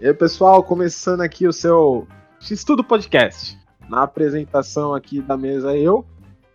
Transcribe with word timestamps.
E 0.00 0.06
aí, 0.06 0.14
pessoal, 0.14 0.62
começando 0.62 1.20
aqui 1.20 1.46
o 1.46 1.52
seu 1.52 2.08
X-Tudo 2.40 2.82
Podcast. 2.82 3.58
Na 3.86 4.04
apresentação 4.04 4.94
aqui 4.94 5.20
da 5.20 5.36
mesa, 5.36 5.76
eu, 5.76 6.06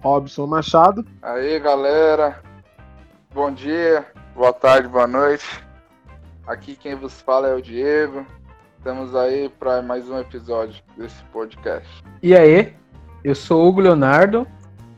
Robson 0.01 0.47
Machado. 0.47 1.05
Aí, 1.21 1.59
galera. 1.59 2.41
Bom 3.31 3.51
dia, 3.51 4.03
boa 4.33 4.51
tarde, 4.51 4.87
boa 4.87 5.05
noite. 5.05 5.45
Aqui 6.47 6.75
quem 6.75 6.95
vos 6.95 7.21
fala 7.21 7.49
é 7.49 7.53
o 7.53 7.61
Diego. 7.61 8.25
Estamos 8.79 9.15
aí 9.15 9.47
para 9.47 9.79
mais 9.79 10.09
um 10.09 10.17
episódio 10.17 10.83
desse 10.97 11.23
podcast. 11.25 12.03
E 12.23 12.35
aí, 12.35 12.73
eu 13.23 13.35
sou 13.35 13.63
o 13.63 13.67
Hugo 13.67 13.81
Leonardo 13.81 14.47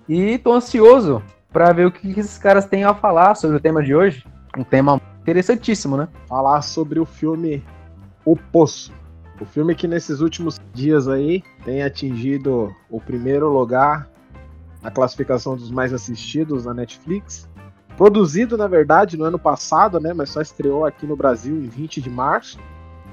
e 0.08 0.38
tô 0.38 0.54
ansioso 0.54 1.22
para 1.52 1.73
ver 1.73 1.86
o 1.86 1.92
que 1.92 2.18
esses 2.18 2.38
caras 2.38 2.66
têm 2.66 2.86
a 2.86 2.94
falar 2.94 3.36
sobre 3.36 3.58
o 3.58 3.59
tema 3.59 3.84
de 3.84 3.94
hoje. 3.94 4.26
Um 4.58 4.64
tema 4.64 5.02
interessantíssimo, 5.20 5.98
né? 5.98 6.08
Falar 6.30 6.62
sobre 6.62 6.98
o 6.98 7.06
filme 7.06 7.62
O 8.27 8.36
Poço. 8.36 8.91
O 9.40 9.45
filme 9.45 9.73
que 9.73 9.88
nesses 9.88 10.20
últimos 10.20 10.59
dias 10.73 11.08
aí 11.08 11.41
tem 11.63 11.81
atingido 11.81 12.76
o 12.90 13.00
primeiro 13.00 13.48
lugar 13.50 14.09
na 14.81 14.91
classificação 14.91 15.55
dos 15.55 15.72
mais 15.72 15.94
assistidos 15.94 16.66
na 16.66 16.73
Netflix. 16.73 17.48
Produzido, 17.95 18.58
na 18.58 18.67
verdade, 18.67 19.16
no 19.16 19.23
ano 19.23 19.40
passado, 19.40 19.97
né? 19.97 20.14
Mas 20.14 20.31
só 20.31 20.42
estreou 20.42 20.86
aqui 20.86 21.08
no 21.08 21.16
Brasil 21.16 21.56
em 21.56 21.69
20 21.69 22.02
de 22.02 22.09
março. 22.09 22.59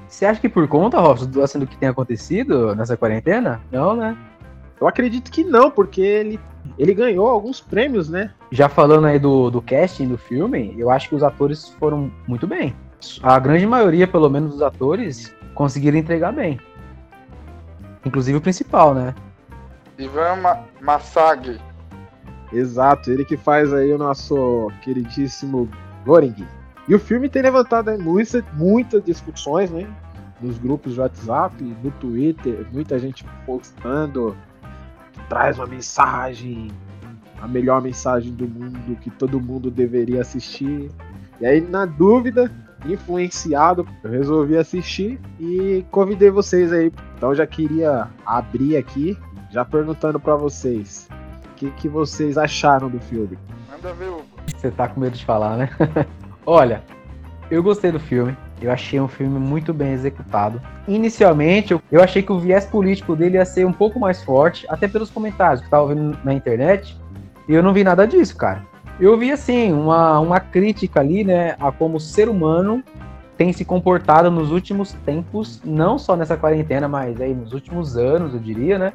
Você 0.05 0.25
acha 0.25 0.41
que 0.41 0.49
por 0.49 0.67
conta, 0.67 0.99
Robson, 0.99 1.27
do, 1.27 1.41
assim, 1.41 1.59
do 1.59 1.65
que 1.65 1.77
tem 1.77 1.87
acontecido 1.87 2.75
nessa 2.75 2.97
quarentena? 2.97 3.61
Não, 3.71 3.95
né? 3.95 4.17
Eu 4.81 4.85
acredito 4.85 5.31
que 5.31 5.45
não, 5.45 5.71
porque 5.71 6.01
ele, 6.01 6.39
ele 6.77 6.93
ganhou 6.93 7.27
alguns 7.27 7.61
prêmios, 7.61 8.09
né? 8.09 8.33
Já 8.51 8.67
falando 8.67 9.05
aí 9.07 9.17
do, 9.17 9.49
do 9.49 9.61
casting 9.61 10.09
do 10.09 10.17
filme, 10.17 10.75
eu 10.77 10.89
acho 10.89 11.07
que 11.07 11.15
os 11.15 11.23
atores 11.23 11.69
foram 11.79 12.11
muito 12.27 12.45
bem. 12.45 12.75
A 13.21 13.39
grande 13.39 13.65
maioria, 13.65 14.07
pelo 14.07 14.29
menos, 14.29 14.51
dos 14.51 14.61
atores 14.61 15.33
conseguiram 15.53 15.97
entregar 15.97 16.31
bem. 16.31 16.59
Inclusive 18.05 18.37
o 18.37 18.41
principal, 18.41 18.93
né? 18.93 19.15
Ivan 19.97 20.35
Ma 20.37 20.63
Massag. 20.81 21.59
Exato, 22.51 23.11
ele 23.11 23.25
que 23.25 23.35
faz 23.35 23.73
aí 23.73 23.91
o 23.91 23.97
nosso 23.97 24.71
queridíssimo 24.81 25.69
Goring. 26.05 26.45
E 26.87 26.93
o 26.93 26.99
filme 26.99 27.27
tem 27.27 27.41
levantado 27.41 27.89
aí 27.89 27.97
muitas, 27.97 28.43
muitas 28.53 29.03
discussões, 29.03 29.71
né? 29.71 29.87
Nos 30.39 30.57
grupos 30.57 30.93
de 30.93 30.99
WhatsApp, 30.99 31.63
no 31.83 31.89
Twitter, 31.91 32.67
muita 32.71 32.99
gente 32.99 33.25
postando 33.45 34.35
que 35.13 35.21
traz 35.27 35.57
uma 35.57 35.65
mensagem, 35.65 36.69
a 37.41 37.47
melhor 37.47 37.81
mensagem 37.81 38.31
do 38.33 38.47
mundo, 38.47 38.95
que 39.01 39.09
todo 39.09 39.41
mundo 39.41 39.71
deveria 39.71 40.21
assistir. 40.21 40.91
E 41.41 41.45
aí, 41.45 41.61
na 41.61 41.85
dúvida, 41.85 42.51
influenciado, 42.93 43.87
eu 44.03 44.11
resolvi 44.11 44.57
assistir 44.57 45.19
e 45.39 45.85
convidei 45.91 46.29
vocês 46.29 46.71
aí. 46.71 46.91
Então 47.17 47.33
já 47.33 47.45
queria 47.45 48.07
abrir 48.25 48.77
aqui, 48.77 49.17
já 49.51 49.63
perguntando 49.63 50.19
para 50.19 50.35
vocês, 50.35 51.07
o 51.51 51.55
que, 51.55 51.71
que 51.71 51.89
vocês 51.89 52.37
acharam 52.37 52.89
do 52.89 52.99
filme? 52.99 53.37
Manda 53.69 53.93
ver, 53.93 54.09
Hugo. 54.09 54.25
Você 54.55 54.71
tá 54.71 54.87
com 54.87 54.99
medo 54.99 55.17
de 55.17 55.25
falar, 55.25 55.57
né? 55.57 55.69
Olha, 56.45 56.83
eu 57.49 57.61
gostei 57.63 57.91
do 57.91 57.99
filme. 57.99 58.35
Eu 58.61 58.71
achei 58.71 58.99
um 59.01 59.07
filme 59.07 59.37
muito 59.37 59.73
bem 59.73 59.91
executado. 59.91 60.61
Inicialmente, 60.87 61.73
eu, 61.73 61.81
eu 61.91 62.01
achei 62.01 62.21
que 62.21 62.31
o 62.31 62.39
viés 62.39 62.65
político 62.65 63.15
dele 63.15 63.35
ia 63.35 63.45
ser 63.45 63.65
um 63.65 63.73
pouco 63.73 63.99
mais 63.99 64.23
forte, 64.23 64.65
até 64.69 64.87
pelos 64.87 65.09
comentários 65.09 65.59
que 65.59 65.67
eu 65.67 65.71
tava 65.71 65.87
vendo 65.93 66.17
na 66.23 66.33
internet. 66.33 66.97
E 67.47 67.53
eu 67.53 67.61
não 67.61 67.73
vi 67.73 67.83
nada 67.83 68.07
disso, 68.07 68.35
cara. 68.37 68.63
Eu 68.99 69.17
vi, 69.17 69.31
assim, 69.31 69.73
uma, 69.73 70.19
uma 70.19 70.39
crítica 70.39 71.01
ali, 71.01 71.23
né, 71.23 71.55
a 71.59 71.71
como 71.71 71.97
o 71.97 71.99
ser 71.99 72.29
humano 72.29 72.83
tem 73.37 73.51
se 73.51 73.65
comportado 73.65 74.31
nos 74.31 74.51
últimos 74.51 74.93
tempos, 75.05 75.61
não 75.65 75.99
só 75.99 76.15
nessa 76.15 76.37
quarentena, 76.37 76.87
mas 76.87 77.19
aí 77.19 77.33
nos 77.33 77.51
últimos 77.51 77.97
anos, 77.97 78.33
eu 78.33 78.39
diria, 78.39 78.79
né? 78.79 78.93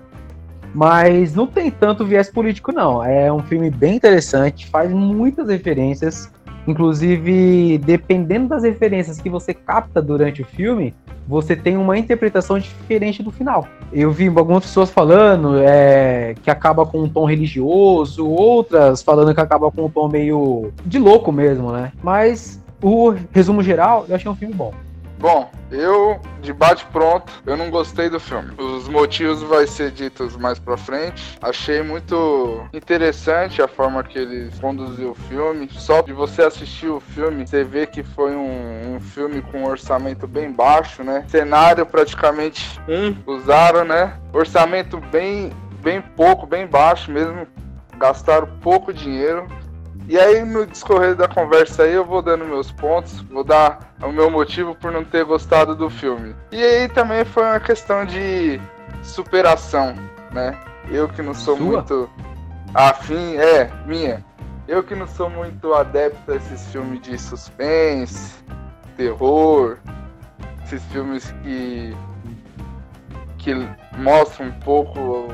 Mas 0.75 1.35
não 1.35 1.47
tem 1.47 1.71
tanto 1.71 2.07
viés 2.07 2.31
político, 2.31 2.73
não. 2.73 3.05
É 3.05 3.31
um 3.31 3.41
filme 3.41 3.71
bem 3.71 3.97
interessante, 3.97 4.67
faz 4.69 4.91
muitas 4.91 5.49
referências. 5.49 6.31
Inclusive, 6.67 7.79
dependendo 7.79 8.49
das 8.49 8.63
referências 8.63 9.21
que 9.21 9.31
você 9.31 9.55
capta 9.55 10.01
durante 10.01 10.43
o 10.43 10.45
filme, 10.45 10.95
você 11.27 11.55
tem 11.55 11.77
uma 11.77 11.97
interpretação 11.97 12.59
diferente 12.59 13.23
do 13.23 13.31
final. 13.31 13.67
Eu 13.93 14.11
vi 14.11 14.29
algumas 14.29 14.65
pessoas 14.65 14.91
falando 14.91 15.59
é, 15.59 16.35
que 16.43 16.51
acaba 16.51 16.85
com 16.85 17.03
um 17.03 17.09
tom 17.09 17.25
religioso, 17.25 18.27
outras 18.27 19.03
falando 19.03 19.35
que 19.35 19.41
acaba 19.41 19.71
com 19.71 19.87
um 19.87 19.91
tom 19.91 20.09
meio 20.09 20.73
de 20.85 20.99
louco 20.99 21.31
mesmo, 21.33 21.73
né? 21.73 21.93
Mas 22.03 22.61
o 22.83 23.15
resumo 23.31 23.63
geral, 23.63 24.07
eu 24.09 24.15
achei 24.15 24.31
um 24.31 24.35
filme 24.35 24.55
bom. 24.55 24.73
Bom, 25.21 25.51
eu, 25.71 26.19
de 26.41 26.51
bate 26.51 26.87
pronto, 26.87 27.31
eu 27.45 27.55
não 27.55 27.69
gostei 27.71 28.09
do 28.09 28.19
filme. 28.19 28.55
Os 28.57 28.89
motivos 28.89 29.43
vai 29.43 29.67
ser 29.67 29.91
ditos 29.91 30.35
mais 30.35 30.59
pra 30.59 30.79
frente. 30.79 31.39
Achei 31.43 31.83
muito 31.83 32.67
interessante 32.73 33.61
a 33.61 33.69
forma 33.69 34.03
que 34.03 34.19
eles 34.19 34.59
conduziu 34.59 35.11
o 35.11 35.15
filme. 35.15 35.69
Só 35.73 36.01
de 36.01 36.15
você 36.15 36.41
assistir 36.41 36.89
o 36.89 37.01
filme, 37.01 37.47
você 37.47 37.63
vê 37.63 37.87
que 37.87 38.03
foi 38.03 38.35
um, 38.35 38.95
um 38.95 39.01
filme 39.01 39.43
com 39.43 39.59
um 39.59 39.67
orçamento 39.67 40.27
bem 40.27 40.51
baixo, 40.51 41.05
né? 41.05 41.27
Cenário 41.29 41.85
praticamente 41.85 42.81
um 42.89 43.15
usaram, 43.31 43.85
né? 43.85 44.19
Orçamento 44.33 44.97
bem, 45.13 45.53
bem 45.83 46.01
pouco, 46.01 46.47
bem 46.47 46.67
baixo 46.67 47.13
mesmo. 47.13 47.47
Gastaram 47.99 48.49
pouco 48.63 48.91
dinheiro. 48.91 49.47
E 50.11 50.19
aí, 50.19 50.45
no 50.45 50.67
discorrer 50.67 51.15
da 51.15 51.29
conversa 51.29 51.85
aí, 51.85 51.93
eu 51.93 52.05
vou 52.05 52.21
dando 52.21 52.45
meus 52.45 52.73
pontos, 52.73 53.21
vou 53.31 53.45
dar 53.45 53.95
o 54.03 54.11
meu 54.11 54.29
motivo 54.29 54.75
por 54.75 54.91
não 54.91 55.05
ter 55.05 55.25
gostado 55.25 55.73
do 55.73 55.89
filme. 55.89 56.35
E 56.51 56.61
aí 56.61 56.89
também 56.89 57.25
foi 57.25 57.45
uma 57.45 57.61
questão 57.61 58.05
de 58.05 58.61
superação, 59.05 59.95
né? 60.33 60.59
Eu 60.91 61.09
que 61.09 61.23
não 61.23 61.33
sou 61.33 61.57
Sua? 61.57 61.65
muito 61.65 62.11
afim, 62.75 63.37
é, 63.37 63.71
minha. 63.87 64.25
Eu 64.67 64.83
que 64.83 64.97
não 64.97 65.07
sou 65.07 65.31
muito 65.31 65.73
adepto 65.75 66.33
a 66.33 66.35
esses 66.35 66.67
filmes 66.73 67.01
de 67.03 67.17
suspense, 67.17 68.35
terror, 68.97 69.79
esses 70.65 70.83
filmes 70.87 71.33
que 71.45 71.97
que 73.39 73.55
mostram 73.97 74.49
um 74.49 74.59
pouco 74.59 75.29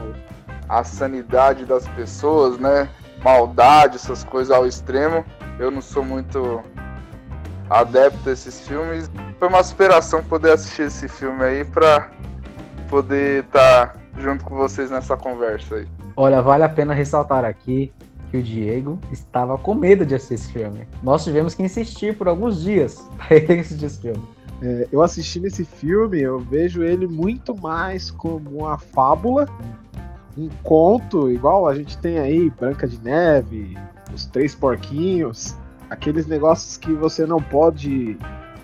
a 0.69 0.84
sanidade 0.84 1.64
das 1.64 1.88
pessoas, 1.88 2.58
né? 2.58 2.91
Maldade, 3.26 3.97
essas 3.97 4.22
coisas 4.22 4.56
ao 4.56 4.64
extremo. 4.64 5.25
Eu 5.59 5.69
não 5.69 5.82
sou 5.82 6.04
muito 6.04 6.62
adepto 7.69 8.28
a 8.28 8.32
esses 8.32 8.60
filmes. 8.69 9.10
Foi 9.41 9.48
uma 9.48 9.64
superação 9.64 10.22
poder 10.22 10.53
assistir 10.53 10.82
esse 10.82 11.09
filme 11.09 11.42
aí 11.42 11.64
pra 11.64 12.09
poder 12.88 13.42
estar 13.42 13.97
junto 14.16 14.44
com 14.44 14.54
vocês 14.54 14.92
nessa 14.92 15.16
conversa 15.16 15.75
aí. 15.75 15.88
Olha, 16.16 16.41
vale 16.41 16.62
a 16.62 16.69
pena 16.69 16.94
ressaltar 16.94 17.44
aqui 17.44 17.92
que 18.31 18.37
o 18.37 18.42
Diego 18.42 18.97
estava 19.10 19.58
com 19.58 19.75
medo 19.75 20.06
de 20.06 20.14
assistir 20.14 20.34
esse 20.34 20.53
filme. 20.53 20.87
Nós 21.03 21.25
tivemos 21.25 21.53
que 21.53 21.64
insistir 21.64 22.16
por 22.16 22.28
alguns 22.28 22.62
dias 22.62 23.04
para 23.19 23.38
ele 23.38 23.58
assistir 23.58 23.87
esse 23.87 24.00
filme. 24.03 24.22
É, 24.62 24.87
eu 24.93 25.03
assistindo 25.03 25.47
esse 25.47 25.64
filme, 25.64 26.20
eu 26.20 26.38
vejo 26.38 26.84
ele 26.84 27.08
muito 27.08 27.60
mais 27.60 28.08
como 28.08 28.60
uma 28.60 28.78
fábula, 28.78 29.48
um 30.37 30.49
conto, 30.63 31.31
igual 31.31 31.67
a 31.67 31.75
gente 31.75 31.97
tem 31.99 32.19
aí, 32.19 32.51
Branca 32.51 32.87
de 32.87 33.03
Neve, 33.03 33.77
Os 34.15 34.27
Três 34.27 34.55
Porquinhos, 34.55 35.56
aqueles 35.88 36.27
negócios 36.27 36.77
que 36.77 36.93
você 36.93 37.25
não 37.25 37.41
pode 37.41 38.19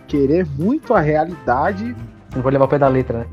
querer 0.07 0.47
muito 0.59 0.93
a 0.93 1.01
realidade. 1.01 1.97
Não 2.35 2.43
vou 2.43 2.53
levar 2.53 2.67
o 2.67 2.69
pé 2.69 2.79
da 2.79 2.89
letra, 2.89 3.21
né? 3.21 3.27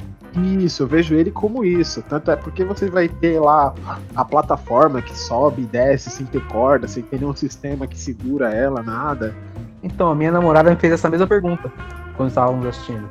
Isso, 0.61 0.83
eu 0.83 0.87
vejo 0.87 1.15
ele 1.15 1.31
como 1.31 1.65
isso. 1.65 2.03
Tanto 2.07 2.31
é 2.31 2.35
porque 2.35 2.63
você 2.63 2.89
vai 2.89 3.09
ter 3.09 3.39
lá 3.39 3.73
a 4.15 4.23
plataforma 4.23 5.01
que 5.01 5.17
sobe 5.17 5.63
e 5.63 5.65
desce 5.65 6.09
sem 6.09 6.25
ter 6.25 6.45
corda, 6.47 6.87
sem 6.87 7.03
ter 7.03 7.19
nenhum 7.19 7.35
sistema 7.35 7.87
que 7.87 7.97
segura 7.97 8.53
ela, 8.53 8.83
nada. 8.83 9.35
Então, 9.81 10.09
a 10.11 10.15
minha 10.15 10.31
namorada 10.31 10.69
me 10.69 10.75
fez 10.75 10.93
essa 10.93 11.09
mesma 11.09 11.25
pergunta 11.25 11.71
quando 12.15 12.29
estávamos 12.29 12.65
assistindo. 12.65 13.09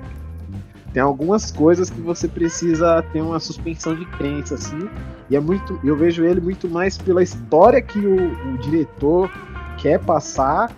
Tem 0.99 1.05
algumas 1.05 1.53
coisas 1.53 1.89
que 1.89 2.01
você 2.01 2.27
precisa 2.27 3.01
ter 3.13 3.21
uma 3.21 3.39
suspensão 3.39 3.95
de 3.95 4.05
crença, 4.05 4.57
assim. 4.57 4.91
E 5.31 5.37
é 5.37 5.39
muito. 5.39 5.79
Eu 5.85 5.97
vejo 5.97 6.25
ele 6.25 6.41
muito 6.41 6.69
mais 6.69 6.99
pela 6.99 7.23
história 7.23 7.81
que 7.81 8.01
o, 8.01 8.33
o 8.53 8.59
diretor 8.59 9.31
quer 9.77 10.01
passar 10.01 10.73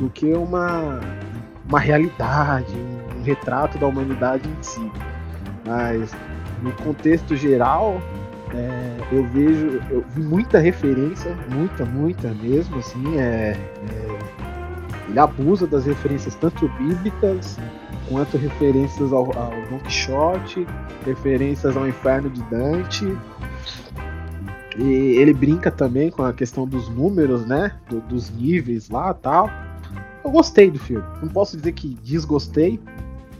do 0.00 0.10
que 0.10 0.32
uma, 0.32 0.98
uma 1.68 1.78
realidade, 1.78 2.74
um 3.16 3.22
retrato 3.22 3.78
da 3.78 3.86
humanidade 3.86 4.48
em 4.48 4.62
si. 4.64 4.90
Mas 5.64 6.10
no 6.60 6.72
contexto 6.72 7.36
geral, 7.36 8.02
é, 8.52 8.96
eu 9.12 9.24
vejo, 9.28 9.80
eu 9.90 10.04
vi 10.08 10.22
muita 10.22 10.58
referência, 10.58 11.36
muita, 11.48 11.84
muita 11.84 12.34
mesmo, 12.34 12.80
assim, 12.80 13.16
é, 13.16 13.52
é, 13.52 14.18
ele 15.12 15.20
abusa 15.20 15.66
das 15.66 15.84
referências 15.84 16.34
tanto 16.34 16.66
bíblicas 16.70 17.58
quanto 18.08 18.38
referências 18.38 19.12
ao, 19.12 19.26
ao 19.36 19.50
Don 19.70 19.78
Quixote, 19.80 20.66
referências 21.04 21.76
ao 21.76 21.86
Inferno 21.86 22.30
de 22.30 22.42
Dante. 22.44 23.06
E 24.78 24.82
ele 25.18 25.34
brinca 25.34 25.70
também 25.70 26.10
com 26.10 26.22
a 26.22 26.32
questão 26.32 26.66
dos 26.66 26.88
números, 26.88 27.44
né? 27.46 27.76
Do- 27.90 28.00
dos 28.00 28.30
níveis 28.30 28.88
lá 28.88 29.12
tal. 29.12 29.50
Eu 30.24 30.30
gostei 30.30 30.70
do 30.70 30.78
filme. 30.78 31.04
Não 31.20 31.28
posso 31.28 31.58
dizer 31.58 31.72
que 31.72 31.94
desgostei. 32.02 32.80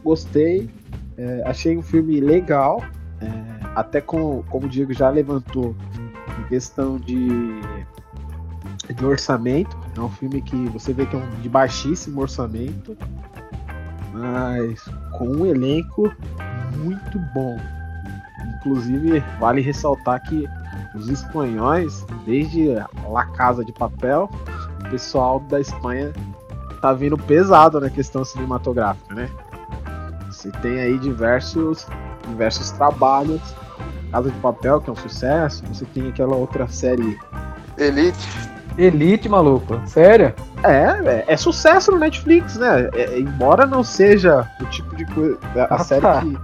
Gostei. 0.05 0.69
É, 1.17 1.43
achei 1.47 1.77
um 1.77 1.83
filme 1.83 2.21
legal, 2.21 2.83
é, 3.21 3.27
até 3.75 4.01
com, 4.01 4.43
como 4.51 4.67
o 4.67 4.69
Diego 4.69 4.93
já 4.93 5.09
levantou, 5.09 5.75
em 6.41 6.49
questão 6.49 6.99
de, 6.99 7.29
de 8.93 9.05
orçamento. 9.05 9.77
É 9.97 10.01
um 10.01 10.09
filme 10.09 10.43
que 10.43 10.57
você 10.69 10.93
vê 10.93 11.07
que 11.07 11.17
é 11.17 11.19
um 11.19 11.41
de 11.41 11.49
baixíssimo 11.49 12.21
orçamento, 12.21 12.97
mas 14.13 14.85
com 15.13 15.29
um 15.29 15.47
elenco 15.47 16.13
muito 16.79 17.19
bom. 17.35 17.59
Inclusive, 18.57 19.23
vale 19.41 19.61
ressaltar 19.61 20.23
que 20.23 20.49
os 20.95 21.09
espanhóis, 21.09 22.05
desde 22.25 22.75
La 23.09 23.27
Casa 23.27 23.65
de 23.65 23.73
Papel, 23.73 24.31
o 24.81 24.91
pessoal 24.91 25.41
da 25.41 25.61
Espanha 25.61 26.13
tá 26.81 26.93
vindo 26.93 27.17
pesado 27.17 27.81
na 27.81 27.89
questão 27.89 28.25
cinematográfica, 28.25 29.15
né? 29.15 29.31
Você 30.27 30.51
tem 30.51 30.81
aí 30.81 30.99
diversos, 30.99 31.87
diversos 32.29 32.71
trabalhos. 32.73 33.41
Casa 34.11 34.31
de 34.31 34.39
Papel, 34.41 34.81
que 34.81 34.91
é 34.91 34.93
um 34.93 34.97
sucesso. 34.97 35.65
Você 35.67 35.85
tem 35.87 36.09
aquela 36.09 36.35
outra 36.35 36.69
série. 36.69 37.19
Elite. 37.79 38.52
Elite, 38.79 39.29
maluco. 39.29 39.81
Sério? 39.87 40.33
É, 40.63 40.71
é, 41.05 41.25
é 41.29 41.37
sucesso 41.37 41.91
no 41.93 41.99
Netflix, 41.99 42.57
né? 42.57 42.89
É, 42.95 43.19
embora 43.19 43.67
não 43.67 43.83
seja 43.83 44.49
o 44.61 44.65
tipo 44.67 44.95
de 44.97 45.05
coisa. 45.07 45.39
A 45.57 45.75
Ah, 45.75 45.79
série 45.79 46.01
tá. 46.03 46.21
que, 46.21 46.39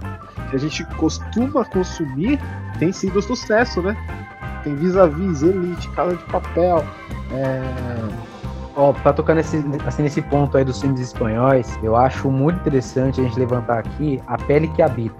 que 0.49 0.55
a 0.55 0.59
gente 0.59 0.83
costuma 0.97 1.65
consumir 1.65 2.39
tem 2.77 2.91
sido 2.91 3.21
sucesso, 3.21 3.81
né? 3.81 3.95
Tem 4.63 4.75
Vis-a-Vis, 4.75 5.41
Elite, 5.41 5.89
Casa 5.91 6.15
de 6.15 6.23
Papel. 6.25 6.83
É, 7.31 7.61
Ó, 8.75 8.93
pra 8.93 9.11
tocar 9.11 9.35
nesse, 9.35 9.61
assim, 9.85 10.03
nesse 10.03 10.21
ponto 10.21 10.55
aí 10.57 10.63
dos 10.63 10.79
filmes 10.79 11.01
espanhóis, 11.01 11.77
eu 11.83 11.97
acho 11.97 12.29
muito 12.31 12.59
interessante 12.59 13.19
a 13.19 13.23
gente 13.25 13.37
levantar 13.37 13.79
aqui 13.79 14.21
A 14.25 14.37
Pele 14.37 14.69
que 14.69 14.81
Habita. 14.81 15.15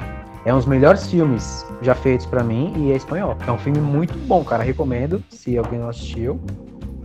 É 0.45 0.53
um 0.53 0.57
dos 0.57 0.65
melhores 0.65 1.07
filmes 1.07 1.65
já 1.81 1.93
feitos 1.93 2.25
pra 2.25 2.41
mim 2.41 2.71
e 2.77 2.93
é 2.93 2.95
espanhol. 2.95 3.35
É 3.45 3.51
um 3.51 3.57
filme 3.57 3.81
muito 3.81 4.17
bom, 4.19 4.43
cara. 4.45 4.63
Recomendo, 4.63 5.21
se 5.29 5.57
alguém 5.57 5.77
não 5.79 5.89
assistiu. 5.89 6.39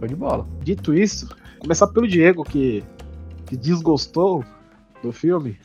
Show 0.04 0.06
de 0.06 0.14
bola. 0.14 0.46
Dito 0.60 0.92
isso, 0.92 1.34
começar 1.58 1.86
pelo 1.86 2.06
Diego, 2.06 2.44
que, 2.44 2.84
que 3.46 3.56
desgostou 3.56 4.44
do 5.02 5.12
filme. 5.12 5.58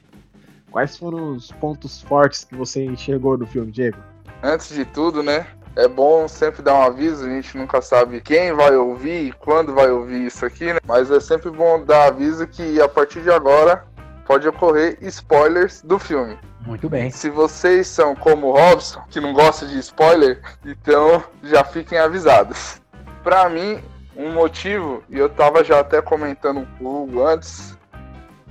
Quais 0.71 0.97
foram 0.97 1.33
os 1.33 1.51
pontos 1.51 2.01
fortes 2.01 2.45
que 2.45 2.55
você 2.55 2.85
enxergou 2.85 3.37
no 3.37 3.45
filme, 3.45 3.71
Diego? 3.71 3.97
Antes 4.41 4.73
de 4.73 4.85
tudo, 4.85 5.21
né? 5.21 5.45
É 5.75 5.87
bom 5.87 6.27
sempre 6.27 6.61
dar 6.61 6.75
um 6.75 6.83
aviso, 6.83 7.25
a 7.25 7.29
gente 7.29 7.57
nunca 7.57 7.81
sabe 7.81 8.21
quem 8.21 8.53
vai 8.53 8.75
ouvir 8.75 9.27
e 9.27 9.31
quando 9.31 9.73
vai 9.73 9.91
ouvir 9.91 10.25
isso 10.25 10.45
aqui, 10.45 10.73
né? 10.73 10.79
Mas 10.85 11.11
é 11.11 11.19
sempre 11.19 11.49
bom 11.51 11.83
dar 11.83 12.07
aviso 12.07 12.47
que 12.47 12.81
a 12.81 12.87
partir 12.87 13.21
de 13.21 13.31
agora 13.31 13.85
pode 14.25 14.47
ocorrer 14.47 14.97
spoilers 15.01 15.81
do 15.81 15.99
filme. 15.99 16.37
Muito 16.65 16.89
bem. 16.89 17.09
Se 17.09 17.29
vocês 17.29 17.87
são 17.87 18.15
como 18.15 18.47
o 18.47 18.51
Robson, 18.51 19.01
que 19.09 19.19
não 19.19 19.33
gosta 19.33 19.65
de 19.65 19.79
spoiler, 19.79 20.41
então 20.65 21.23
já 21.43 21.63
fiquem 21.63 21.97
avisados. 21.97 22.81
Pra 23.23 23.49
mim, 23.49 23.81
um 24.19 24.33
motivo, 24.33 25.01
e 25.09 25.17
eu 25.17 25.29
tava 25.29 25.63
já 25.63 25.79
até 25.79 26.01
comentando 26.01 26.67
com 26.77 26.83
o 26.83 27.03
Hugo 27.03 27.25
antes, 27.25 27.77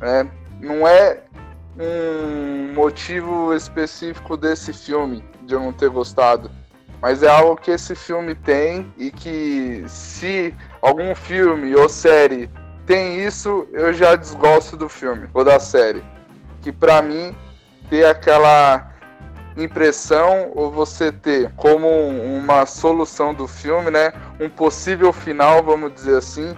né, 0.00 0.28
não 0.60 0.88
é 0.88 1.20
um 1.78 2.72
motivo 2.72 3.54
específico 3.54 4.36
desse 4.36 4.72
filme 4.72 5.22
de 5.42 5.54
eu 5.54 5.60
não 5.60 5.72
ter 5.72 5.90
gostado, 5.90 6.50
mas 7.02 7.22
é 7.22 7.28
algo 7.28 7.56
que 7.56 7.70
esse 7.70 7.94
filme 7.94 8.34
tem 8.34 8.92
e 8.96 9.10
que 9.10 9.84
se 9.86 10.54
algum 10.80 11.14
filme 11.14 11.76
ou 11.76 11.88
série 11.88 12.50
tem 12.86 13.22
isso, 13.22 13.68
eu 13.72 13.92
já 13.92 14.16
desgosto 14.16 14.74
do 14.74 14.88
filme 14.88 15.28
ou 15.34 15.44
da 15.44 15.60
série. 15.60 16.02
Que 16.62 16.72
pra 16.72 17.02
mim 17.02 17.36
ter 17.90 18.06
aquela 18.06 18.94
impressão 19.58 20.52
ou 20.54 20.70
você 20.70 21.10
ter 21.10 21.52
como 21.56 21.88
uma 21.88 22.64
solução 22.66 23.34
do 23.34 23.46
filme, 23.48 23.90
né, 23.90 24.12
um 24.40 24.48
possível 24.48 25.12
final, 25.12 25.62
vamos 25.62 25.92
dizer 25.94 26.18
assim, 26.18 26.56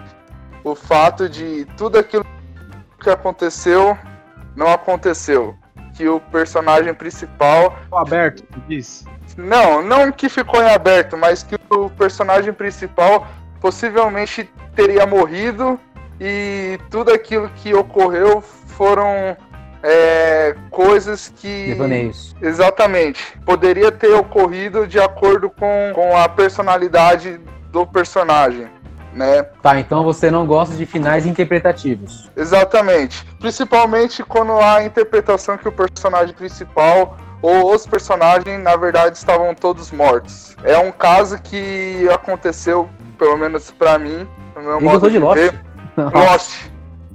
o 0.63 0.75
fato 0.75 1.27
de 1.27 1.65
tudo 1.77 1.97
aquilo 1.97 2.25
que 3.01 3.09
aconteceu 3.09 3.97
não 4.55 4.71
aconteceu, 4.71 5.55
que 5.95 6.07
o 6.07 6.19
personagem 6.19 6.93
principal 6.93 7.75
Ficou 7.83 7.99
aberto, 7.99 8.43
tu 8.43 8.61
disse? 8.67 9.05
não, 9.37 9.81
não 9.81 10.11
que 10.11 10.29
ficou 10.29 10.61
em 10.61 10.69
aberto, 10.69 11.17
mas 11.17 11.43
que 11.43 11.55
o 11.69 11.89
personagem 11.89 12.53
principal 12.53 13.27
possivelmente 13.59 14.49
teria 14.75 15.05
morrido 15.05 15.79
e 16.19 16.79
tudo 16.89 17.11
aquilo 17.11 17.49
que 17.49 17.73
ocorreu 17.73 18.41
foram 18.41 19.35
é, 19.83 20.55
coisas 20.69 21.31
que. 21.35 21.67
Devaneios. 21.67 22.35
Exatamente. 22.41 23.37
Poderia 23.45 23.91
ter 23.91 24.13
ocorrido 24.13 24.87
de 24.87 24.99
acordo 24.99 25.49
com, 25.49 25.91
com 25.93 26.15
a 26.15 26.27
personalidade 26.29 27.39
do 27.71 27.85
personagem, 27.87 28.67
né? 29.13 29.43
Tá, 29.61 29.79
então 29.79 30.03
você 30.03 30.29
não 30.29 30.45
gosta 30.45 30.75
de 30.75 30.85
finais 30.85 31.25
interpretativos. 31.25 32.29
Exatamente. 32.35 33.25
Principalmente 33.39 34.23
quando 34.23 34.53
há 34.53 34.75
a 34.77 34.83
interpretação 34.83 35.57
que 35.57 35.67
o 35.67 35.71
personagem 35.71 36.33
principal 36.35 37.17
ou 37.41 37.73
os 37.73 37.87
personagens, 37.87 38.61
na 38.61 38.75
verdade, 38.75 39.17
estavam 39.17 39.55
todos 39.55 39.91
mortos. 39.91 40.55
É 40.63 40.77
um 40.77 40.91
caso 40.91 41.41
que 41.41 42.07
aconteceu, 42.13 42.87
pelo 43.17 43.35
menos 43.37 43.71
pra 43.71 43.97
mim, 43.97 44.27
no 44.55 44.61
meu 44.61 44.79
E 44.79 44.83
modo 44.83 44.99
gostou 44.99 45.09
de 45.09 45.17
Lost? 45.17 45.39
ver. 45.41 45.59
Lost. 46.13 46.70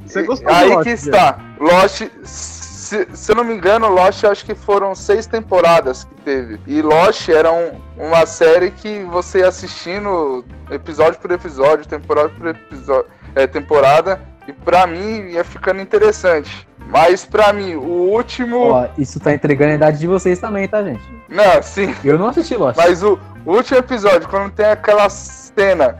Você 0.06 0.22
gostou 0.22 0.52
Aí 0.52 0.68
Lost, 0.68 0.84
que 0.88 0.94
Diego? 0.94 1.16
está. 1.16 1.38
Lost, 1.60 2.02
se, 2.24 3.08
se 3.12 3.32
eu 3.32 3.36
não 3.36 3.44
me 3.44 3.54
engano, 3.54 3.88
Lost 3.88 4.24
acho 4.24 4.44
que 4.44 4.54
foram 4.54 4.94
seis 4.94 5.26
temporadas 5.26 6.04
que 6.04 6.14
teve. 6.22 6.60
E 6.66 6.80
Lost 6.82 7.28
era 7.28 7.50
um- 7.52 7.80
uma 7.96 8.24
série 8.26 8.70
que 8.70 9.00
você 9.04 9.40
ia 9.40 9.48
assistindo 9.48 10.44
episódio 10.70 11.18
por 11.20 11.30
episódio, 11.30 11.86
temporada 11.86 12.28
por 12.30 12.48
episódio, 12.48 13.06
é, 13.34 13.46
temporada, 13.46 14.20
e 14.46 14.52
pra 14.52 14.86
mim 14.86 15.30
ia 15.30 15.42
ficando 15.44 15.80
interessante. 15.80 16.66
Mas 16.88 17.24
pra 17.24 17.52
mim, 17.52 17.74
o 17.74 17.80
último. 18.12 18.58
Ó, 18.70 18.86
isso 18.96 19.18
tá 19.18 19.34
entregando 19.34 19.72
a 19.72 19.74
idade 19.74 19.98
de 19.98 20.06
vocês 20.06 20.38
também, 20.38 20.68
tá, 20.68 20.84
gente? 20.84 21.02
Não, 21.28 21.60
sim. 21.60 21.92
Eu 22.04 22.16
não 22.16 22.28
assisti 22.28 22.54
Lost. 22.56 22.76
Mas 22.76 23.02
o, 23.02 23.18
o 23.44 23.52
último 23.54 23.78
episódio, 23.78 24.28
quando 24.28 24.52
tem 24.52 24.66
aquela 24.66 25.08
cena 25.10 25.98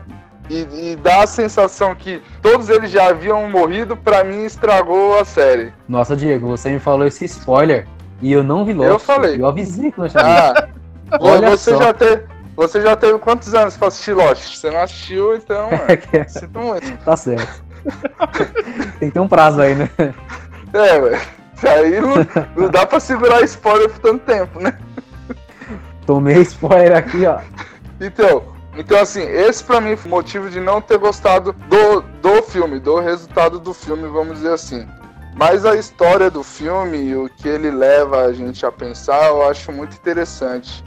e, 0.49 0.91
e 0.91 0.95
dá 0.95 1.23
a 1.23 1.27
sensação 1.27 1.93
que 1.93 2.21
todos 2.41 2.69
eles 2.69 2.89
já 2.89 3.09
haviam 3.09 3.49
morrido, 3.49 3.97
pra 3.97 4.23
mim 4.23 4.45
estragou 4.45 5.19
a 5.19 5.25
série. 5.25 5.73
Nossa, 5.87 6.15
Diego, 6.15 6.47
você 6.47 6.69
me 6.69 6.79
falou 6.79 7.05
esse 7.05 7.25
spoiler 7.25 7.87
e 8.21 8.31
eu 8.31 8.43
não 8.43 8.65
vi 8.65 8.73
Lost. 8.73 8.89
Eu 8.89 8.99
falei. 8.99 9.41
Eu 9.41 9.47
avisei 9.47 9.91
que 9.91 9.99
não. 9.99 10.07
Ah, 10.15 10.67
Olha 11.19 11.49
você 11.49 11.71
só. 11.71 11.81
já 11.81 11.93
teve. 11.93 12.23
Você 12.55 12.81
já 12.81 12.95
teve 12.95 13.19
quantos 13.19 13.53
anos 13.53 13.77
pra 13.77 13.89
assistir 13.89 14.13
Lost? 14.13 14.55
Você 14.55 14.71
não 14.71 14.81
assistiu, 14.81 15.35
então. 15.35 15.69
mano, 15.69 16.29
sinto 16.29 16.59
muito. 16.59 16.97
tá 17.03 17.15
certo. 17.15 17.63
Tem 18.99 19.09
que 19.09 19.13
ter 19.13 19.19
um 19.19 19.27
prazo 19.27 19.61
aí, 19.61 19.75
né? 19.75 19.89
É, 20.73 20.99
velho. 20.99 21.21
Aí 21.63 22.01
não, 22.01 22.15
não 22.55 22.69
dá 22.69 22.85
pra 22.85 22.99
segurar 22.99 23.41
spoiler 23.43 23.89
por 23.89 23.99
tanto 23.99 24.25
tempo, 24.25 24.59
né? 24.59 24.77
Tomei 26.05 26.41
spoiler 26.41 26.95
aqui, 26.95 27.25
ó. 27.25 27.39
Então, 27.99 28.43
então 28.77 28.99
assim, 28.99 29.21
esse 29.21 29.63
pra 29.63 29.81
mim 29.81 29.95
foi 29.95 30.11
o 30.11 30.15
motivo 30.15 30.49
de 30.49 30.59
não 30.59 30.81
ter 30.81 30.97
gostado 30.97 31.53
do, 31.53 32.01
do 32.21 32.43
filme, 32.43 32.79
do 32.79 32.99
resultado 32.99 33.59
do 33.59 33.73
filme, 33.73 34.07
vamos 34.07 34.35
dizer 34.37 34.53
assim. 34.53 34.87
Mas 35.35 35.65
a 35.65 35.75
história 35.75 36.31
do 36.31 36.43
filme 36.43 36.97
e 36.97 37.15
o 37.15 37.29
que 37.29 37.47
ele 37.47 37.69
leva 37.69 38.25
a 38.25 38.33
gente 38.33 38.65
a 38.65 38.71
pensar, 38.71 39.27
eu 39.27 39.47
acho 39.47 39.71
muito 39.71 39.95
interessante, 39.95 40.83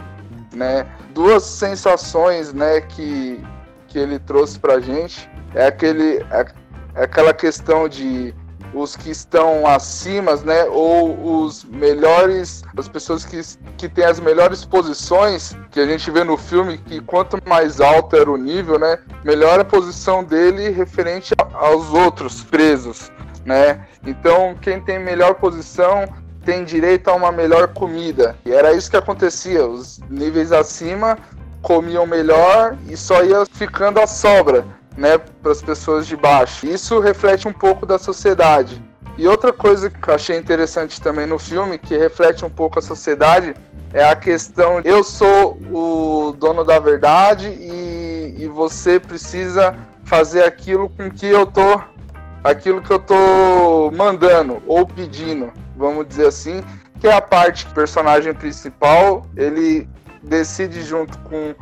né? 0.52 0.86
Duas 1.14 1.44
sensações, 1.44 2.52
né, 2.52 2.80
que, 2.80 3.40
que 3.86 3.98
ele 3.98 4.18
trouxe 4.18 4.58
pra 4.58 4.80
gente 4.80 5.30
é 5.54 5.66
aquele 5.66 6.18
é, 6.30 6.46
é 6.94 7.04
aquela 7.04 7.32
questão 7.32 7.88
de 7.88 8.34
os 8.72 8.96
que 8.96 9.10
estão 9.10 9.66
acima, 9.66 10.36
né, 10.36 10.64
ou 10.64 11.44
os 11.44 11.64
melhores, 11.64 12.62
as 12.76 12.88
pessoas 12.88 13.24
que, 13.24 13.40
que 13.76 13.88
têm 13.88 14.04
as 14.04 14.20
melhores 14.20 14.64
posições, 14.64 15.56
que 15.70 15.80
a 15.80 15.86
gente 15.86 16.10
vê 16.10 16.24
no 16.24 16.36
filme, 16.36 16.78
que 16.78 17.00
quanto 17.00 17.38
mais 17.46 17.80
alto 17.80 18.16
era 18.16 18.30
o 18.30 18.36
nível, 18.36 18.78
né, 18.78 18.98
melhor 19.24 19.60
a 19.60 19.64
posição 19.64 20.22
dele 20.22 20.70
referente 20.70 21.34
aos 21.54 21.90
outros 21.90 22.42
presos, 22.42 23.10
né. 23.44 23.86
Então, 24.06 24.54
quem 24.60 24.80
tem 24.80 24.98
melhor 24.98 25.34
posição 25.34 26.06
tem 26.44 26.64
direito 26.64 27.08
a 27.08 27.14
uma 27.14 27.30
melhor 27.30 27.68
comida. 27.68 28.34
E 28.46 28.52
era 28.52 28.72
isso 28.72 28.90
que 28.90 28.96
acontecia, 28.96 29.66
os 29.66 30.00
níveis 30.08 30.52
acima 30.52 31.18
comiam 31.60 32.06
melhor 32.06 32.78
e 32.88 32.96
só 32.96 33.22
ia 33.22 33.44
ficando 33.44 34.00
a 34.00 34.06
sobra 34.06 34.64
né, 35.00 35.16
para 35.16 35.50
as 35.50 35.62
pessoas 35.62 36.06
de 36.06 36.14
baixo. 36.14 36.66
Isso 36.66 37.00
reflete 37.00 37.48
um 37.48 37.54
pouco 37.54 37.86
da 37.86 37.98
sociedade. 37.98 38.84
E 39.16 39.26
outra 39.26 39.50
coisa 39.50 39.88
que 39.88 40.08
eu 40.08 40.14
achei 40.14 40.36
interessante 40.36 41.00
também 41.00 41.26
no 41.26 41.38
filme, 41.38 41.78
que 41.78 41.96
reflete 41.96 42.44
um 42.44 42.50
pouco 42.50 42.78
a 42.78 42.82
sociedade, 42.82 43.54
é 43.94 44.04
a 44.04 44.14
questão: 44.14 44.80
eu 44.84 45.02
sou 45.02 45.58
o 45.72 46.32
dono 46.32 46.64
da 46.64 46.78
verdade 46.78 47.48
e, 47.48 48.36
e 48.40 48.46
você 48.46 49.00
precisa 49.00 49.74
fazer 50.04 50.44
aquilo 50.44 50.90
com 50.90 51.10
que 51.10 51.26
eu 51.26 51.46
tô, 51.46 51.80
aquilo 52.44 52.82
que 52.82 52.90
eu 52.90 52.98
tô 52.98 53.90
mandando 53.96 54.62
ou 54.66 54.86
pedindo, 54.86 55.50
vamos 55.76 56.06
dizer 56.06 56.26
assim. 56.26 56.62
que 57.00 57.08
é 57.08 57.12
a 57.14 57.22
parte 57.22 57.64
personagem 57.68 58.34
principal, 58.34 59.24
ele 59.34 59.88
decide 60.22 60.82
junto 60.82 61.18
com 61.20 61.54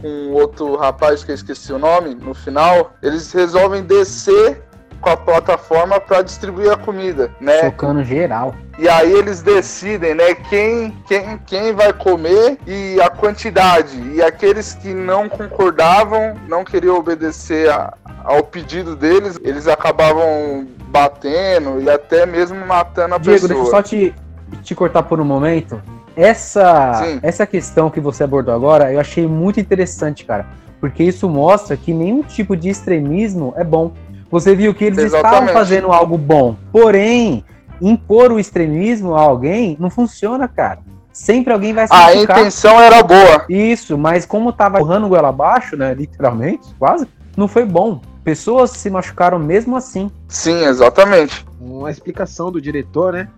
com 0.00 0.32
outro 0.32 0.76
rapaz 0.76 1.24
que 1.24 1.30
eu 1.30 1.34
esqueci 1.34 1.72
o 1.72 1.78
nome 1.78 2.14
no 2.14 2.34
final, 2.34 2.92
eles 3.02 3.32
resolvem 3.32 3.82
descer 3.82 4.62
com 5.00 5.10
a 5.10 5.16
plataforma 5.16 6.00
para 6.00 6.22
distribuir 6.22 6.70
a 6.70 6.76
comida, 6.76 7.30
né? 7.40 7.60
Focando 7.60 8.02
geral. 8.02 8.54
E 8.78 8.88
aí 8.88 9.12
eles 9.12 9.40
decidem, 9.42 10.14
né, 10.14 10.34
quem, 10.34 10.90
quem, 11.06 11.38
quem 11.46 11.72
vai 11.72 11.92
comer 11.92 12.58
e 12.66 13.00
a 13.00 13.08
quantidade. 13.08 13.96
E 14.12 14.22
aqueles 14.22 14.74
que 14.74 14.92
não 14.92 15.28
concordavam, 15.28 16.34
não 16.48 16.64
queriam 16.64 16.96
obedecer 16.96 17.70
a, 17.70 17.94
ao 18.24 18.42
pedido 18.42 18.96
deles, 18.96 19.38
eles 19.42 19.66
acabavam 19.66 20.66
batendo 20.88 21.80
e 21.80 21.90
até 21.90 22.26
mesmo 22.26 22.64
matando 22.66 23.14
a 23.14 23.18
Diego, 23.18 23.40
pessoa. 23.40 23.48
deixa 23.48 23.62
eu 23.62 23.70
só 23.70 23.82
te, 23.82 24.14
te 24.62 24.74
cortar 24.74 25.02
por 25.04 25.20
um 25.20 25.24
momento. 25.24 25.80
Essa, 26.16 27.18
essa 27.22 27.46
questão 27.46 27.90
que 27.90 28.00
você 28.00 28.24
abordou 28.24 28.54
agora, 28.54 28.90
eu 28.92 28.98
achei 28.98 29.26
muito 29.26 29.60
interessante, 29.60 30.24
cara. 30.24 30.46
Porque 30.80 31.04
isso 31.04 31.28
mostra 31.28 31.76
que 31.76 31.92
nenhum 31.92 32.22
tipo 32.22 32.56
de 32.56 32.68
extremismo 32.70 33.52
é 33.56 33.62
bom. 33.62 33.92
Você 34.30 34.56
viu 34.56 34.74
que 34.74 34.84
eles 34.84 34.98
Exatamente. 34.98 35.34
estavam 35.34 35.52
fazendo 35.52 35.92
algo 35.92 36.16
bom. 36.18 36.56
Porém, 36.72 37.44
impor 37.80 38.32
o 38.32 38.40
extremismo 38.40 39.14
a 39.14 39.20
alguém 39.20 39.76
não 39.78 39.90
funciona, 39.90 40.48
cara. 40.48 40.80
Sempre 41.12 41.52
alguém 41.52 41.72
vai 41.72 41.86
se 41.86 41.94
A 41.94 41.96
machucar. 42.14 42.38
intenção 42.40 42.80
era 42.80 43.02
boa. 43.02 43.44
Isso, 43.48 43.96
mas 43.96 44.26
como 44.26 44.52
tava 44.52 44.78
empurrando 44.78 45.08
goela 45.08 45.28
abaixo, 45.28 45.76
né, 45.76 45.94
literalmente, 45.94 46.68
quase, 46.78 47.06
não 47.36 47.48
foi 47.48 47.64
bom. 47.64 48.00
Pessoas 48.22 48.72
se 48.72 48.90
machucaram 48.90 49.38
mesmo 49.38 49.76
assim. 49.76 50.10
Sim, 50.28 50.64
exatamente. 50.64 51.46
Uma 51.60 51.90
explicação 51.90 52.50
do 52.50 52.60
diretor, 52.60 53.12
né? 53.12 53.28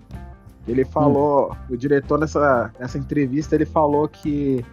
Ele 0.68 0.84
falou, 0.84 1.56
o 1.70 1.76
diretor 1.76 2.18
nessa, 2.18 2.72
nessa 2.78 2.98
entrevista, 2.98 3.54
ele 3.54 3.64
falou 3.64 4.06
que 4.06 4.64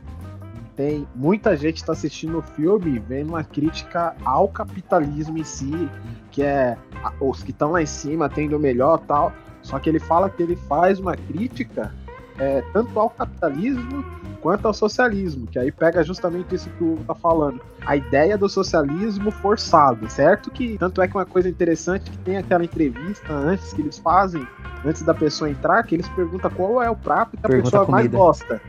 tem 0.75 1.07
muita 1.15 1.55
gente 1.55 1.77
está 1.77 1.93
assistindo 1.93 2.39
o 2.39 2.41
filme 2.41 2.99
vendo 2.99 3.29
uma 3.29 3.43
crítica 3.43 4.13
ao 4.25 4.47
capitalismo 4.49 5.37
em 5.37 5.43
si, 5.43 5.89
que 6.31 6.43
é 6.43 6.77
os 7.21 7.41
que 7.41 7.51
estão 7.51 7.71
lá 7.71 7.81
em 7.81 7.85
cima 7.85 8.27
tendo 8.29 8.57
o 8.57 8.59
melhor 8.59 8.99
tal. 8.99 9.31
Só 9.61 9.79
que 9.79 9.89
ele 9.89 9.99
fala 9.99 10.29
que 10.29 10.43
ele 10.43 10.55
faz 10.55 10.99
uma 10.99 11.15
crítica 11.15 11.93
é, 12.37 12.63
tanto 12.73 12.99
ao 12.99 13.09
capitalismo 13.09 14.03
quanto 14.45 14.67
ao 14.67 14.73
socialismo, 14.75 15.47
que 15.47 15.57
aí 15.57 15.71
pega 15.71 16.03
justamente 16.03 16.53
isso 16.53 16.69
que 16.77 16.83
o 16.83 16.93
Hugo 16.93 17.03
tá 17.03 17.15
falando. 17.15 17.59
A 17.83 17.95
ideia 17.95 18.37
do 18.37 18.47
socialismo 18.47 19.31
forçado, 19.31 20.07
certo? 20.07 20.51
Que 20.51 20.77
tanto 20.77 21.01
é 21.01 21.07
que 21.07 21.15
uma 21.15 21.25
coisa 21.25 21.49
interessante 21.49 22.11
que 22.11 22.17
tem 22.19 22.37
aquela 22.37 22.63
entrevista 22.63 23.33
antes 23.33 23.73
que 23.73 23.81
eles 23.81 23.97
fazem, 23.97 24.47
antes 24.85 25.01
da 25.01 25.15
pessoa 25.15 25.49
entrar, 25.49 25.81
que 25.81 25.95
eles 25.95 26.07
perguntam 26.09 26.51
qual 26.51 26.83
é 26.83 26.87
o 26.87 26.95
prato 26.95 27.31
que 27.31 27.43
a 27.43 27.49
Pergunta 27.49 27.71
pessoa 27.71 27.87
a 27.87 27.91
mais 27.91 28.07
gosta. 28.07 28.61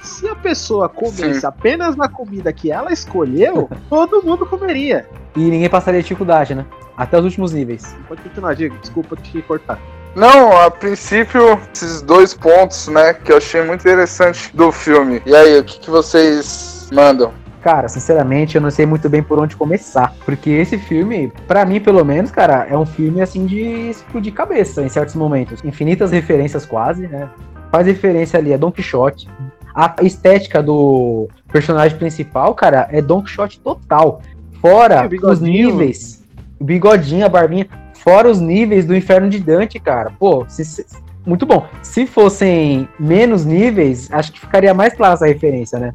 Se 0.00 0.28
a 0.28 0.36
pessoa 0.36 0.88
comesse 0.88 1.40
Sim. 1.40 1.46
apenas 1.46 1.96
na 1.96 2.08
comida 2.08 2.52
que 2.52 2.70
ela 2.70 2.92
escolheu, 2.92 3.68
todo 3.90 4.22
mundo 4.22 4.46
comeria. 4.46 5.08
E 5.36 5.40
ninguém 5.40 5.68
passaria 5.68 6.02
dificuldade, 6.02 6.54
né? 6.54 6.64
Até 6.96 7.18
os 7.18 7.24
últimos 7.24 7.52
níveis. 7.52 7.96
Pode 8.06 8.22
continuar, 8.22 8.54
Diego. 8.54 8.78
Desculpa 8.78 9.16
te 9.16 9.42
cortar. 9.42 9.80
Não, 10.14 10.60
a 10.60 10.70
princípio, 10.70 11.58
esses 11.74 12.02
dois 12.02 12.34
pontos, 12.34 12.88
né, 12.88 13.14
que 13.14 13.32
eu 13.32 13.38
achei 13.38 13.62
muito 13.62 13.80
interessante 13.80 14.54
do 14.54 14.70
filme. 14.70 15.22
E 15.24 15.34
aí, 15.34 15.58
o 15.58 15.64
que, 15.64 15.80
que 15.80 15.90
vocês 15.90 16.88
mandam? 16.92 17.32
Cara, 17.62 17.88
sinceramente, 17.88 18.56
eu 18.56 18.60
não 18.60 18.70
sei 18.70 18.84
muito 18.84 19.08
bem 19.08 19.22
por 19.22 19.38
onde 19.38 19.56
começar. 19.56 20.12
Porque 20.24 20.50
esse 20.50 20.76
filme, 20.76 21.32
pra 21.46 21.64
mim, 21.64 21.80
pelo 21.80 22.04
menos, 22.04 22.30
cara, 22.30 22.66
é 22.68 22.76
um 22.76 22.84
filme 22.84 23.22
assim 23.22 23.46
de 23.46 23.90
explodir 23.90 24.34
cabeça 24.34 24.82
em 24.82 24.88
certos 24.88 25.14
momentos. 25.14 25.64
Infinitas 25.64 26.10
referências 26.10 26.66
quase, 26.66 27.06
né? 27.06 27.30
Faz 27.70 27.86
referência 27.86 28.38
ali 28.38 28.52
a 28.52 28.56
Don 28.56 28.72
Quixote. 28.72 29.28
A 29.74 29.94
estética 30.02 30.62
do 30.62 31.28
personagem 31.50 31.96
principal, 31.96 32.52
cara, 32.54 32.88
é 32.90 33.00
Don 33.00 33.22
Quixote 33.22 33.60
total. 33.60 34.20
Fora 34.60 35.08
os 35.22 35.40
níveis. 35.40 36.22
O 36.58 36.64
bigodinho, 36.64 37.24
a 37.24 37.28
barbinha. 37.28 37.66
Fora 38.02 38.28
os 38.28 38.40
níveis 38.40 38.84
do 38.84 38.94
Inferno 38.96 39.28
de 39.30 39.38
Dante, 39.38 39.78
cara. 39.78 40.10
Pô, 40.18 40.44
se- 40.48 40.64
se- 40.64 40.86
muito 41.24 41.46
bom. 41.46 41.66
Se 41.82 42.06
fossem 42.06 42.88
menos 42.98 43.44
níveis, 43.44 44.08
acho 44.12 44.32
que 44.32 44.40
ficaria 44.40 44.74
mais 44.74 44.92
clara 44.94 45.14
essa 45.14 45.26
referência, 45.26 45.78
né? 45.78 45.92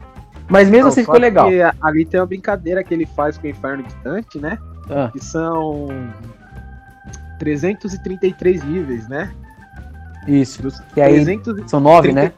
Mas 0.49 0.69
mesmo 0.69 0.83
Não, 0.83 0.89
assim 0.89 1.01
ficou 1.01 1.19
legal. 1.19 1.49
que 1.49 1.59
Ali 1.81 2.05
tem 2.05 2.17
uma 2.19 2.25
brincadeira 2.25 2.81
que 2.83 2.93
ele 2.93 3.05
faz 3.05 3.37
com 3.37 3.45
o 3.45 3.49
Inferno 3.49 3.83
de 3.83 3.93
Dante, 4.03 4.39
né? 4.39 4.57
Ah. 4.89 5.09
Que 5.11 5.19
são 5.23 5.87
333 7.39 8.63
níveis, 8.63 9.07
né? 9.09 9.31
Isso. 10.27 10.61
Dos 10.61 10.79
Que 10.93 11.01
aí 11.01 11.13
300 11.13 11.57
e- 11.59 11.63
são 11.69 11.79
nove, 11.79 12.11
né? 12.13 12.31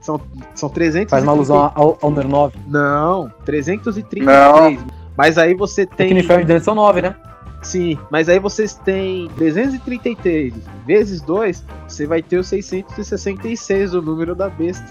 São, 0.00 0.20
são 0.54 0.68
300 0.68 1.10
Faz 1.10 1.22
uma 1.22 1.32
alusão 1.32 1.70
ao, 1.74 1.98
ao 2.00 2.10
número 2.10 2.28
nove. 2.28 2.58
Não, 2.66 3.30
333. 3.44 4.24
Não. 4.24 4.86
Mas 5.16 5.36
aí 5.36 5.54
você 5.54 5.84
Porque 5.86 6.04
tem. 6.04 6.14
no 6.14 6.20
Inferno 6.20 6.44
de 6.44 6.52
Dante 6.52 6.64
são 6.64 6.74
nove, 6.74 7.02
né? 7.02 7.14
Sim, 7.66 7.98
mas 8.12 8.28
aí 8.28 8.38
vocês 8.38 8.74
têm 8.74 9.28
333 9.36 10.54
vezes 10.86 11.20
2, 11.20 11.64
você 11.88 12.06
vai 12.06 12.22
ter 12.22 12.38
os 12.38 12.46
666, 12.46 13.92
o 13.92 14.00
número 14.00 14.36
da 14.36 14.48
besta. 14.48 14.86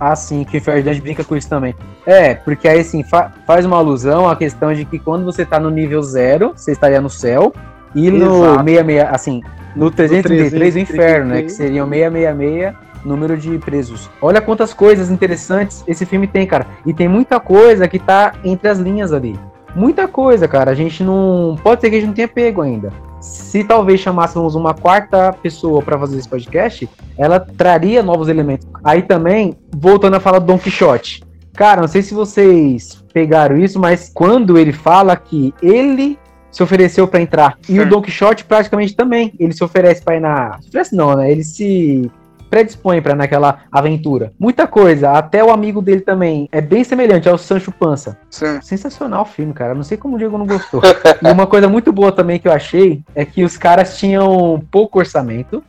Ah, 0.00 0.16
sim, 0.16 0.42
que 0.42 0.56
o 0.58 0.82
Dante 0.82 1.00
brinca 1.00 1.22
com 1.22 1.36
isso 1.36 1.48
também. 1.48 1.76
É, 2.04 2.34
porque 2.34 2.66
aí, 2.66 2.80
assim, 2.80 3.04
fa- 3.04 3.32
faz 3.46 3.64
uma 3.64 3.76
alusão 3.76 4.28
à 4.28 4.34
questão 4.34 4.74
de 4.74 4.84
que 4.84 4.98
quando 4.98 5.24
você 5.24 5.46
tá 5.46 5.60
no 5.60 5.70
nível 5.70 6.02
zero, 6.02 6.52
você 6.56 6.72
estaria 6.72 7.00
no 7.00 7.08
céu, 7.08 7.52
e 7.94 8.10
no 8.10 8.42
Exato. 8.44 8.64
66, 8.64 9.08
assim, 9.12 9.42
no 9.76 9.88
333 9.92 10.74
o 10.74 10.78
inferno, 10.80 11.26
né? 11.26 11.42
333. 11.42 11.44
Que 11.44 11.50
seriam 11.52 11.88
666 11.88 12.74
número 13.04 13.36
de 13.36 13.58
presos. 13.58 14.10
Olha 14.20 14.40
quantas 14.40 14.74
coisas 14.74 15.08
interessantes 15.08 15.84
esse 15.86 16.04
filme 16.04 16.26
tem, 16.26 16.46
cara. 16.48 16.66
E 16.84 16.92
tem 16.92 17.06
muita 17.06 17.38
coisa 17.38 17.86
que 17.86 17.98
tá 18.00 18.32
entre 18.42 18.68
as 18.68 18.78
linhas 18.78 19.12
ali. 19.12 19.38
Muita 19.74 20.06
coisa, 20.06 20.46
cara. 20.46 20.70
A 20.70 20.74
gente 20.74 21.02
não. 21.02 21.56
Pode 21.62 21.80
ser 21.80 21.90
que 21.90 21.96
a 21.96 21.98
gente 21.98 22.08
não 22.08 22.14
tenha 22.14 22.28
pego 22.28 22.62
ainda. 22.62 22.92
Se 23.20 23.62
talvez 23.62 24.00
chamássemos 24.00 24.54
uma 24.54 24.74
quarta 24.74 25.32
pessoa 25.32 25.80
pra 25.80 25.98
fazer 25.98 26.18
esse 26.18 26.28
podcast, 26.28 26.88
ela 27.16 27.38
traria 27.38 28.02
novos 28.02 28.28
elementos. 28.28 28.66
Aí 28.82 29.02
também, 29.02 29.56
voltando 29.74 30.16
a 30.16 30.20
falar 30.20 30.40
do 30.40 30.46
Don 30.46 30.58
Quixote. 30.58 31.22
Cara, 31.54 31.80
não 31.80 31.88
sei 31.88 32.02
se 32.02 32.14
vocês 32.14 33.02
pegaram 33.12 33.56
isso, 33.56 33.78
mas 33.78 34.10
quando 34.12 34.58
ele 34.58 34.72
fala 34.72 35.14
que 35.16 35.54
ele 35.62 36.18
se 36.50 36.62
ofereceu 36.62 37.06
pra 37.06 37.20
entrar 37.20 37.56
e 37.68 37.78
o. 37.78 37.88
Don 37.88 38.02
Quixote 38.02 38.44
praticamente 38.44 38.94
também, 38.94 39.32
ele 39.38 39.52
se 39.52 39.62
oferece 39.62 40.02
pra 40.02 40.16
ir 40.16 40.20
na, 40.20 40.58
se 40.60 40.68
oferece 40.68 40.96
não, 40.96 41.14
né? 41.14 41.30
Ele 41.30 41.44
se 41.44 42.10
predispõe 42.52 43.00
pra 43.00 43.14
naquela 43.14 43.60
aventura. 43.72 44.34
Muita 44.38 44.66
coisa, 44.66 45.12
até 45.12 45.42
o 45.42 45.50
amigo 45.50 45.80
dele 45.80 46.02
também 46.02 46.50
é 46.52 46.60
bem 46.60 46.84
semelhante 46.84 47.26
ao 47.26 47.38
Sancho 47.38 47.72
Panza. 47.72 48.18
Sim. 48.28 48.60
Sensacional 48.60 49.22
o 49.22 49.24
filme, 49.24 49.54
cara. 49.54 49.74
Não 49.74 49.82
sei 49.82 49.96
como 49.96 50.16
o 50.16 50.18
Diego 50.18 50.36
não 50.36 50.46
gostou. 50.46 50.82
e 51.22 51.30
uma 51.30 51.46
coisa 51.46 51.66
muito 51.66 51.90
boa 51.90 52.12
também 52.12 52.38
que 52.38 52.46
eu 52.46 52.52
achei 52.52 53.02
é 53.14 53.24
que 53.24 53.42
os 53.42 53.56
caras 53.56 53.96
tinham 53.96 54.62
pouco 54.70 54.98
orçamento. 54.98 55.64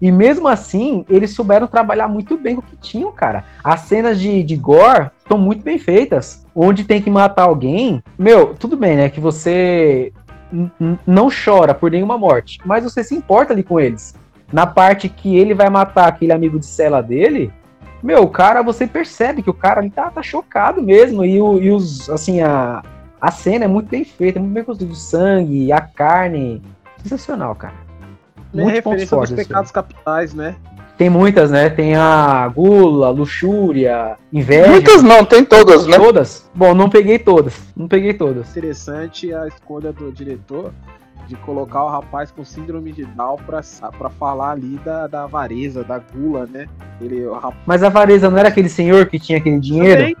E 0.00 0.12
mesmo 0.12 0.46
assim, 0.46 1.04
eles 1.08 1.34
souberam 1.34 1.66
trabalhar 1.66 2.06
muito 2.06 2.38
bem 2.38 2.54
com 2.54 2.60
o 2.60 2.64
que 2.64 2.76
tinham, 2.76 3.10
cara. 3.10 3.42
As 3.64 3.80
cenas 3.80 4.20
de, 4.20 4.44
de 4.44 4.54
gore 4.54 5.10
estão 5.18 5.38
muito 5.38 5.64
bem 5.64 5.76
feitas. 5.76 6.46
Onde 6.54 6.84
tem 6.84 7.02
que 7.02 7.10
matar 7.10 7.42
alguém. 7.42 8.00
Meu, 8.16 8.54
tudo 8.54 8.76
bem, 8.76 8.96
né? 8.96 9.08
Que 9.08 9.18
você 9.18 10.12
não 11.04 11.28
chora 11.28 11.74
por 11.74 11.90
nenhuma 11.90 12.16
morte. 12.16 12.60
Mas 12.64 12.84
você 12.84 13.02
se 13.02 13.16
importa 13.16 13.52
ali 13.52 13.64
com 13.64 13.80
eles. 13.80 14.14
Na 14.52 14.66
parte 14.66 15.08
que 15.08 15.36
ele 15.36 15.54
vai 15.54 15.68
matar 15.68 16.08
aquele 16.08 16.32
amigo 16.32 16.58
de 16.58 16.66
cela 16.66 17.02
dele, 17.02 17.52
meu, 18.02 18.22
o 18.22 18.28
cara, 18.28 18.62
você 18.62 18.86
percebe 18.86 19.42
que 19.42 19.50
o 19.50 19.54
cara 19.54 19.80
ali 19.80 19.90
tá, 19.90 20.10
tá 20.10 20.22
chocado 20.22 20.80
mesmo. 20.80 21.24
E, 21.24 21.40
o, 21.40 21.60
e 21.60 21.70
os, 21.70 22.08
assim, 22.08 22.40
a, 22.40 22.82
a 23.20 23.30
cena 23.30 23.64
é 23.64 23.68
muito 23.68 23.88
bem 23.88 24.04
feita, 24.04 24.38
é 24.38 24.42
muito 24.42 24.54
bem 24.54 24.64
construída. 24.64 24.92
O 24.92 24.96
sangue, 24.96 25.72
a 25.72 25.80
carne. 25.80 26.62
Sensacional, 27.02 27.54
cara. 27.54 27.74
É 28.54 28.56
Muitos 28.56 28.80
pontos 28.80 29.00
referência 29.00 29.04
dos 29.04 29.10
fortes. 29.10 29.36
desse 29.36 29.48
pecados 29.48 29.70
capitais, 29.70 30.34
né? 30.34 30.56
Tem 30.96 31.08
muitas, 31.08 31.50
né? 31.50 31.70
Tem 31.70 31.94
a 31.94 32.48
gula, 32.48 33.10
luxúria, 33.10 34.16
inveja. 34.32 34.68
Muitas 34.68 35.02
não, 35.02 35.24
tem 35.24 35.44
todas, 35.44 35.86
né? 35.86 35.96
Todas? 35.96 36.50
Bom, 36.52 36.74
não 36.74 36.90
peguei 36.90 37.20
todas. 37.20 37.54
Não 37.76 37.86
peguei 37.86 38.14
todas. 38.14 38.50
Interessante 38.50 39.32
a 39.32 39.46
escolha 39.46 39.92
do 39.92 40.10
diretor 40.10 40.72
de 41.28 41.36
colocar 41.36 41.84
o 41.84 41.88
rapaz 41.90 42.30
com 42.30 42.42
síndrome 42.42 42.90
de 42.90 43.04
Down 43.04 43.36
pra, 43.46 43.60
pra 43.98 44.08
falar 44.08 44.52
ali 44.52 44.80
da, 44.84 45.06
da 45.06 45.24
avareza, 45.24 45.84
da 45.84 45.98
gula, 45.98 46.48
né? 46.50 46.66
Ele, 47.00 47.24
o 47.26 47.34
rapaz 47.34 47.54
Mas 47.66 47.82
a 47.82 47.90
Vareza 47.90 48.30
não 48.30 48.38
era 48.38 48.48
aquele 48.48 48.68
senhor 48.70 49.06
que 49.06 49.18
tinha 49.18 49.36
aquele 49.38 49.60
dinheiro? 49.60 50.00
Também, 50.00 50.16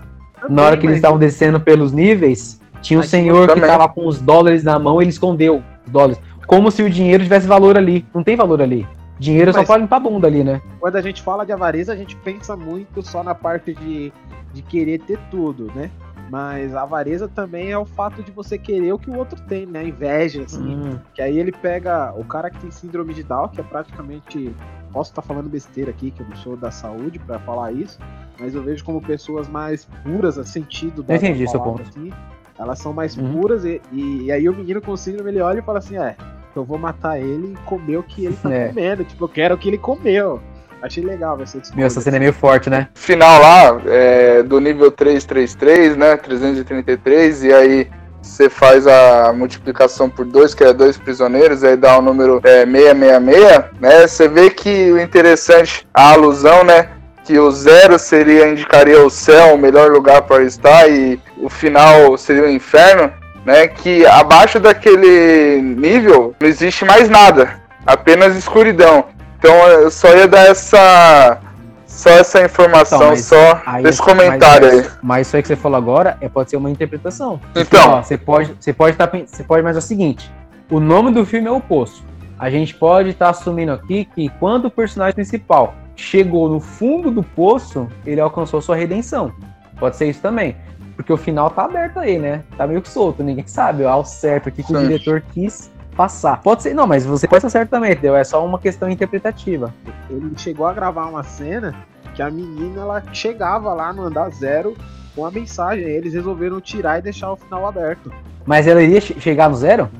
Na 0.54 0.62
hora 0.62 0.70
também, 0.76 0.80
que 0.80 0.86
eles 0.86 0.90
mas- 0.90 0.98
estavam 0.98 1.18
descendo 1.18 1.58
pelos 1.58 1.92
níveis, 1.92 2.60
tinha 2.82 2.98
um 2.98 3.00
Mas 3.00 3.08
senhor 3.10 3.48
que 3.48 3.54
também. 3.54 3.68
tava 3.70 3.88
com 3.88 4.06
os 4.06 4.20
dólares 4.20 4.62
na 4.62 4.78
mão 4.78 5.00
e 5.00 5.04
ele 5.04 5.10
escondeu 5.10 5.62
os 5.86 5.90
dólares. 5.92 6.20
Como 6.46 6.70
se 6.70 6.82
o 6.82 6.90
dinheiro 6.90 7.22
tivesse 7.24 7.46
valor 7.46 7.76
ali. 7.76 8.06
Não 8.14 8.22
tem 8.22 8.36
valor 8.36 8.60
ali. 8.62 8.86
Dinheiro 9.18 9.50
é 9.50 9.52
só 9.52 9.58
Mas- 9.60 9.66
pra 9.66 9.76
limpar 9.78 9.96
a 9.96 10.00
bunda 10.00 10.26
ali, 10.28 10.44
né? 10.44 10.60
quando 10.78 10.94
a 10.96 11.02
gente 11.02 11.22
fala 11.22 11.44
de 11.44 11.52
avareza, 11.52 11.92
a 11.92 11.96
gente 11.96 12.14
pensa 12.16 12.54
muito 12.56 13.02
só 13.02 13.24
na 13.24 13.34
parte 13.34 13.74
de, 13.74 14.12
de 14.54 14.62
querer 14.62 14.98
ter 15.00 15.18
tudo, 15.30 15.72
né? 15.74 15.90
Mas 16.30 16.74
a 16.74 16.82
avareza 16.82 17.26
também 17.28 17.70
é 17.70 17.78
o 17.78 17.84
fato 17.86 18.22
de 18.22 18.30
você 18.30 18.58
querer 18.58 18.92
o 18.92 18.98
que 18.98 19.10
o 19.10 19.16
outro 19.16 19.40
tem, 19.42 19.64
né? 19.66 19.80
A 19.80 19.84
inveja, 19.84 20.42
assim. 20.42 20.76
Hum, 20.76 20.98
Que 21.14 21.22
aí 21.22 21.38
ele 21.38 21.52
pega 21.52 22.12
o 22.16 22.24
cara 22.24 22.50
que 22.50 22.58
tem 22.60 22.70
síndrome 22.70 23.14
de 23.14 23.22
Down, 23.22 23.48
que 23.48 23.60
é 23.60 23.64
praticamente. 23.64 24.54
Posso 24.92 25.10
estar 25.10 25.20
falando 25.22 25.48
besteira 25.50 25.90
aqui, 25.90 26.10
que 26.10 26.22
eu 26.22 26.26
não 26.28 26.36
sou 26.36 26.56
da 26.56 26.70
saúde 26.70 27.18
pra 27.18 27.38
falar 27.40 27.72
isso, 27.72 27.98
mas 28.40 28.54
eu 28.54 28.62
vejo 28.62 28.82
como 28.84 29.02
pessoas 29.02 29.46
mais 29.46 29.84
puras, 30.02 30.38
a 30.38 30.44
sentido 30.44 31.02
da 31.02 31.14
entendi 31.16 31.46
seu 31.46 31.60
ponto. 31.60 31.82
assim. 31.82 32.10
Elas 32.58 32.78
são 32.78 32.92
mais 32.92 33.14
Uhum. 33.16 33.32
puras 33.40 33.64
e, 33.66 33.80
e, 33.92 34.22
e 34.24 34.32
aí 34.32 34.48
o 34.48 34.54
menino 34.54 34.80
com 34.80 34.96
síndrome 34.96 35.30
ele 35.30 35.40
olha 35.40 35.58
e 35.58 35.62
fala 35.62 35.78
assim: 35.78 35.96
é, 35.98 36.16
eu 36.56 36.64
vou 36.64 36.78
matar 36.78 37.20
ele 37.20 37.52
e 37.52 37.56
comer 37.66 37.98
o 37.98 38.02
que 38.02 38.24
ele 38.24 38.36
tá 38.36 38.48
É. 38.52 38.68
comendo. 38.68 39.04
Tipo, 39.04 39.24
eu 39.24 39.28
quero 39.28 39.54
o 39.54 39.58
que 39.58 39.68
ele 39.68 39.78
comeu. 39.78 40.40
Achei 40.82 41.04
legal 41.04 41.40
essa 41.42 41.56
meu, 41.74 41.86
essa 41.86 41.98
escolha. 41.98 42.04
cena 42.04 42.16
é 42.16 42.20
meio 42.20 42.32
forte, 42.32 42.70
né? 42.70 42.88
Final 42.94 43.40
lá, 43.40 43.80
é, 43.86 44.42
do 44.42 44.60
nível 44.60 44.90
333, 44.90 45.96
né? 45.96 46.16
333, 46.16 47.44
e 47.44 47.52
aí 47.52 47.90
você 48.22 48.48
faz 48.48 48.86
a 48.86 49.32
multiplicação 49.32 50.08
por 50.08 50.24
2, 50.24 50.54
que 50.54 50.64
é 50.64 50.72
dois 50.72 50.96
prisioneiros, 50.96 51.64
aí 51.64 51.76
dá 51.76 51.98
o 51.98 52.02
número 52.02 52.40
é, 52.44 52.64
666, 52.64 53.64
né? 53.80 54.06
Você 54.06 54.28
vê 54.28 54.50
que 54.50 54.92
o 54.92 55.00
interessante, 55.00 55.86
a 55.94 56.12
alusão, 56.12 56.62
né? 56.64 56.90
Que 57.24 57.38
o 57.38 57.50
zero 57.50 57.98
seria, 57.98 58.48
indicaria 58.48 59.04
o 59.04 59.10
céu, 59.10 59.54
o 59.54 59.58
melhor 59.58 59.90
lugar 59.90 60.22
para 60.22 60.44
estar, 60.44 60.88
e 60.90 61.20
o 61.38 61.48
final 61.48 62.16
seria 62.16 62.44
o 62.44 62.50
inferno, 62.50 63.12
né? 63.44 63.66
Que 63.66 64.06
abaixo 64.06 64.60
daquele 64.60 65.60
nível 65.60 66.34
não 66.40 66.48
existe 66.48 66.84
mais 66.84 67.08
nada, 67.08 67.60
apenas 67.86 68.36
escuridão. 68.36 69.06
Então 69.38 69.54
eu 69.68 69.90
só 69.90 70.08
ia 70.14 70.26
dar 70.28 70.46
essa. 70.48 71.38
Só 71.86 72.10
essa 72.10 72.42
informação, 72.44 72.98
Então, 72.98 73.08
mas 73.10 73.24
só 73.24 73.62
Aí, 73.66 73.82
desse 73.82 73.98
mas- 73.98 74.08
comentário 74.12 74.68
aí. 74.70 74.76
mas, 74.82 74.98
Mas 75.02 75.26
isso 75.26 75.36
aí 75.36 75.42
que 75.42 75.48
você 75.48 75.56
falou 75.56 75.76
agora 75.78 76.16
é, 76.20 76.28
pode 76.28 76.50
ser 76.50 76.56
uma 76.56 76.70
interpretação. 76.70 77.38
Porque, 77.52 77.60
Então. 77.60 77.90
ó, 77.94 78.02
você 78.02 78.16
pode, 78.16 78.54
você 78.60 78.72
pode 78.72 78.92
estar, 78.92 79.10
você 79.10 79.42
pode, 79.42 79.62
mas 79.64 79.74
é 79.74 79.78
o 79.80 79.82
seguinte: 79.82 80.30
o 80.70 80.78
nome 80.78 81.10
do 81.10 81.24
filme 81.26 81.48
é 81.48 81.50
o 81.50 81.60
Poço. 81.60 82.04
A 82.38 82.50
gente 82.50 82.72
pode 82.74 83.08
estar 83.08 83.30
assumindo 83.30 83.72
aqui 83.72 84.04
que 84.04 84.28
quando 84.38 84.66
o 84.66 84.70
personagem 84.70 85.14
principal 85.14 85.74
chegou 85.96 86.48
no 86.48 86.60
fundo 86.60 87.10
do 87.10 87.24
poço, 87.24 87.88
ele 88.06 88.20
alcançou 88.20 88.60
sua 88.62 88.76
redenção. 88.76 89.32
Pode 89.80 89.96
ser 89.96 90.08
isso 90.08 90.20
também. 90.20 90.54
Porque 90.94 91.12
o 91.12 91.16
final 91.16 91.50
tá 91.50 91.64
aberto 91.64 91.98
aí, 91.98 92.16
né? 92.16 92.42
Tá 92.56 92.64
meio 92.64 92.80
que 92.80 92.88
solto, 92.88 93.24
ninguém 93.24 93.44
sabe 93.48 93.84
ao 93.84 94.04
certo 94.04 94.48
o 94.48 94.52
que, 94.52 94.62
que 94.62 94.72
o 94.72 94.78
diretor 94.78 95.20
quis 95.34 95.68
passar. 95.98 96.40
Pode 96.40 96.62
ser, 96.62 96.74
não, 96.74 96.86
mas 96.86 97.04
você 97.04 97.26
pode 97.26 97.38
estar 97.40 97.50
certo 97.50 97.70
também, 97.70 97.90
entendeu? 97.90 98.14
É 98.14 98.22
só 98.22 98.44
uma 98.46 98.56
questão 98.60 98.88
interpretativa. 98.88 99.74
Ele 100.08 100.32
chegou 100.36 100.64
a 100.68 100.72
gravar 100.72 101.06
uma 101.06 101.24
cena 101.24 101.74
que 102.14 102.22
a 102.22 102.30
menina 102.30 102.82
ela 102.82 103.02
chegava 103.12 103.74
lá 103.74 103.92
no 103.92 104.04
andar 104.04 104.30
zero 104.30 104.76
com 105.16 105.26
a 105.26 105.30
mensagem. 105.32 105.84
Eles 105.84 106.14
resolveram 106.14 106.60
tirar 106.60 107.00
e 107.00 107.02
deixar 107.02 107.32
o 107.32 107.36
final 107.36 107.66
aberto. 107.66 108.12
Mas 108.46 108.68
ela 108.68 108.80
iria 108.80 109.00
che- 109.00 109.18
chegar 109.18 109.50
no 109.50 109.56
zero? 109.56 109.90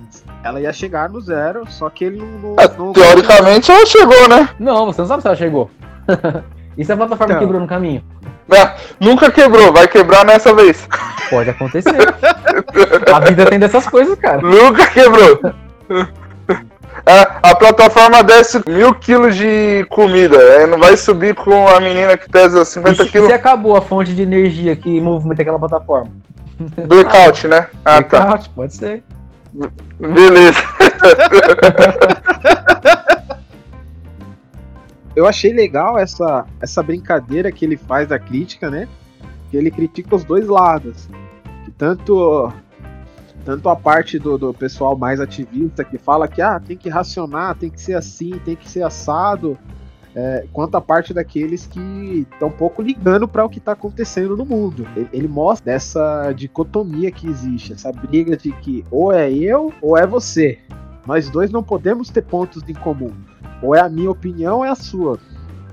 Ela 0.45 0.61
ia 0.61 0.73
chegar 0.73 1.09
no 1.11 1.21
zero, 1.21 1.65
só 1.69 1.91
que 1.91 2.05
ele 2.05 2.19
não. 2.23 2.55
não, 2.55 2.57
É, 2.61 2.69
não- 2.79 2.93
teoricamente 2.93 3.71
ela 3.73 3.85
chegou, 3.85 4.29
né? 4.29 4.49
Não, 4.57 4.87
você 4.87 5.01
não 5.01 5.09
sabe 5.09 5.23
se 5.23 5.27
ela 5.27 5.37
chegou. 5.37 5.69
e 6.79 6.85
se 6.85 6.93
a 6.93 6.97
plataforma 6.97 7.33
Então. 7.33 7.41
quebrou 7.43 7.61
no 7.61 7.67
caminho? 7.67 8.05
É, 8.51 8.77
nunca 9.01 9.31
quebrou, 9.33 9.73
vai 9.73 9.89
quebrar 9.89 10.25
nessa 10.25 10.55
vez. 10.55 10.89
Pode 11.29 11.51
acontecer. 11.51 11.91
a 13.13 13.21
vida 13.21 13.45
tem 13.47 13.59
dessas 13.59 13.87
coisas, 13.89 14.17
cara. 14.19 14.41
Nunca 14.41 14.87
quebrou. 14.91 15.41
É, 17.07 17.21
a 17.43 17.55
plataforma 17.55 18.23
desce 18.23 18.61
mil 18.69 18.95
quilos 18.95 19.37
de 19.37 19.87
comida, 19.89 20.37
aí 20.37 20.67
não 20.67 20.79
vai 20.79 20.97
subir 20.97 21.35
com 21.35 21.69
a 21.69 21.81
menina 21.81 22.17
que 22.17 22.29
pesa 22.29 22.63
E 22.63 22.67
50 22.67 23.05
se, 23.05 23.11
quilos 23.11 23.29
se 23.29 23.33
acabou 23.35 23.77
a 23.77 23.81
fonte 23.81 24.15
de 24.15 24.23
energia 24.23 24.75
que 24.75 25.01
movimenta 25.01 25.43
aquela 25.43 25.59
plataforma? 25.59 26.11
blackout, 26.87 27.47
né? 27.47 27.69
Ah, 27.85 28.03
tá. 28.03 28.21
Blackout, 28.21 28.51
Pode 28.51 28.75
ser. 28.75 29.03
Beleza. 29.99 30.61
Eu 35.17 35.27
achei 35.27 35.53
legal 35.53 35.99
essa, 35.99 36.45
essa 36.61 36.83
brincadeira 36.83 37.51
que 37.51 37.65
ele 37.65 37.77
faz 37.77 38.09
da 38.09 38.19
crítica, 38.19 38.71
né? 38.71 38.87
Que 39.51 39.57
ele 39.57 39.71
critica 39.71 40.15
os 40.15 40.23
dois 40.25 40.47
lados. 40.47 41.09
Que 41.65 41.71
tanto, 41.73 42.53
tanto 43.49 43.67
a 43.71 43.75
parte 43.75 44.19
do, 44.19 44.37
do 44.37 44.53
pessoal 44.53 44.95
mais 44.95 45.19
ativista 45.21 45.83
que 45.83 45.97
fala 45.97 46.29
que 46.29 46.43
ah, 46.43 46.61
tem 46.61 46.77
que 46.77 46.91
racionar, 46.91 47.55
tem 47.55 47.71
que 47.71 47.81
ser 47.81 47.95
assim, 47.95 48.33
tem 48.45 48.55
que 48.55 48.69
ser 48.69 48.83
assado. 48.83 49.57
é, 50.15 50.45
quanto 50.53 50.75
a 50.75 50.83
parte 50.83 51.15
daqueles 51.15 51.67
que 51.67 52.27
estão 52.31 52.49
um 52.49 52.53
pouco 52.53 52.83
ligando 52.83 53.27
para 53.27 53.47
o 53.47 53.49
que 53.49 53.59
está 53.59 53.73
acontecendo 53.73 54.37
no 54.37 54.45
mundo. 54.45 54.87
Ele, 54.95 55.09
ele 55.15 55.29
mostra 55.29 55.73
essa 55.73 56.31
dicotomia 56.33 57.11
que 57.11 57.27
existe, 57.27 57.73
essa 57.73 57.91
briga 57.91 58.37
de 58.37 58.53
que 58.53 58.85
ou 58.91 59.11
é 59.11 59.33
eu 59.33 59.73
ou 59.81 59.97
é 59.97 60.07
você. 60.07 60.59
Nós 61.07 61.31
dois 61.31 61.51
não 61.51 61.63
podemos 61.63 62.11
ter 62.11 62.21
pontos 62.21 62.63
em 62.69 62.75
comum. 62.75 63.13
Ou 63.63 63.75
é 63.75 63.81
a 63.81 63.89
minha 63.89 64.11
opinião 64.11 64.59
ou 64.59 64.65
é 64.67 64.69
a 64.69 64.75
sua. 64.75 65.19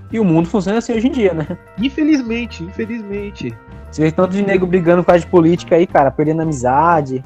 E 0.10 0.18
o 0.18 0.24
mundo 0.24 0.48
funciona 0.48 0.78
assim 0.78 0.94
hoje 0.94 1.08
em 1.08 1.12
dia, 1.12 1.34
né? 1.34 1.58
Infelizmente, 1.78 2.64
infelizmente. 2.64 3.54
Você 3.92 4.04
vê 4.04 4.12
tanto 4.14 4.32
de 4.32 4.42
nego 4.44 4.66
brigando 4.66 5.04
por 5.04 5.08
causa 5.08 5.26
de 5.26 5.30
política 5.30 5.76
aí, 5.76 5.86
cara, 5.86 6.10
perdendo 6.10 6.42
amizade. 6.42 7.22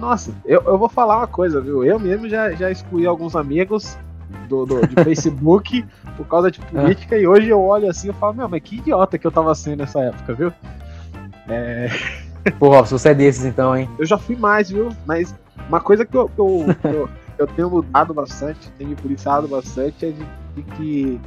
Nossa, 0.00 0.32
eu, 0.46 0.62
eu 0.62 0.78
vou 0.78 0.88
falar 0.88 1.18
uma 1.18 1.26
coisa, 1.26 1.60
viu? 1.60 1.84
Eu 1.84 1.98
mesmo 2.00 2.28
já, 2.28 2.50
já 2.52 2.70
excluí 2.70 3.06
alguns 3.06 3.36
amigos 3.36 3.98
do, 4.48 4.64
do- 4.64 4.86
de 4.86 4.94
Facebook 5.04 5.84
por 6.16 6.26
causa 6.26 6.50
de 6.50 6.58
política 6.60 7.18
e 7.18 7.26
hoje 7.26 7.48
eu 7.48 7.60
olho 7.60 7.88
assim 7.88 8.08
e 8.10 8.12
falo, 8.14 8.34
meu, 8.34 8.48
mas 8.48 8.62
que 8.62 8.76
idiota 8.76 9.18
que 9.18 9.26
eu 9.26 9.30
tava 9.30 9.54
sendo 9.54 9.80
nessa 9.80 10.00
época, 10.00 10.32
viu? 10.34 10.52
É, 11.48 11.88
Porra, 12.58 12.86
se 12.86 12.92
você 12.92 13.10
é 13.10 13.14
desses 13.14 13.44
então, 13.44 13.76
hein? 13.76 13.88
eu 13.98 14.06
já 14.06 14.16
fui 14.16 14.36
mais, 14.36 14.70
viu? 14.70 14.88
Mas 15.06 15.34
uma 15.68 15.80
coisa 15.80 16.06
que 16.06 16.16
eu, 16.16 16.28
que 16.28 16.40
eu, 16.40 16.66
que 16.80 16.88
eu, 16.88 17.08
eu 17.38 17.46
tenho 17.46 17.68
mudado 17.70 18.14
bastante, 18.14 18.70
tenho 18.78 18.90
me 18.90 18.96
policiado 18.96 19.46
bastante, 19.46 20.06
é 20.06 20.10
de, 20.10 20.26
de 20.56 20.62
que 20.76 21.20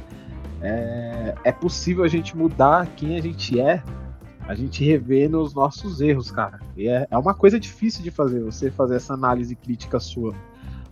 é, 0.60 1.34
é 1.44 1.52
possível 1.52 2.02
a 2.04 2.08
gente 2.08 2.36
mudar 2.36 2.86
quem 2.96 3.16
a 3.16 3.22
gente 3.22 3.60
é, 3.60 3.82
a 4.46 4.54
gente 4.54 4.84
rever 4.84 5.30
nos 5.30 5.54
nossos 5.54 6.00
erros, 6.00 6.30
cara. 6.30 6.60
E 6.76 6.88
é, 6.88 7.06
é 7.10 7.18
uma 7.18 7.34
coisa 7.34 7.58
difícil 7.58 8.02
de 8.02 8.10
fazer, 8.10 8.40
você 8.40 8.70
fazer 8.70 8.96
essa 8.96 9.14
análise 9.14 9.54
crítica 9.54 9.98
sua. 9.98 10.34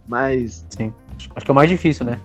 Mas, 0.06 0.66
Acho 1.36 1.44
que 1.44 1.50
é 1.50 1.52
o 1.52 1.54
mais 1.54 1.70
difícil, 1.70 2.04
né? 2.04 2.18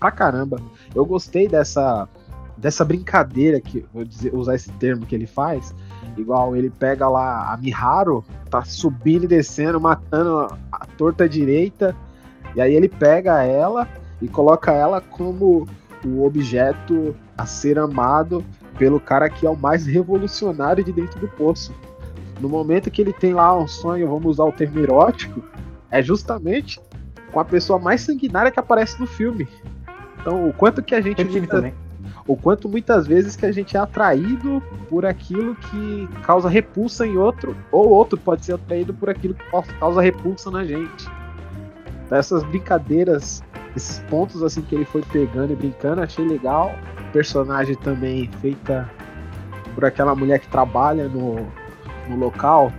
pra 0.00 0.10
caramba, 0.10 0.58
eu 0.94 1.04
gostei 1.04 1.46
dessa, 1.46 2.08
dessa 2.56 2.84
brincadeira, 2.84 3.60
que 3.60 3.84
vou 3.92 4.02
dizer, 4.02 4.34
usar 4.34 4.54
esse 4.54 4.72
termo 4.72 5.04
que 5.04 5.14
ele 5.14 5.26
faz. 5.26 5.74
Igual 6.16 6.56
ele 6.56 6.70
pega 6.70 7.06
lá 7.06 7.52
a 7.52 7.56
Miharu, 7.58 8.24
tá 8.48 8.64
subindo 8.64 9.24
e 9.24 9.28
descendo, 9.28 9.78
matando 9.78 10.48
a 10.72 10.86
torta 10.96 11.28
direita. 11.28 11.94
E 12.56 12.60
aí 12.60 12.74
ele 12.74 12.88
pega 12.88 13.44
ela 13.44 13.86
e 14.20 14.26
coloca 14.26 14.72
ela 14.72 15.00
como 15.00 15.68
o 16.04 16.24
objeto 16.24 17.14
a 17.36 17.44
ser 17.44 17.78
amado 17.78 18.42
pelo 18.80 18.98
cara 18.98 19.28
que 19.28 19.46
é 19.46 19.50
o 19.50 19.54
mais 19.54 19.84
revolucionário 19.84 20.82
de 20.82 20.90
dentro 20.90 21.20
do 21.20 21.28
poço. 21.28 21.70
No 22.40 22.48
momento 22.48 22.90
que 22.90 23.02
ele 23.02 23.12
tem 23.12 23.34
lá 23.34 23.54
um 23.54 23.68
sonho, 23.68 24.08
vamos 24.08 24.24
usar 24.24 24.44
o 24.44 24.52
termo 24.52 24.80
erótico, 24.80 25.42
é 25.90 26.02
justamente 26.02 26.80
com 27.30 27.38
a 27.38 27.44
pessoa 27.44 27.78
mais 27.78 28.00
sanguinária 28.00 28.50
que 28.50 28.58
aparece 28.58 28.98
no 28.98 29.06
filme. 29.06 29.46
Então, 30.18 30.48
o 30.48 30.52
quanto 30.54 30.82
que 30.82 30.94
a 30.94 31.00
gente 31.02 31.22
muita- 31.22 31.56
também. 31.56 31.74
o 32.26 32.34
quanto 32.34 32.70
muitas 32.70 33.06
vezes 33.06 33.36
que 33.36 33.44
a 33.44 33.52
gente 33.52 33.76
é 33.76 33.80
atraído 33.80 34.62
por 34.88 35.04
aquilo 35.04 35.54
que 35.56 36.08
causa 36.22 36.48
repulsa 36.48 37.06
em 37.06 37.18
outro, 37.18 37.54
ou 37.70 37.86
outro 37.90 38.18
pode 38.18 38.46
ser 38.46 38.54
atraído 38.54 38.94
por 38.94 39.10
aquilo 39.10 39.34
que 39.34 39.44
causa 39.78 40.00
repulsa 40.00 40.50
na 40.50 40.64
gente. 40.64 41.06
Então, 42.06 42.16
essas 42.16 42.42
brincadeiras, 42.44 43.42
esses 43.76 43.98
pontos 44.10 44.42
assim 44.42 44.62
que 44.62 44.74
ele 44.74 44.84
foi 44.84 45.02
pegando 45.02 45.52
e 45.52 45.56
brincando, 45.56 46.00
achei 46.00 46.26
legal. 46.26 46.74
Personagem 47.12 47.74
também 47.76 48.28
feita 48.40 48.90
por 49.74 49.84
aquela 49.84 50.14
mulher 50.14 50.38
que 50.38 50.48
trabalha 50.48 51.08
no, 51.08 51.46
no 52.08 52.16
local, 52.16 52.72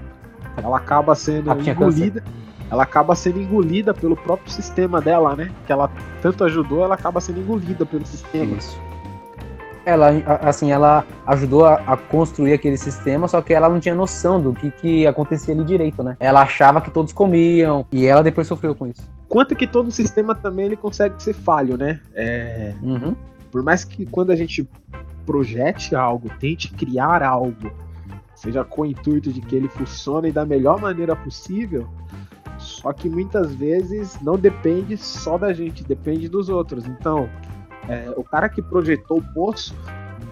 ela 0.62 0.78
acaba 0.78 1.16
sendo 1.16 1.52
Ah, 1.52 1.58
engolida. 1.60 2.24
Ela 2.70 2.84
acaba 2.84 3.16
sendo 3.16 3.42
engolida 3.42 3.94
pelo 3.94 4.16
próprio 4.16 4.50
sistema 4.50 5.02
dela, 5.02 5.36
né? 5.36 5.52
Que 5.66 5.74
ela 5.74 5.92
tanto 6.22 6.44
ajudou, 6.46 6.84
ela 6.84 6.96
acaba 6.96 7.20
sendo 7.20 7.40
engolida 7.42 7.86
pelo 7.86 8.06
sistema. 8.06 8.56
Isso. 8.58 8.80
Ela, 9.86 10.10
assim, 10.41 10.72
ela 10.72 11.04
ajudou 11.26 11.65
a, 11.65 11.76
a 11.76 11.98
construir 11.98 12.54
aquele 12.54 12.78
sistema, 12.78 13.28
só 13.28 13.41
que 13.41 13.54
ela 13.54 13.67
não 13.67 13.80
tinha 13.80 13.96
noção 13.96 14.39
do 14.41 14.54
que, 14.54 14.70
que 14.72 15.08
acontecia 15.08 15.54
ali 15.54 15.63
direito, 15.63 16.04
né? 16.04 16.15
Ela 16.20 16.41
achava 16.41 16.80
que 16.82 16.91
todos 16.91 17.12
comiam, 17.12 17.86
e 17.91 18.06
ela 18.06 18.22
depois 18.22 18.48
sofreu 18.48 18.76
com 18.76 18.88
isso. 18.88 19.02
quanto 19.28 19.56
que 19.56 19.65
todo 19.65 19.89
sistema 19.91 20.36
também 20.36 20.65
ele 20.67 20.76
consegue 20.76 21.22
ser 21.22 21.34
falho, 21.34 21.78
né? 21.78 22.00
É, 22.13 22.74
Uhum. 22.84 23.15
por 23.52 23.63
mais 23.63 23.84
que 23.84 24.06
quando 24.06 24.32
a 24.32 24.36
gente 24.36 24.67
projete 25.26 25.96
algo, 25.96 26.30
tente 26.39 26.72
criar 26.74 27.24
algo, 27.24 27.72
seja 28.36 28.63
com 28.63 28.82
o 28.82 28.86
intuito 28.86 29.32
de 29.32 29.39
que 29.41 29.56
ele 29.56 29.67
funcione 29.70 30.32
da 30.32 30.46
melhor 30.46 30.80
maneira 30.80 31.15
possível, 31.15 31.88
só 32.58 32.91
que 32.94 33.10
muitas 33.10 33.54
vezes 33.56 34.17
não 34.22 34.38
depende 34.38 34.96
só 34.98 35.38
da 35.38 35.54
gente, 35.54 35.84
depende 35.84 36.28
dos 36.28 36.50
outros. 36.50 36.86
Então, 36.86 37.28
é, 37.92 38.14
o 38.16 38.24
cara 38.24 38.48
que 38.48 38.62
projetou 38.62 39.18
o 39.18 39.34
poço, 39.34 39.76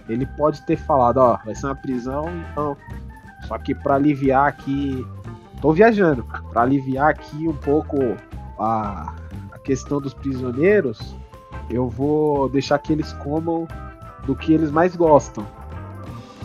ele 0.08 0.26
pode 0.26 0.66
ter 0.66 0.78
falado, 0.78 1.18
ó, 1.18 1.38
vai 1.44 1.54
ser 1.54 1.66
uma 1.66 1.76
prisão, 1.76 2.26
então 2.52 2.78
Só 3.48 3.58
que 3.58 3.76
para 3.76 3.96
aliviar 3.96 4.48
aqui, 4.48 5.06
tô 5.62 5.74
viajando, 5.74 6.24
para 6.24 6.62
aliviar 6.62 7.10
aqui 7.10 7.48
um 7.48 7.56
pouco 7.56 7.98
a, 8.58 9.14
a 9.52 9.60
questão 9.60 10.00
dos 10.00 10.14
prisioneiros, 10.14 11.16
eu 11.70 11.90
vou 11.90 12.48
deixar 12.50 12.80
que 12.80 12.94
eles 12.94 13.12
comam 13.14 13.68
do 14.26 14.36
que 14.36 14.54
eles 14.54 14.72
mais 14.72 14.96
gostam. 14.96 15.46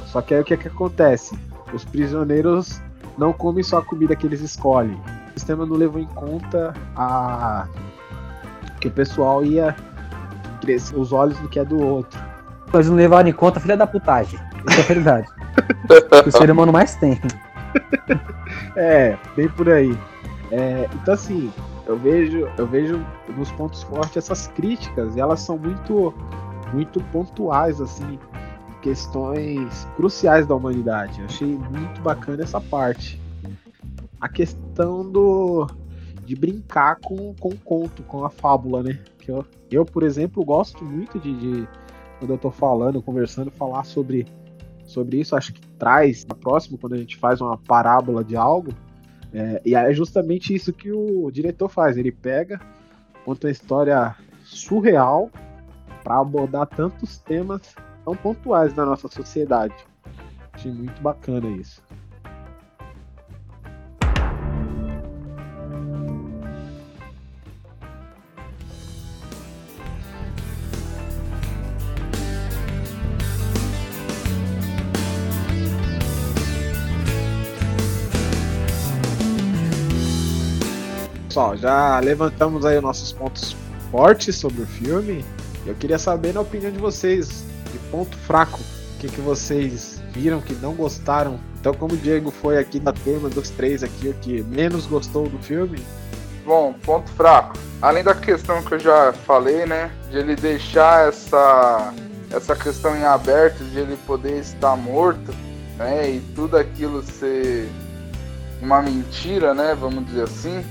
Só 0.07 0.21
que 0.21 0.35
aí 0.35 0.41
o 0.41 0.45
que, 0.45 0.55
é 0.55 0.57
que 0.57 0.69
acontece? 0.69 1.39
Os 1.73 1.85
prisioneiros 1.85 2.81
não 3.17 3.33
comem 3.33 3.63
só 3.63 3.79
a 3.79 3.85
comida 3.85 4.17
que 4.17 4.27
eles 4.27 4.41
escolhem. 4.41 5.01
O 5.29 5.39
sistema 5.39 5.65
não 5.65 5.77
levou 5.77 6.01
em 6.01 6.07
conta 6.07 6.75
a 6.97 7.69
que 8.81 8.89
o 8.89 8.91
pessoal 8.91 9.45
ia 9.45 9.75
os 10.95 11.13
olhos 11.13 11.39
do 11.39 11.49
que 11.49 11.59
é 11.59 11.65
do 11.65 11.81
outro. 11.83 12.19
Eles 12.73 12.89
não 12.89 12.97
levaram 12.97 13.29
em 13.29 13.33
conta 13.33 13.59
a 13.59 13.63
filha 13.63 13.77
da 13.77 13.87
putagem. 13.87 14.39
Isso 14.69 14.81
é 14.81 14.83
verdade. 14.83 15.29
o 16.27 16.31
ser 16.31 16.51
humano 16.51 16.73
mais 16.73 16.97
tem. 16.97 17.21
É, 18.77 19.17
bem 19.37 19.49
por 19.49 19.69
aí. 19.69 19.97
É, 20.51 20.89
então 20.95 21.15
assim, 21.15 21.53
eu 21.87 21.99
vejo, 21.99 22.49
eu 22.57 22.67
vejo 22.67 23.05
nos 23.37 23.51
pontos 23.53 23.83
fortes 23.83 24.17
essas 24.17 24.49
críticas 24.49 25.17
e 25.17 25.21
elas 25.21 25.41
são 25.41 25.57
muito, 25.59 26.13
muito 26.73 27.01
pontuais 27.05 27.81
assim, 27.81 28.19
questões 28.83 29.87
cruciais 29.97 30.47
da 30.47 30.55
humanidade. 30.55 31.21
Eu 31.21 31.27
achei 31.27 31.49
muito 31.49 32.01
bacana 32.01 32.43
essa 32.43 32.61
parte. 32.61 33.21
A 34.21 34.29
questão 34.29 35.09
do 35.09 35.67
de 36.25 36.35
brincar 36.35 36.97
com, 36.97 37.35
com 37.35 37.51
o 37.51 37.59
conto, 37.59 38.03
com 38.03 38.25
a 38.25 38.31
fábula, 38.31 38.83
né? 38.83 38.99
Que 39.25 39.31
eu, 39.31 39.45
eu, 39.71 39.85
por 39.85 40.03
exemplo, 40.03 40.45
gosto 40.45 40.85
muito 40.85 41.19
de, 41.19 41.35
de 41.35 41.69
quando 42.19 42.33
eu 42.33 42.39
tô 42.39 42.51
falando, 42.51 43.03
conversando, 43.03 43.51
falar 43.51 43.85
sobre 43.85 44.27
sobre 44.85 45.19
isso. 45.19 45.35
Acho 45.35 45.55
que 45.55 45.67
traz 45.79 46.27
na 46.27 46.35
próxima 46.35 46.77
quando 46.79 46.93
a 46.93 46.99
gente 46.99 47.17
faz 47.17 47.41
uma 47.41 47.57
parábola 47.57 48.23
de 48.23 48.37
algo 48.37 48.73
é, 49.33 49.61
e 49.65 49.75
é 49.75 49.93
justamente 49.93 50.55
isso 50.55 50.73
que 50.73 50.93
o 50.93 51.29
diretor 51.31 51.69
faz. 51.69 51.97
Ele 51.97 52.13
pega, 52.13 52.61
conta 53.25 53.49
uma 53.49 53.51
história 53.51 54.15
surreal 54.45 55.29
para 56.05 56.21
abordar 56.21 56.67
tantos 56.67 57.19
temas 57.19 57.75
tão 58.05 58.15
pontuais 58.15 58.73
da 58.73 58.85
nossa 58.85 59.09
sociedade. 59.09 59.75
Achei 60.53 60.71
muito 60.71 61.03
bacana 61.03 61.49
isso. 61.49 61.83
Pessoal, 81.35 81.57
já 81.57 81.99
levantamos 81.99 82.65
aí 82.65 82.77
os 82.77 82.83
nossos 82.85 83.13
pontos 83.13 83.57
fortes 83.91 84.37
sobre 84.37 84.63
o 84.63 84.67
filme. 84.67 85.25
Eu 85.67 85.75
queria 85.75 85.99
saber 85.99 86.33
na 86.33 86.43
opinião 86.43 86.71
de 86.71 86.79
vocês, 86.79 87.45
de 87.73 87.79
ponto 87.91 88.17
fraco, 88.19 88.61
o 88.61 88.99
que, 89.01 89.09
que 89.09 89.21
vocês 89.21 90.01
viram 90.13 90.41
que 90.41 90.55
não 90.55 90.75
gostaram. 90.75 91.41
Então, 91.59 91.75
como 91.75 91.95
o 91.95 91.97
Diego 91.97 92.31
foi 92.31 92.57
aqui 92.57 92.79
da 92.79 92.93
turma 92.93 93.29
dos 93.29 93.51
três 93.51 93.83
aqui, 93.83 94.07
o 94.07 94.15
que 94.15 94.43
menos 94.43 94.87
gostou 94.87 95.29
do 95.29 95.37
filme. 95.41 95.85
Bom, 96.47 96.73
ponto 96.73 97.11
fraco. 97.11 97.59
Além 97.83 98.05
da 98.05 98.15
questão 98.15 98.63
que 98.63 98.75
eu 98.75 98.79
já 98.79 99.13
falei, 99.13 99.67
né, 99.67 99.91
de 100.13 100.19
ele 100.19 100.37
deixar 100.37 101.09
essa 101.09 101.93
essa 102.31 102.55
questão 102.55 102.97
em 102.97 103.03
aberto, 103.03 103.65
de 103.65 103.81
ele 103.81 103.97
poder 104.07 104.39
estar 104.39 104.77
morto, 104.77 105.35
né, 105.79 106.11
e 106.11 106.21
tudo 106.37 106.57
aquilo 106.57 107.03
ser 107.03 107.69
uma 108.63 108.81
mentira, 108.81 109.53
né, 109.53 109.75
vamos 109.75 110.07
dizer 110.07 110.23
assim 110.23 110.65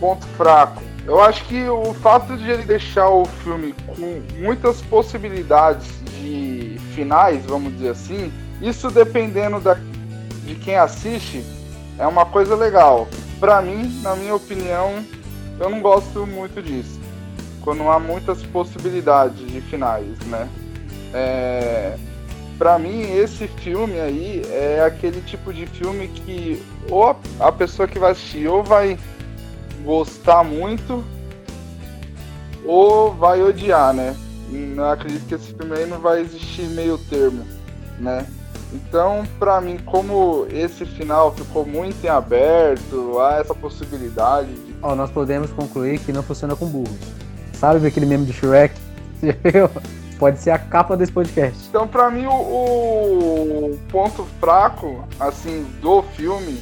ponto 0.00 0.26
fraco. 0.28 0.82
Eu 1.06 1.20
acho 1.20 1.44
que 1.44 1.68
o 1.68 1.94
fato 1.94 2.36
de 2.36 2.50
ele 2.50 2.64
deixar 2.64 3.08
o 3.08 3.24
filme 3.24 3.74
com 3.86 4.22
muitas 4.38 4.80
possibilidades 4.82 5.86
de 6.20 6.78
finais, 6.94 7.44
vamos 7.44 7.74
dizer 7.74 7.90
assim, 7.90 8.32
isso 8.60 8.90
dependendo 8.90 9.60
da, 9.60 9.74
de 10.44 10.54
quem 10.56 10.76
assiste, 10.76 11.44
é 11.98 12.06
uma 12.06 12.26
coisa 12.26 12.54
legal. 12.54 13.06
Para 13.38 13.62
mim, 13.62 14.00
na 14.02 14.14
minha 14.16 14.34
opinião, 14.34 15.04
eu 15.58 15.68
não 15.68 15.80
gosto 15.80 16.26
muito 16.26 16.62
disso. 16.62 16.98
Quando 17.62 17.88
há 17.88 17.98
muitas 17.98 18.42
possibilidades 18.42 19.38
de 19.46 19.60
finais, 19.60 20.18
né? 20.26 20.48
É, 21.12 21.96
para 22.58 22.78
mim, 22.78 23.16
esse 23.16 23.48
filme 23.48 23.98
aí 24.00 24.42
é 24.50 24.82
aquele 24.86 25.20
tipo 25.22 25.52
de 25.52 25.66
filme 25.66 26.08
que 26.08 26.62
ou 26.90 27.16
a 27.38 27.52
pessoa 27.52 27.88
que 27.88 27.98
vai 27.98 28.12
assistir 28.12 28.46
ou 28.48 28.62
vai 28.62 28.98
gostar 29.84 30.44
muito 30.44 31.04
ou 32.64 33.12
vai 33.14 33.42
odiar, 33.42 33.92
né? 33.92 34.16
Não 34.50 34.90
acredito 34.90 35.26
que 35.26 35.34
esse 35.34 35.54
filme 35.54 35.76
aí 35.76 35.86
não 35.86 35.98
vai 35.98 36.20
existir 36.20 36.68
meio 36.68 36.98
termo, 36.98 37.44
né? 37.98 38.26
Então, 38.72 39.24
para 39.38 39.60
mim, 39.60 39.78
como 39.84 40.46
esse 40.50 40.84
final 40.84 41.34
ficou 41.34 41.66
muito 41.66 42.04
em 42.04 42.08
aberto, 42.08 43.18
há 43.18 43.38
essa 43.38 43.54
possibilidade 43.54 44.48
de... 44.48 44.76
oh, 44.82 44.94
nós 44.94 45.10
podemos 45.10 45.50
concluir 45.50 45.98
que 45.98 46.12
não 46.12 46.22
funciona 46.22 46.54
com 46.54 46.66
burros. 46.66 46.96
Sabe 47.52 47.84
aquele 47.86 48.06
meme 48.06 48.26
de 48.26 48.32
Shrek? 48.32 48.74
Pode 50.18 50.38
ser 50.38 50.50
a 50.50 50.58
capa 50.58 50.96
desse 50.96 51.10
podcast. 51.10 51.66
Então, 51.68 51.88
para 51.88 52.10
mim, 52.10 52.26
o, 52.26 52.32
o, 52.32 53.78
ponto 53.90 54.24
fraco, 54.38 55.04
assim, 55.18 55.66
do 55.80 56.02
filme, 56.02 56.60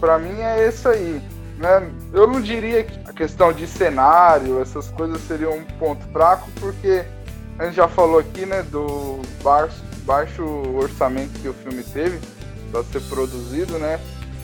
para 0.00 0.18
mim 0.18 0.40
é 0.40 0.66
esse 0.66 0.86
aí. 0.88 1.22
Né? 1.58 1.90
Eu 2.12 2.26
não 2.26 2.40
diria 2.40 2.82
que 2.82 2.98
a 3.08 3.12
questão 3.12 3.52
de 3.52 3.66
cenário, 3.66 4.60
essas 4.60 4.88
coisas 4.88 5.20
seriam 5.22 5.56
um 5.56 5.64
ponto 5.78 6.04
fraco, 6.12 6.48
porque 6.60 7.04
a 7.58 7.66
gente 7.66 7.76
já 7.76 7.88
falou 7.88 8.18
aqui, 8.18 8.44
né, 8.46 8.62
do 8.62 9.20
baixo, 9.42 9.82
baixo 10.04 10.42
orçamento 10.74 11.38
que 11.40 11.48
o 11.48 11.54
filme 11.54 11.82
teve 11.82 12.18
para 12.70 12.82
ser 12.84 13.00
produzido, 13.02 13.78
né? 13.78 14.00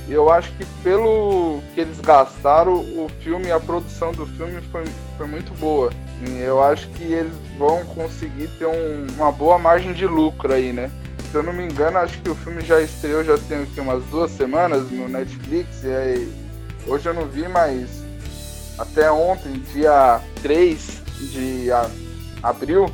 E 0.06 0.12
eu 0.12 0.30
acho 0.30 0.50
que 0.52 0.64
pelo 0.82 1.60
que 1.74 1.80
eles 1.82 2.00
gastaram, 2.00 2.74
o 2.74 3.10
filme, 3.22 3.50
a 3.50 3.60
produção 3.60 4.12
do 4.12 4.24
filme 4.24 4.60
foi, 4.72 4.84
foi 5.18 5.26
muito 5.26 5.52
boa. 5.58 5.90
E 6.26 6.40
eu 6.40 6.62
acho 6.62 6.88
que 6.90 7.04
eles 7.04 7.32
vão 7.58 7.84
conseguir 7.84 8.48
ter 8.58 8.66
um, 8.66 9.06
uma 9.16 9.30
boa 9.30 9.58
margem 9.58 9.92
de 9.92 10.06
lucro 10.06 10.52
aí, 10.52 10.72
né? 10.72 10.90
Se 11.30 11.36
eu 11.36 11.42
não 11.42 11.52
me 11.52 11.64
engano, 11.64 11.98
acho 11.98 12.18
que 12.22 12.30
o 12.30 12.34
filme 12.34 12.62
já 12.62 12.80
estreou 12.80 13.22
já 13.22 13.36
tem 13.36 13.62
aqui 13.62 13.80
umas 13.80 14.02
duas 14.04 14.30
semanas 14.30 14.90
no 14.90 15.08
Netflix 15.08 15.84
e 15.84 15.94
aí 15.94 16.47
Hoje 16.88 17.06
eu 17.06 17.14
não 17.14 17.26
vi, 17.26 17.46
mas 17.46 18.02
até 18.78 19.10
ontem, 19.10 19.60
dia 19.72 20.20
3 20.40 21.02
de 21.32 21.68
abril 22.42 22.86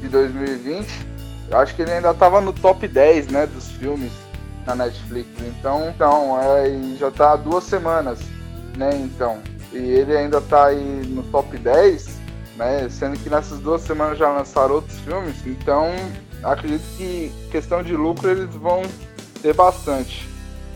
de 0.00 0.08
2020, 0.08 0.88
eu 1.50 1.58
acho 1.58 1.74
que 1.74 1.82
ele 1.82 1.92
ainda 1.92 2.12
estava 2.12 2.40
no 2.40 2.52
top 2.52 2.88
10 2.88 3.28
né, 3.28 3.46
dos 3.46 3.68
filmes 3.72 4.12
na 4.66 4.74
Netflix. 4.74 5.28
Então, 5.40 5.90
então 5.90 6.40
é, 6.40 6.96
já 6.96 7.08
está 7.08 7.32
há 7.32 7.36
duas 7.36 7.64
semanas, 7.64 8.20
né? 8.76 8.90
Então. 8.94 9.38
E 9.72 9.76
ele 9.76 10.16
ainda 10.16 10.38
está 10.38 10.66
aí 10.66 11.06
no 11.06 11.22
top 11.24 11.56
10, 11.58 12.08
né? 12.56 12.88
Sendo 12.88 13.18
que 13.18 13.28
nessas 13.28 13.58
duas 13.58 13.82
semanas 13.82 14.18
já 14.18 14.30
lançaram 14.30 14.76
outros 14.76 14.98
filmes. 15.00 15.36
Então, 15.46 15.90
acredito 16.42 16.84
que 16.96 17.32
questão 17.50 17.82
de 17.82 17.94
lucro 17.94 18.30
eles 18.30 18.54
vão 18.54 18.82
ter 19.42 19.54
bastante. 19.54 20.31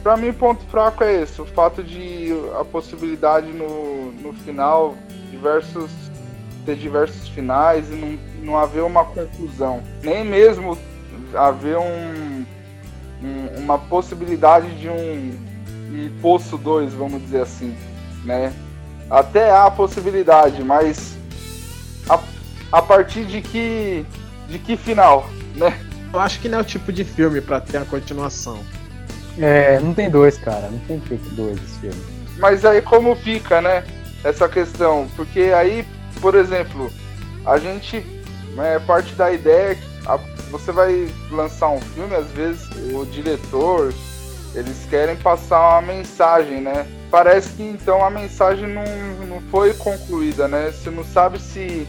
Pra 0.07 0.16
mim, 0.16 0.33
ponto 0.33 0.64
fraco 0.66 1.03
é 1.03 1.23
esse: 1.23 1.42
o 1.42 1.45
fato 1.45 1.83
de 1.83 2.29
a 2.61 2.64
possibilidade 2.64 3.49
no, 3.49 4.12
no 4.12 4.33
final, 4.33 4.95
diversos 5.33 5.90
ter 6.64 6.77
diversos 6.77 7.27
finais 7.31 7.90
e 7.90 7.97
não, 7.97 8.16
não 8.40 8.57
haver 8.57 8.85
uma 8.85 9.05
conclusão. 9.05 9.83
Nem 10.05 10.25
mesmo 10.25 10.79
haver 11.35 11.77
um, 11.79 12.45
um 13.21 13.59
uma 13.59 13.81
possibilidade 13.81 14.71
de 14.79 14.88
um, 14.88 15.37
um 15.90 16.21
poço 16.23 16.57
2, 16.57 16.95
vamos 16.95 17.21
dizer 17.23 17.40
assim, 17.40 17.77
né? 18.25 18.53
Até 19.11 19.51
há 19.51 19.64
a 19.64 19.71
possibilidade, 19.73 20.62
mas 20.62 21.16
a, 22.09 22.21
a 22.71 22.81
partir 22.81 23.25
de 23.25 23.42
que 23.42 24.07
de 24.49 24.61
que 24.61 24.77
final, 24.77 25.29
né? 25.57 25.77
Eu 26.14 26.21
acho 26.21 26.38
que 26.38 26.49
não 26.49 26.59
é 26.59 26.61
o 26.61 26.64
tipo 26.64 26.92
de 26.92 27.03
filme 27.03 27.40
para 27.40 27.61
ter 27.61 27.79
a 27.79 27.85
continuação. 27.85 28.64
É, 29.38 29.79
não 29.81 29.92
tem 29.92 30.09
dois, 30.11 30.38
cara. 30.38 30.68
Não 30.70 30.79
tem 30.81 31.01
dois 31.33 31.57
esse 31.62 31.79
filme. 31.81 32.05
Mas 32.38 32.64
aí 32.64 32.83
como 32.83 33.14
fica, 33.16 33.61
né? 33.61 33.85
Essa 34.25 34.49
questão. 34.49 35.09
Porque 35.16 35.53
aí, 35.55 35.87
por 36.20 36.35
exemplo, 36.35 36.90
a 37.44 37.59
gente 37.59 38.05
é, 38.59 38.79
parte 38.79 39.14
da 39.14 39.31
ideia 39.31 39.75
que 39.75 39.83
a, 40.07 40.18
você 40.51 40.72
vai 40.72 41.09
lançar 41.31 41.70
um 41.70 41.81
filme, 41.81 42.14
às 42.14 42.27
vezes 42.29 42.68
o 42.92 43.05
diretor, 43.07 43.92
eles 44.55 44.87
querem 44.88 45.16
passar 45.16 45.61
uma 45.79 45.83
mensagem, 45.83 46.61
né? 46.61 46.87
Parece 47.11 47.51
que 47.51 47.62
então 47.62 48.05
a 48.05 48.11
mensagem 48.11 48.68
não, 48.68 48.85
não 49.27 49.40
foi 49.51 49.75
concluída, 49.75 50.49
né? 50.49 50.72
Você 50.72 50.90
não 50.90 51.05
sabe 51.05 51.40
se, 51.40 51.87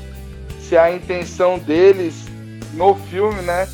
se 0.60 0.78
a 0.78 0.92
intenção 0.92 1.58
deles 1.58 2.26
no 2.74 2.96
filme, 2.96 3.42
né, 3.42 3.68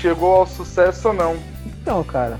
chegou 0.00 0.36
ao 0.36 0.46
sucesso 0.46 1.08
ou 1.08 1.14
não. 1.14 1.36
Então, 1.66 2.02
cara, 2.04 2.38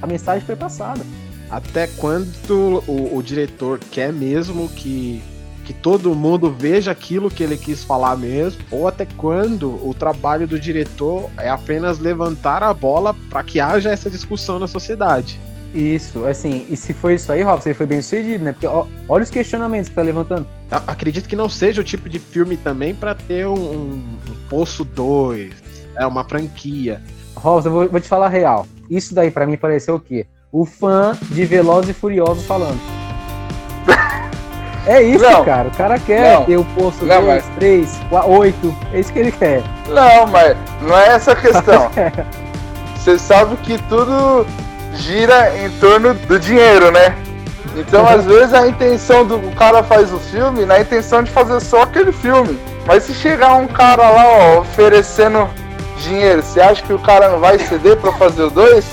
A 0.00 0.06
mensagem 0.06 0.44
foi 0.44 0.56
passada. 0.56 1.04
Até 1.50 1.86
quando 1.86 2.82
o, 2.88 3.16
o 3.16 3.22
diretor 3.22 3.78
quer 3.78 4.12
mesmo 4.12 4.68
que, 4.68 5.22
que 5.64 5.72
todo 5.72 6.14
mundo 6.14 6.50
veja 6.50 6.90
aquilo 6.90 7.30
que 7.30 7.42
ele 7.42 7.56
quis 7.56 7.84
falar 7.84 8.16
mesmo, 8.16 8.60
ou 8.70 8.88
até 8.88 9.06
quando 9.16 9.68
o 9.86 9.94
trabalho 9.94 10.46
do 10.46 10.58
diretor 10.58 11.30
é 11.36 11.48
apenas 11.48 11.98
levantar 11.98 12.62
a 12.62 12.74
bola 12.74 13.14
para 13.30 13.44
que 13.44 13.60
haja 13.60 13.90
essa 13.90 14.10
discussão 14.10 14.58
na 14.58 14.66
sociedade. 14.66 15.38
Isso, 15.74 16.24
assim, 16.24 16.66
e 16.70 16.76
se 16.76 16.94
foi 16.94 17.14
isso 17.14 17.30
aí, 17.30 17.42
Robson, 17.42 17.68
ele 17.68 17.76
foi 17.76 17.86
bem 17.86 18.00
sucedido, 18.00 18.42
né? 18.42 18.52
Porque 18.52 18.66
ó, 18.66 18.86
olha 19.08 19.22
os 19.22 19.30
questionamentos 19.30 19.88
que 19.88 19.94
tá 19.94 20.02
levantando. 20.02 20.46
Acredito 20.70 21.28
que 21.28 21.36
não 21.36 21.48
seja 21.48 21.82
o 21.82 21.84
tipo 21.84 22.08
de 22.08 22.18
filme 22.18 22.56
também 22.56 22.94
para 22.94 23.14
ter 23.14 23.46
um, 23.46 23.54
um, 23.54 24.16
Poço 24.48 24.84
2, 24.84 25.52
é 25.96 26.06
uma 26.06 26.24
franquia. 26.24 27.02
Robson, 27.34 27.68
eu 27.68 27.72
vou, 27.72 27.88
vou 27.88 28.00
te 28.00 28.08
falar 28.08 28.26
a 28.26 28.30
real. 28.30 28.66
Isso 28.88 29.14
daí 29.14 29.30
para 29.30 29.46
mim 29.46 29.56
pareceu 29.56 29.96
o 29.96 30.00
quê? 30.00 30.26
O 30.52 30.64
fã 30.64 31.16
de 31.22 31.44
Velozes 31.44 31.90
e 31.90 31.94
Furiosos 31.94 32.44
falando. 32.46 32.78
É 34.86 35.02
isso, 35.02 35.24
não, 35.24 35.44
cara. 35.44 35.68
O 35.68 35.76
cara 35.76 35.98
quer 35.98 36.34
não, 36.34 36.44
ter 36.44 36.56
o 36.56 36.64
posto 36.64 37.04
2, 37.04 37.44
3, 37.56 38.00
8. 38.10 38.76
É 38.92 39.00
isso 39.00 39.12
que 39.12 39.18
ele 39.18 39.32
quer. 39.32 39.62
Não, 39.88 40.26
mas 40.28 40.56
não 40.80 40.96
é 40.96 41.08
essa 41.08 41.32
a 41.32 41.36
questão. 41.36 41.90
Você 42.94 43.18
sabe 43.18 43.56
que 43.58 43.78
tudo 43.88 44.46
gira 44.94 45.56
em 45.58 45.70
torno 45.78 46.14
do 46.14 46.38
dinheiro, 46.38 46.92
né? 46.92 47.16
Então, 47.76 48.08
às 48.08 48.24
vezes, 48.24 48.54
a 48.54 48.66
intenção 48.66 49.26
do 49.26 49.36
o 49.36 49.52
cara 49.54 49.82
faz 49.82 50.12
o 50.12 50.18
filme 50.18 50.64
na 50.64 50.80
intenção 50.80 51.22
de 51.22 51.30
fazer 51.30 51.60
só 51.60 51.82
aquele 51.82 52.12
filme. 52.12 52.58
Mas 52.86 53.02
se 53.02 53.12
chegar 53.12 53.54
um 53.56 53.66
cara 53.66 54.08
lá, 54.08 54.24
ó, 54.24 54.60
oferecendo 54.60 55.48
dinheiro, 56.02 56.42
você 56.42 56.60
acha 56.60 56.82
que 56.82 56.92
o 56.92 56.98
cara 56.98 57.28
não 57.30 57.40
vai 57.40 57.58
ceder 57.58 57.96
pra 57.96 58.12
fazer 58.12 58.44
o 58.44 58.50
dois? 58.50 58.84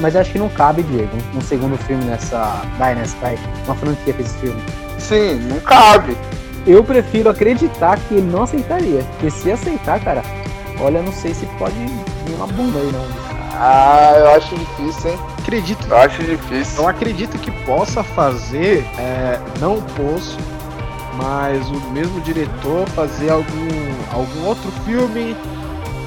Mas 0.00 0.16
acho 0.16 0.32
que 0.32 0.38
não 0.38 0.48
cabe, 0.48 0.82
Diego, 0.82 1.10
um 1.34 1.40
segundo 1.42 1.76
filme 1.76 2.04
nessa 2.04 2.62
Dynasty, 2.78 3.38
uma 3.66 3.74
franquia 3.74 4.14
com 4.14 4.22
esse 4.22 4.38
filme. 4.38 4.62
Sim, 4.98 5.34
não 5.48 5.60
cabe. 5.60 6.16
Eu 6.66 6.82
prefiro 6.82 7.28
acreditar 7.28 7.98
que 7.98 8.14
ele 8.14 8.30
não 8.30 8.42
aceitaria. 8.42 9.02
Porque 9.12 9.30
se 9.30 9.50
aceitar, 9.50 10.00
cara, 10.00 10.22
olha, 10.80 11.02
não 11.02 11.12
sei 11.12 11.34
se 11.34 11.46
pode 11.58 11.74
vir 11.74 12.34
uma 12.34 12.46
bunda 12.46 12.78
aí, 12.78 12.90
não. 12.92 13.04
Ah, 13.62 14.14
eu 14.16 14.30
acho 14.30 14.54
difícil, 14.54 15.10
hein? 15.10 15.18
Acredito. 15.38 15.86
Eu 15.88 15.96
acho 15.98 16.22
difícil. 16.22 16.82
Eu 16.82 16.88
acredito 16.88 17.38
que 17.38 17.50
possa 17.66 18.02
fazer, 18.02 18.86
é, 18.98 19.38
não 19.58 19.74
o 19.76 19.82
Poço, 19.82 20.38
mas 21.16 21.68
o 21.68 21.80
mesmo 21.90 22.20
diretor 22.22 22.88
fazer 22.90 23.30
algum, 23.30 23.68
algum 24.12 24.46
outro 24.46 24.70
filme 24.86 25.36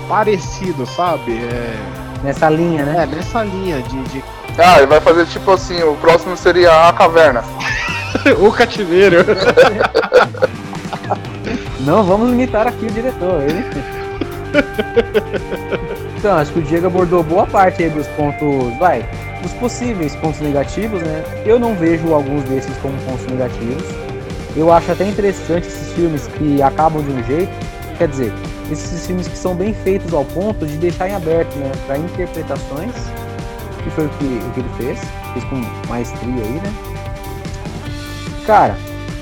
parecido, 0.08 0.86
sabe? 0.86 1.34
É... 1.34 1.76
Nessa 2.24 2.50
linha, 2.50 2.86
né? 2.86 3.04
É, 3.04 3.06
nessa 3.06 3.44
linha 3.44 3.82
de, 3.82 4.02
de... 4.04 4.24
Ah, 4.58 4.78
ele 4.78 4.88
vai 4.88 5.02
fazer 5.02 5.26
tipo 5.26 5.52
assim, 5.52 5.84
o 5.84 5.96
próximo 5.96 6.38
seria 6.38 6.88
a 6.88 6.94
caverna. 6.94 7.44
o 8.39 8.52
cativeiro. 8.52 9.26
Não 11.82 12.04
vamos 12.04 12.30
limitar 12.30 12.68
aqui 12.68 12.86
o 12.86 12.92
diretor, 12.92 13.42
ele. 13.42 13.63
Então, 16.24 16.38
acho 16.38 16.54
que 16.54 16.60
o 16.60 16.62
Diego 16.62 16.88
abordou 16.88 17.22
boa 17.22 17.46
parte 17.46 17.89
dos 17.89 18.08
pontos, 18.08 18.78
vai, 18.80 19.06
dos 19.42 19.52
possíveis 19.56 20.16
pontos 20.16 20.39
negativos, 20.39 21.02
né? 21.02 21.22
Eu 21.46 21.60
não 21.60 21.76
vejo 21.76 22.13
alguns 22.13 22.46
desses 22.46 22.78
como 22.78 22.98
pontos 23.00 23.26
negativos. 23.26 23.84
Eu 24.56 24.72
acho 24.72 24.89
até 24.89 25.06
interessante 25.06 25.68
esses 25.68 25.92
filmes 25.92 26.26
que 26.38 26.62
acabam 26.62 27.04
de 27.04 27.12
um 27.12 27.22
jeito, 27.26 27.52
quer 27.98 28.08
dizer, 28.08 28.32
esses 28.71 29.06
filmes 29.06 29.28
que 29.28 29.38
são 29.38 29.56
bem 29.56 29.73
feitos 29.73 30.13
ao 30.13 30.26
ponto 30.26 30.65
de 30.65 30.78
deixar 30.78 31.10
em 31.10 31.15
aberto, 31.15 31.56
né, 31.56 31.71
para 31.86 31.97
interpretações, 31.97 32.93
que 33.84 33.89
foi 33.91 34.06
o 34.06 34.10
que, 34.10 34.26
o 34.26 34.52
que 34.52 34.60
ele 34.60 34.69
fez, 34.78 34.99
fez 35.34 35.45
com 35.45 35.62
maestria 35.89 36.43
aí, 36.43 36.62
né? 36.62 36.73
Cara, 38.45 38.76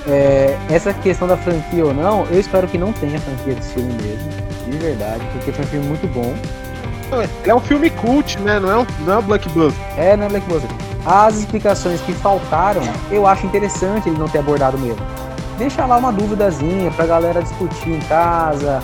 é, 0.06 0.56
essa 0.68 0.92
questão 0.92 1.28
da 1.28 1.36
franquia 1.36 1.84
ou 1.84 1.94
não, 1.94 2.24
eu 2.26 2.40
espero 2.40 2.66
que 2.66 2.78
não 2.78 2.92
tenha 2.92 3.18
franquia 3.20 3.54
desse 3.54 3.74
filme 3.74 3.92
mesmo 3.94 4.30
de 4.70 4.78
verdade, 4.78 5.24
porque 5.32 5.52
foi 5.52 5.64
um 5.64 5.68
filme 5.68 5.86
muito 5.86 6.06
bom. 6.12 6.34
É 7.44 7.54
um 7.54 7.60
filme 7.60 7.90
cult, 7.90 8.38
né? 8.40 8.58
Não 8.58 8.70
é 8.70 8.78
um, 8.78 8.86
não 9.00 9.12
é 9.12 9.18
um 9.18 9.22
blockbuster. 9.22 9.84
É, 9.98 10.16
não 10.16 10.26
é 10.26 10.28
blockbuster. 10.30 10.70
As 11.04 11.36
explicações 11.36 12.00
que 12.00 12.12
faltaram, 12.14 12.80
eu 13.10 13.26
acho 13.26 13.44
interessante 13.44 14.08
ele 14.08 14.18
não 14.18 14.28
ter 14.28 14.38
abordado 14.38 14.78
mesmo. 14.78 15.04
Deixa 15.58 15.84
lá 15.84 15.98
uma 15.98 16.10
duvidazinha 16.10 16.90
pra 16.92 17.04
galera 17.04 17.42
discutir 17.42 17.90
em 17.90 18.00
casa, 18.00 18.82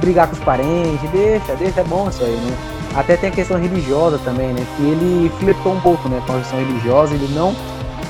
brigar 0.00 0.26
com 0.26 0.32
os 0.32 0.40
parentes, 0.40 1.10
deixa, 1.10 1.54
deixa, 1.54 1.80
é 1.80 1.84
bom 1.84 2.08
isso 2.08 2.24
aí, 2.24 2.34
né? 2.34 2.56
Até 2.94 3.16
tem 3.16 3.30
a 3.30 3.32
questão 3.32 3.58
religiosa 3.58 4.18
também, 4.24 4.52
né? 4.52 4.66
Que 4.76 4.82
ele 4.82 5.30
flertou 5.38 5.72
um 5.74 5.80
pouco, 5.80 6.08
né, 6.08 6.22
com 6.26 6.32
a 6.32 6.38
questão 6.38 6.58
religiosa, 6.58 7.14
ele 7.14 7.28
não 7.34 7.54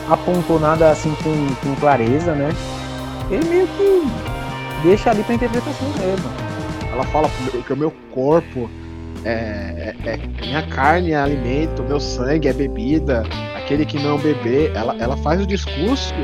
apontou 0.09 0.59
nada 0.59 0.91
assim 0.91 1.15
com, 1.23 1.55
com 1.63 1.75
clareza, 1.77 2.33
né? 2.35 2.51
Ele 3.31 3.45
meio 3.49 3.67
que 3.69 4.03
deixa 4.83 5.11
ali 5.11 5.23
pra 5.23 5.35
interpretação 5.35 5.89
mesmo. 5.99 6.31
Ela 6.93 7.05
fala 7.05 7.31
que 7.67 7.73
o 7.73 7.77
meu 7.77 7.93
corpo 8.13 8.69
é, 9.25 9.95
é, 10.05 10.11
é, 10.11 10.47
minha 10.47 10.63
carne 10.69 11.13
é 11.13 11.17
alimento, 11.17 11.83
meu 11.83 12.01
sangue 12.01 12.49
é 12.49 12.53
bebida, 12.53 13.23
aquele 13.57 13.85
que 13.85 13.99
não 13.99 14.19
beber, 14.19 14.73
ela, 14.75 14.97
ela 14.99 15.17
faz 15.19 15.41
o 15.41 15.47
discurso 15.47 16.15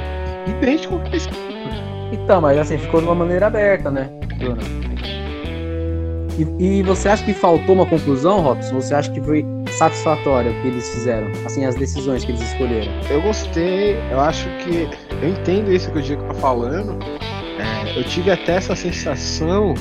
idêntico 0.47 0.99
com 0.99 1.17
esse 1.17 1.29
Então, 2.11 2.41
mas 2.41 2.59
assim, 2.59 2.79
ficou 2.79 3.01
de 3.01 3.07
uma 3.07 3.15
maneira 3.15 3.47
aberta, 3.47 3.91
né, 3.91 4.09
Bruno? 4.39 4.86
E, 6.39 6.79
e, 6.79 6.83
você 6.83 7.09
acha 7.09 7.25
que 7.25 7.33
faltou 7.33 7.75
uma 7.75 7.87
conclusão, 7.87 8.41
Robson? 8.41 8.75
Você 8.75 8.95
acha 8.95 9.11
que 9.11 9.21
foi 9.23 9.45
satisfatório 9.71 10.53
o 10.53 10.63
que 10.63 10.69
eles 10.69 10.89
fizeram? 10.91 11.29
Assim, 11.45 11.65
as 11.65 11.75
decisões 11.75 12.25
que 12.25 12.33
eles 12.33 12.43
escolheram? 12.43 12.93
Eu 13.09 13.23
gostei, 13.23 13.97
eu 14.11 14.21
acho 14.21 14.47
que. 14.59 14.89
Eu 15.23 15.29
entendo 15.31 15.73
isso 15.73 15.91
que 15.91 15.99
o 15.99 16.03
Diego 16.03 16.23
tá 16.25 16.35
falando. 16.35 16.99
É, 17.59 17.99
eu 17.99 18.05
tive 18.05 18.31
até 18.31 18.57
essa 18.57 18.77
sensação 18.77 19.75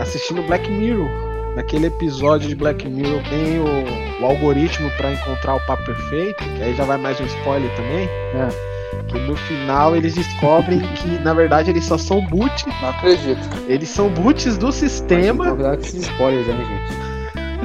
assistindo 0.00 0.42
Black 0.42 0.70
Mirror. 0.70 1.08
Naquele 1.54 1.86
episódio 1.86 2.48
de 2.48 2.54
Black 2.54 2.88
Mirror 2.88 3.20
tem 3.28 3.58
o, 3.58 4.22
o 4.22 4.26
algoritmo 4.26 4.90
para 4.96 5.12
encontrar 5.12 5.56
o 5.56 5.60
papo 5.60 5.84
perfeito, 5.84 6.44
que 6.44 6.62
aí 6.62 6.74
já 6.74 6.84
vai 6.84 6.96
mais 6.96 7.20
um 7.20 7.24
spoiler 7.24 7.70
também. 7.74 8.06
É. 8.06 8.77
Que 9.08 9.18
no 9.18 9.36
final 9.36 9.96
eles 9.96 10.14
descobrem 10.14 10.80
que 10.80 11.08
na 11.22 11.34
verdade 11.34 11.70
eles 11.70 11.84
só 11.84 11.96
são 11.98 12.24
boots. 12.26 12.64
Não 12.80 12.90
acredito. 12.90 13.40
Eles 13.66 13.88
são 13.88 14.08
boots 14.08 14.56
do 14.58 14.70
sistema. 14.72 15.46
Na 15.46 15.54
verdade, 15.54 15.82
esses 15.82 16.02
spoilers 16.02 16.48
aí, 16.48 16.56
gente. 16.56 17.08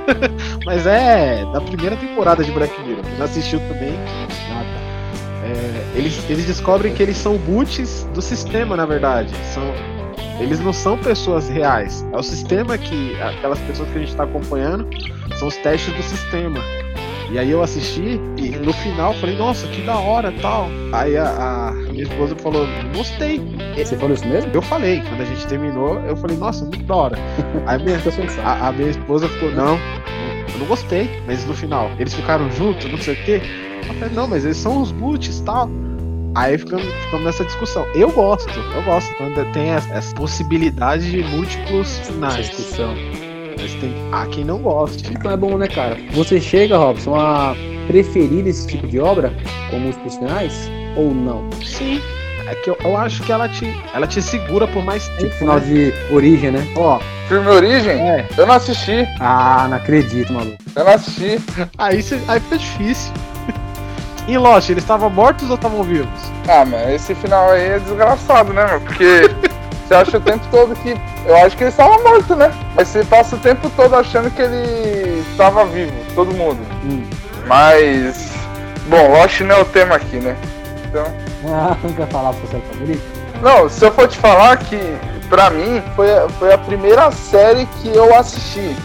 Mas 0.65 0.85
é 0.85 1.45
da 1.51 1.61
primeira 1.61 1.95
temporada 1.95 2.43
de 2.43 2.51
Black 2.51 2.79
Mirror. 2.81 3.03
Quem 3.03 3.17
não 3.17 3.25
assistiu 3.25 3.59
também. 3.61 3.93
É, 5.43 5.97
eles, 5.97 6.17
eles 6.29 6.45
descobrem 6.45 6.93
que 6.93 7.03
eles 7.03 7.17
são 7.17 7.37
boots 7.37 8.07
do 8.13 8.21
sistema, 8.21 8.75
na 8.75 8.85
verdade. 8.85 9.33
São, 9.53 9.63
eles 10.39 10.59
não 10.59 10.73
são 10.73 10.97
pessoas 10.97 11.49
reais. 11.49 12.05
É 12.11 12.17
o 12.17 12.23
sistema 12.23 12.77
que. 12.77 13.19
Aquelas 13.21 13.59
pessoas 13.59 13.89
que 13.89 13.97
a 13.97 13.99
gente 13.99 14.11
está 14.11 14.23
acompanhando 14.23 14.87
são 15.37 15.47
os 15.47 15.55
testes 15.57 15.93
do 15.93 16.03
sistema. 16.03 16.59
E 17.31 17.39
aí 17.39 17.49
eu 17.49 17.63
assisti 17.63 18.19
e 18.37 18.49
no 18.49 18.73
final 18.73 19.13
falei, 19.15 19.35
nossa, 19.35 19.67
que 19.67 19.81
da 19.81 19.97
hora 19.97 20.31
tal. 20.41 20.67
Aí 20.91 21.17
a, 21.17 21.69
a 21.69 21.71
minha 21.71 22.03
esposa 22.03 22.35
falou, 22.35 22.67
gostei. 22.95 23.41
Você 23.75 23.97
falou 23.97 24.13
isso 24.13 24.27
mesmo? 24.27 24.51
Eu 24.53 24.61
falei, 24.61 25.01
quando 25.01 25.21
a 25.21 25.25
gente 25.25 25.47
terminou, 25.47 25.99
eu 26.01 26.15
falei, 26.15 26.37
nossa, 26.37 26.63
muito 26.65 26.83
da 26.83 26.95
hora. 26.95 27.17
Aí 27.65 27.81
minha, 27.83 27.97
a, 28.43 28.67
a 28.67 28.71
minha 28.71 28.89
esposa 28.89 29.27
ficou, 29.27 29.51
não, 29.51 29.79
eu 30.53 30.59
não 30.59 30.67
gostei, 30.67 31.09
mas 31.25 31.45
no 31.45 31.53
final, 31.53 31.89
eles 31.97 32.13
ficaram 32.13 32.49
juntos, 32.51 32.89
não 32.91 32.97
sei 32.97 33.15
o 33.15 33.23
quê. 33.23 33.41
Eu 33.87 33.93
falei, 33.95 34.13
não, 34.13 34.27
mas 34.27 34.45
eles 34.45 34.57
são 34.57 34.81
os 34.81 34.91
boots 34.91 35.41
tal. 35.41 35.69
Aí 36.35 36.57
ficamos, 36.57 36.85
ficamos 36.85 37.25
nessa 37.25 37.45
discussão. 37.45 37.85
Eu 37.93 38.11
gosto, 38.11 38.59
eu 38.75 38.81
gosto 38.83 39.13
quando 39.15 39.51
tem 39.51 39.69
essa 39.69 40.15
possibilidade 40.15 41.09
de 41.09 41.23
múltiplos 41.23 41.99
finais. 41.99 42.49
Discussão. 42.49 42.95
Mas 43.59 43.73
tem 43.75 43.93
há 44.11 44.25
quem 44.27 44.43
não 44.43 44.59
goste. 44.59 45.11
Então 45.11 45.31
é 45.31 45.37
bom, 45.37 45.57
né, 45.57 45.67
cara? 45.67 45.97
Você 46.11 46.39
chega, 46.39 46.77
Robson, 46.77 47.15
a 47.15 47.55
preferir 47.87 48.47
esse 48.47 48.67
tipo 48.67 48.87
de 48.87 48.99
obra 48.99 49.33
com 49.69 49.79
múltiplos 49.79 50.15
finais? 50.15 50.69
Ou 50.95 51.13
não? 51.13 51.49
Sim. 51.63 52.01
É 52.47 52.55
que 52.55 52.69
eu, 52.69 52.77
eu 52.83 52.97
acho 52.97 53.23
que 53.23 53.31
ela 53.31 53.47
te, 53.47 53.65
ela 53.93 54.05
te 54.05 54.21
segura 54.21 54.67
por 54.67 54.83
mais 54.83 55.07
tempo. 55.07 55.23
Tipo 55.23 55.35
final 55.35 55.59
né? 55.59 55.65
de 55.65 56.13
origem, 56.13 56.51
né? 56.51 56.67
Ó. 56.75 56.99
Filme 57.27 57.47
Origem? 57.47 57.93
É. 57.93 58.25
Eu 58.37 58.45
não 58.45 58.55
assisti. 58.55 59.07
Ah, 59.19 59.67
não 59.69 59.77
acredito, 59.77 60.33
maluco. 60.33 60.57
Eu 60.75 60.83
não 60.83 60.91
assisti. 60.91 61.41
Aí, 61.77 62.03
cê, 62.03 62.19
aí 62.27 62.39
fica 62.41 62.57
difícil. 62.57 63.13
Em 64.27 64.37
Lost, 64.37 64.69
eles 64.69 64.83
estavam 64.83 65.09
mortos 65.09 65.49
ou 65.49 65.55
estavam 65.55 65.83
vivos? 65.83 66.07
Ah, 66.47 66.65
mas 66.65 66.95
esse 66.95 67.15
final 67.15 67.49
aí 67.49 67.61
é 67.61 67.79
desgraçado, 67.79 68.53
né, 68.53 68.65
meu? 68.65 68.81
Porque 68.81 69.21
você 69.87 69.93
acha 69.95 70.17
o 70.17 70.21
tempo 70.21 70.45
todo 70.49 70.75
que. 70.75 70.95
Eu 71.25 71.37
acho 71.37 71.55
que 71.55 71.63
ele 71.63 71.71
estava 71.71 71.97
morto, 72.01 72.35
né? 72.35 72.51
Mas 72.75 72.87
você 72.87 73.03
passa 73.03 73.35
o 73.35 73.39
tempo 73.39 73.69
todo 73.75 73.95
achando 73.95 74.31
que 74.31 74.41
ele 74.41 75.23
estava 75.31 75.65
vivo, 75.65 75.93
todo 76.15 76.33
mundo. 76.33 76.59
Hum. 76.83 77.03
Mas. 77.47 78.31
Bom, 78.87 79.11
Lost 79.11 79.41
não 79.41 79.55
é 79.55 79.61
o 79.61 79.65
tema 79.65 79.95
aqui, 79.95 80.17
né? 80.17 80.35
Então. 80.85 81.05
Ah, 81.45 81.75
não 81.83 81.93
quer 81.93 82.07
falar 82.07 82.33
pro 82.33 82.47
seu 82.47 82.61
favorito? 82.61 83.03
Não, 83.41 83.67
se 83.67 83.83
eu 83.85 83.91
for 83.91 84.07
te 84.07 84.17
falar 84.17 84.57
que, 84.57 84.79
pra 85.29 85.49
mim, 85.49 85.81
foi, 85.95 86.07
foi 86.39 86.53
a 86.53 86.57
primeira 86.57 87.11
série 87.11 87.65
que 87.81 87.93
eu 87.93 88.15
assisti, 88.15 88.75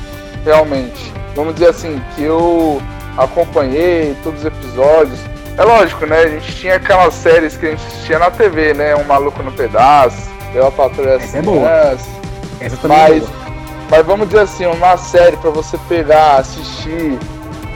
realmente. 0.45 1.13
Vamos 1.37 1.55
dizer 1.55 1.69
assim, 1.69 2.03
que 2.17 2.25
eu 2.25 2.83
acompanhei 3.17 4.17
todos 4.25 4.41
os 4.41 4.47
episódios. 4.47 5.19
É 5.57 5.63
lógico, 5.63 6.07
né? 6.07 6.23
A 6.23 6.29
gente 6.29 6.55
tinha 6.57 6.77
aquelas 6.77 7.15
séries 7.15 7.57
que 7.57 7.67
a 7.67 7.71
gente 7.71 7.87
assistia 7.87 8.19
na 8.19 8.31
TV, 8.31 8.75
né? 8.75 8.97
Um 8.97 9.05
Maluco 9.05 9.43
no 9.43 9.53
Pedaço, 9.53 10.29
Eu 10.55 10.67
a 10.67 10.73
Patrulha 10.73 11.11
Essa 11.11 11.39
é 11.39 11.43
boa. 11.43 11.69
Essa 12.61 12.77
também 12.77 12.99
mas, 12.99 13.17
é 13.17 13.21
boa. 13.21 13.33
mas 13.91 14.07
vamos 14.07 14.29
dizer 14.29 14.41
assim, 14.41 14.67
uma 14.67 14.97
série 14.97 15.37
para 15.37 15.51
você 15.51 15.79
pegar, 15.89 16.37
assistir 16.37 17.19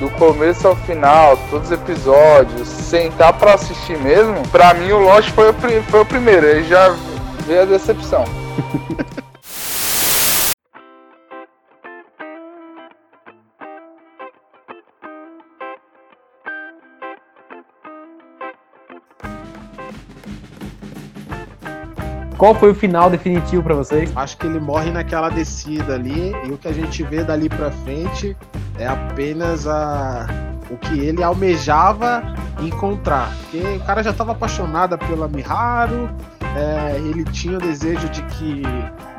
do 0.01 0.11
começo 0.19 0.67
ao 0.67 0.75
final, 0.75 1.39
todos 1.49 1.71
os 1.71 1.73
episódios, 1.73 2.67
sentar 2.67 3.33
para 3.35 3.55
assistir 3.55 3.97
mesmo, 3.99 4.43
pra 4.49 4.75
mim 4.75 4.91
o 4.91 4.99
Lost 4.99 5.31
foi 5.31 5.51
o, 5.51 5.55
foi 5.55 6.01
o 6.01 6.05
primeiro, 6.05 6.45
aí 6.45 6.65
já 6.65 6.95
veio 7.47 7.63
a 7.63 7.65
decepção. 7.65 8.25
Qual 22.43 22.57
foi 22.57 22.73
o 22.73 22.75
final 22.75 23.09
definitivo 23.09 23.63
para 23.63 23.77
vocês? 23.77 24.11
Acho 24.17 24.37
que 24.37 24.49
ele 24.49 24.59
morre 24.59 24.91
naquela 24.91 25.29
descida 25.29 25.95
ali 25.95 26.33
e 26.45 26.51
o 26.51 26.59
que 26.59 26.67
a 26.67 26.73
gente 26.73 27.01
vê 27.05 27.23
dali 27.23 27.49
para 27.49 27.71
frente 27.71 28.37
é 28.77 28.85
apenas 28.85 29.65
a 29.69 30.27
o 30.69 30.77
que 30.77 30.99
ele 30.99 31.23
almejava 31.23 32.21
encontrar. 32.61 33.33
Porque 33.43 33.59
o 33.59 33.81
cara 33.85 34.03
já 34.03 34.11
estava 34.11 34.33
apaixonado 34.33 34.99
pela 34.99 35.29
Miharu, 35.29 36.11
é, 36.57 36.97
ele 36.97 37.23
tinha 37.27 37.59
o 37.59 37.61
desejo 37.61 38.09
de 38.09 38.21
que, 38.23 38.63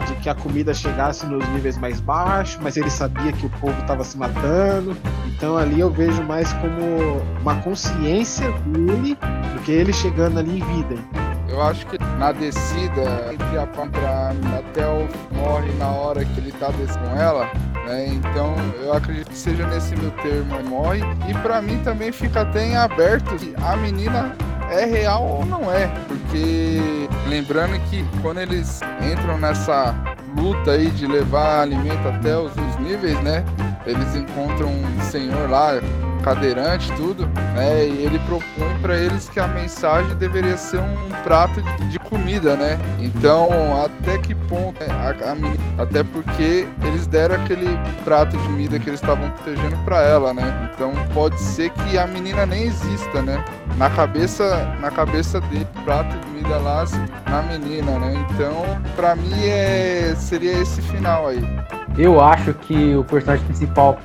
de 0.06 0.16
que 0.22 0.28
a 0.28 0.36
comida 0.36 0.74
chegasse 0.74 1.26
nos 1.26 1.48
níveis 1.48 1.78
mais 1.78 2.02
baixos, 2.02 2.60
mas 2.62 2.76
ele 2.76 2.90
sabia 2.90 3.32
que 3.32 3.46
o 3.46 3.50
povo 3.52 3.80
estava 3.80 4.04
se 4.04 4.18
matando. 4.18 4.98
Então 5.28 5.56
ali 5.56 5.80
eu 5.80 5.90
vejo 5.90 6.22
mais 6.24 6.52
como 6.52 7.22
uma 7.40 7.56
consciência 7.62 8.52
dele 8.66 9.18
do 9.54 9.62
que 9.62 9.72
ele 9.72 9.94
chegando 9.94 10.40
ali 10.40 10.60
em 10.60 10.76
vida. 10.76 11.33
Eu 11.54 11.62
acho 11.62 11.86
que 11.86 12.00
na 12.18 12.32
descida, 12.32 13.32
entre 13.32 13.60
a 13.60 13.68
contra 13.68 14.32
até 14.58 14.88
o 14.88 15.08
morre 15.36 15.72
na 15.74 15.88
hora 15.88 16.26
que 16.26 16.40
ele 16.40 16.52
tá 16.52 16.72
descendo 16.72 17.08
com 17.08 17.16
ela, 17.16 17.46
né? 17.86 18.08
Então 18.08 18.56
eu 18.82 18.92
acredito 18.92 19.30
que 19.30 19.38
seja 19.38 19.68
nesse 19.68 19.96
meu 19.96 20.10
termo 20.24 20.64
morre. 20.68 21.02
E 21.30 21.34
para 21.44 21.62
mim 21.62 21.78
também 21.84 22.12
fica 22.12 22.42
até 22.42 22.66
em 22.66 22.76
aberto 22.76 23.38
se 23.38 23.54
a 23.62 23.78
menina 23.78 24.36
é 24.72 24.84
real 24.84 25.24
ou 25.28 25.46
não 25.46 25.72
é. 25.72 25.86
Porque 26.08 27.08
lembrando 27.28 27.80
que 27.88 28.04
quando 28.24 28.40
eles 28.40 28.80
entram 29.00 29.38
nessa 29.38 29.94
luta 30.36 30.72
aí 30.72 30.90
de 30.90 31.06
levar 31.06 31.62
alimento 31.62 32.08
até 32.08 32.36
os, 32.36 32.52
os 32.52 32.80
níveis, 32.80 33.22
né? 33.22 33.46
Eles 33.86 34.16
encontram 34.16 34.70
um 34.70 35.02
senhor 35.04 35.48
lá 35.48 35.74
cadeirante, 36.24 36.92
tudo, 36.94 37.28
né? 37.54 37.86
E 37.86 38.06
ele 38.06 38.18
propõe 38.20 38.74
para 38.82 38.98
eles 38.98 39.30
que 39.30 39.40
a 39.40 39.48
mensagem 39.48 40.16
deveria 40.16 40.58
ser 40.58 40.80
um 40.80 41.10
prato 41.24 41.62
de, 41.62 41.90
de 41.90 42.00
comida, 42.00 42.56
né? 42.56 42.80
Então, 43.00 43.50
até 43.84 44.18
que 44.18 44.34
ponto 44.34 44.80
né, 44.80 44.88
a, 44.90 45.10
a, 45.10 45.84
até 45.84 46.04
porque 46.04 46.68
eles 46.84 47.06
deram 47.06 47.36
aquele 47.36 47.78
prato 48.04 48.38
de 48.38 48.44
comida 48.44 48.80
que 48.80 48.90
eles 48.90 49.02
estavam 49.02 49.30
protegendo 49.32 49.78
para 49.84 50.02
ela, 50.02 50.34
né? 50.34 50.72
Então, 50.74 50.94
pode 51.14 51.40
ser 51.40 51.70
que 51.70 51.98
a 51.98 52.08
menina 52.08 52.46
nem 52.46 52.64
exista, 52.64 53.22
né? 53.22 53.44
Na 53.78 53.90
cabeça, 53.90 54.76
na 54.80 54.90
cabeça 54.90 55.42
dele, 55.42 55.68
prato 55.84 56.10
de 56.18 56.26
comida 56.26 56.58
lá 56.58 56.86
na 57.30 57.42
menina, 57.42 58.00
né? 58.00 58.26
Então, 58.32 58.64
para 58.96 59.16
mim 59.16 59.46
é 59.46 60.14
seria 60.18 60.54
esse 60.62 60.82
final 60.82 61.28
aí. 61.28 61.44
Eu 61.98 62.22
acho 62.22 62.54
que 62.54 62.96
o 62.96 63.04
personagem 63.04 63.46
principal 63.46 64.00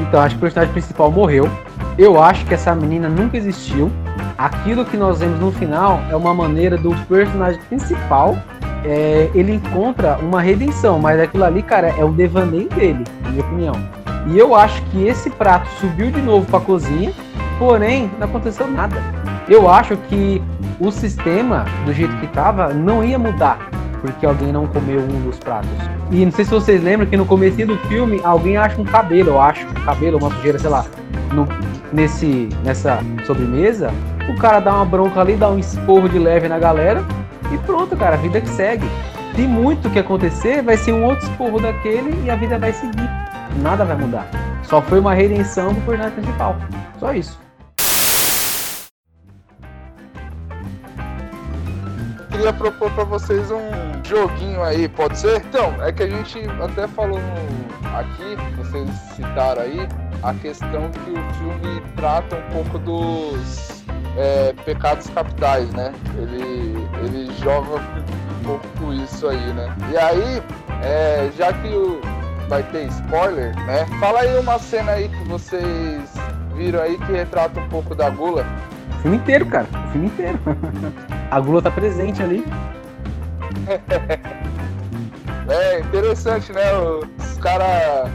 então, 0.00 0.20
acho 0.20 0.34
que 0.34 0.38
o 0.38 0.40
personagem 0.42 0.72
principal 0.72 1.10
morreu. 1.10 1.48
Eu 1.96 2.22
acho 2.22 2.44
que 2.46 2.54
essa 2.54 2.74
menina 2.74 3.08
nunca 3.08 3.36
existiu. 3.36 3.90
Aquilo 4.36 4.84
que 4.84 4.96
nós 4.96 5.18
vemos 5.18 5.40
no 5.40 5.50
final 5.50 6.00
é 6.10 6.16
uma 6.16 6.32
maneira 6.32 6.76
do 6.76 6.94
personagem 7.06 7.60
principal. 7.68 8.36
É, 8.84 9.28
ele 9.34 9.54
encontra 9.54 10.16
uma 10.18 10.40
redenção, 10.40 10.98
mas 10.98 11.18
aquilo 11.18 11.44
ali, 11.44 11.62
cara, 11.62 11.88
é 11.88 12.04
o 12.04 12.12
devaneio 12.12 12.68
dele, 12.68 13.04
na 13.22 13.30
minha 13.30 13.44
opinião. 13.44 13.74
E 14.28 14.38
eu 14.38 14.54
acho 14.54 14.80
que 14.86 15.06
esse 15.06 15.28
prato 15.30 15.68
subiu 15.80 16.10
de 16.10 16.22
novo 16.22 16.46
para 16.46 16.58
a 16.58 16.62
cozinha, 16.62 17.12
porém 17.58 18.10
não 18.18 18.28
aconteceu 18.28 18.68
nada. 18.68 18.96
Eu 19.48 19.68
acho 19.68 19.96
que 20.08 20.40
o 20.78 20.92
sistema, 20.92 21.64
do 21.84 21.92
jeito 21.92 22.14
que 22.18 22.26
estava, 22.26 22.72
não 22.72 23.02
ia 23.02 23.18
mudar 23.18 23.58
porque 24.00 24.26
alguém 24.26 24.52
não 24.52 24.66
comeu 24.66 25.00
um 25.00 25.20
dos 25.22 25.38
pratos. 25.38 25.70
E 26.10 26.24
não 26.24 26.32
sei 26.32 26.44
se 26.44 26.50
vocês 26.50 26.82
lembram 26.82 27.08
que 27.08 27.16
no 27.16 27.26
começo 27.26 27.56
do 27.66 27.76
filme 27.88 28.20
alguém 28.24 28.56
acha 28.56 28.80
um 28.80 28.84
cabelo, 28.84 29.30
eu 29.30 29.40
acho, 29.40 29.66
um 29.66 29.84
cabelo, 29.84 30.18
uma 30.18 30.30
sujeira, 30.30 30.58
sei 30.58 30.70
lá, 30.70 30.84
no, 31.32 31.46
nesse, 31.92 32.48
nessa 32.64 33.00
sobremesa. 33.26 33.90
O 34.28 34.34
cara 34.36 34.60
dá 34.60 34.74
uma 34.74 34.84
bronca 34.84 35.20
ali, 35.20 35.36
dá 35.36 35.48
um 35.50 35.58
esporro 35.58 36.08
de 36.08 36.18
leve 36.18 36.48
na 36.48 36.58
galera 36.58 37.04
e 37.52 37.58
pronto, 37.58 37.96
cara, 37.96 38.14
a 38.14 38.18
vida 38.18 38.40
que 38.40 38.48
segue. 38.48 38.86
Se 39.34 39.42
muito 39.42 39.88
que 39.90 39.98
acontecer, 39.98 40.62
vai 40.62 40.76
ser 40.76 40.92
um 40.92 41.04
outro 41.04 41.24
esporro 41.24 41.60
daquele 41.60 42.24
e 42.24 42.30
a 42.30 42.36
vida 42.36 42.58
vai 42.58 42.72
seguir. 42.72 43.08
Nada 43.62 43.84
vai 43.84 43.96
mudar. 43.96 44.28
Só 44.64 44.82
foi 44.82 44.98
uma 44.98 45.14
redenção 45.14 45.72
do 45.72 45.80
personagem 45.82 46.14
principal. 46.14 46.56
Só 46.98 47.14
isso. 47.14 47.47
Queria 52.48 52.52
propor 52.52 52.90
para 52.92 53.04
vocês 53.04 53.50
um 53.50 54.04
joguinho 54.04 54.62
aí, 54.62 54.88
pode 54.88 55.18
ser? 55.18 55.36
Então, 55.36 55.74
é 55.82 55.92
que 55.92 56.02
a 56.02 56.08
gente 56.08 56.38
até 56.62 56.86
falou 56.86 57.18
aqui, 57.94 58.36
vocês 58.56 58.88
citaram 59.14 59.62
aí, 59.62 59.88
a 60.22 60.32
questão 60.34 60.90
que 60.90 61.10
o 61.10 61.34
filme 61.34 61.82
trata 61.96 62.36
um 62.36 62.52
pouco 62.52 62.78
dos 62.78 63.84
é, 64.16 64.54
pecados 64.64 65.08
capitais, 65.10 65.70
né? 65.72 65.92
Ele, 66.16 66.88
ele 67.04 67.32
joga 67.42 67.76
um 67.76 68.44
pouco 68.44 68.92
isso 68.94 69.28
aí, 69.28 69.52
né? 69.52 69.74
E 69.92 69.96
aí, 69.98 70.42
é, 70.82 71.30
já 71.36 71.52
que 71.52 71.68
o, 71.68 72.00
vai 72.48 72.62
ter 72.62 72.86
spoiler, 72.86 73.54
né? 73.66 73.86
Fala 74.00 74.20
aí 74.20 74.38
uma 74.38 74.58
cena 74.58 74.92
aí 74.92 75.08
que 75.08 75.24
vocês 75.24 76.02
viram 76.54 76.80
aí 76.80 76.96
que 76.98 77.12
retrata 77.12 77.60
um 77.60 77.68
pouco 77.68 77.94
da 77.94 78.08
gula. 78.08 78.46
O 78.98 79.00
filme 79.02 79.16
inteiro, 79.16 79.46
cara. 79.46 79.66
O 79.72 79.92
filme 79.92 80.08
inteiro. 80.08 80.38
A 81.30 81.40
gula 81.40 81.62
tá 81.62 81.70
presente 81.70 82.22
ali. 82.22 82.44
é 85.48 85.80
interessante, 85.80 86.52
né? 86.52 86.62
Os 87.18 87.38
caras 87.38 88.10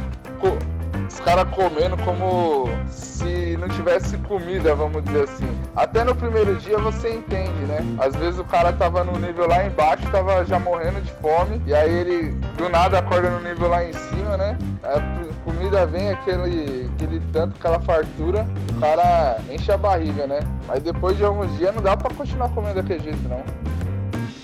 os 1.14 1.20
cara 1.20 1.46
comendo 1.46 1.96
como 1.98 2.68
se 2.90 3.56
não 3.58 3.70
tivesse 3.70 4.18
comida, 4.18 4.74
vamos 4.74 5.04
dizer 5.04 5.24
assim. 5.24 5.48
Até 5.76 6.04
no 6.04 6.16
primeiro 6.16 6.56
dia 6.56 6.78
você 6.80 7.14
entende, 7.14 7.66
né? 7.68 7.80
Às 8.00 8.16
vezes 8.16 8.40
o 8.40 8.44
cara 8.44 8.74
tava 8.74 9.04
no 9.04 9.20
nível 9.20 9.48
lá 9.48 9.64
embaixo, 9.64 10.10
tava 10.12 10.44
já 10.44 10.58
morrendo 10.58 11.02
de 11.02 11.12
fome, 11.14 11.62
e 11.68 11.74
aí 11.74 11.92
ele 11.92 12.32
do 12.58 12.68
nada 12.68 12.98
acorda 12.98 13.30
no 13.30 13.48
nível 13.48 13.70
lá 13.70 13.84
em 13.84 13.94
cima, 13.94 14.38
né? 14.38 14.58
A 14.84 15.00
comida 15.46 15.86
vem 15.86 16.10
aquele, 16.10 16.90
aquele 16.96 17.22
tanto, 17.32 17.56
aquela 17.60 17.80
fartura, 17.80 18.46
o 18.76 18.80
cara 18.80 19.38
enche 19.52 19.72
a 19.72 19.78
barriga, 19.78 20.26
né? 20.26 20.40
Mas 20.68 20.82
depois 20.82 21.16
de 21.16 21.24
alguns 21.24 21.56
dias 21.58 21.74
não 21.76 21.82
dá 21.82 21.96
pra 21.96 22.14
continuar 22.14 22.50
comendo 22.50 22.76
daquele 22.76 23.04
jeito, 23.04 23.30
não. 23.30 23.44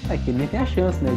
É 0.09 0.17
que 0.17 0.31
nem 0.31 0.47
tem 0.47 0.59
a 0.59 0.65
chance, 0.65 1.03
né? 1.03 1.11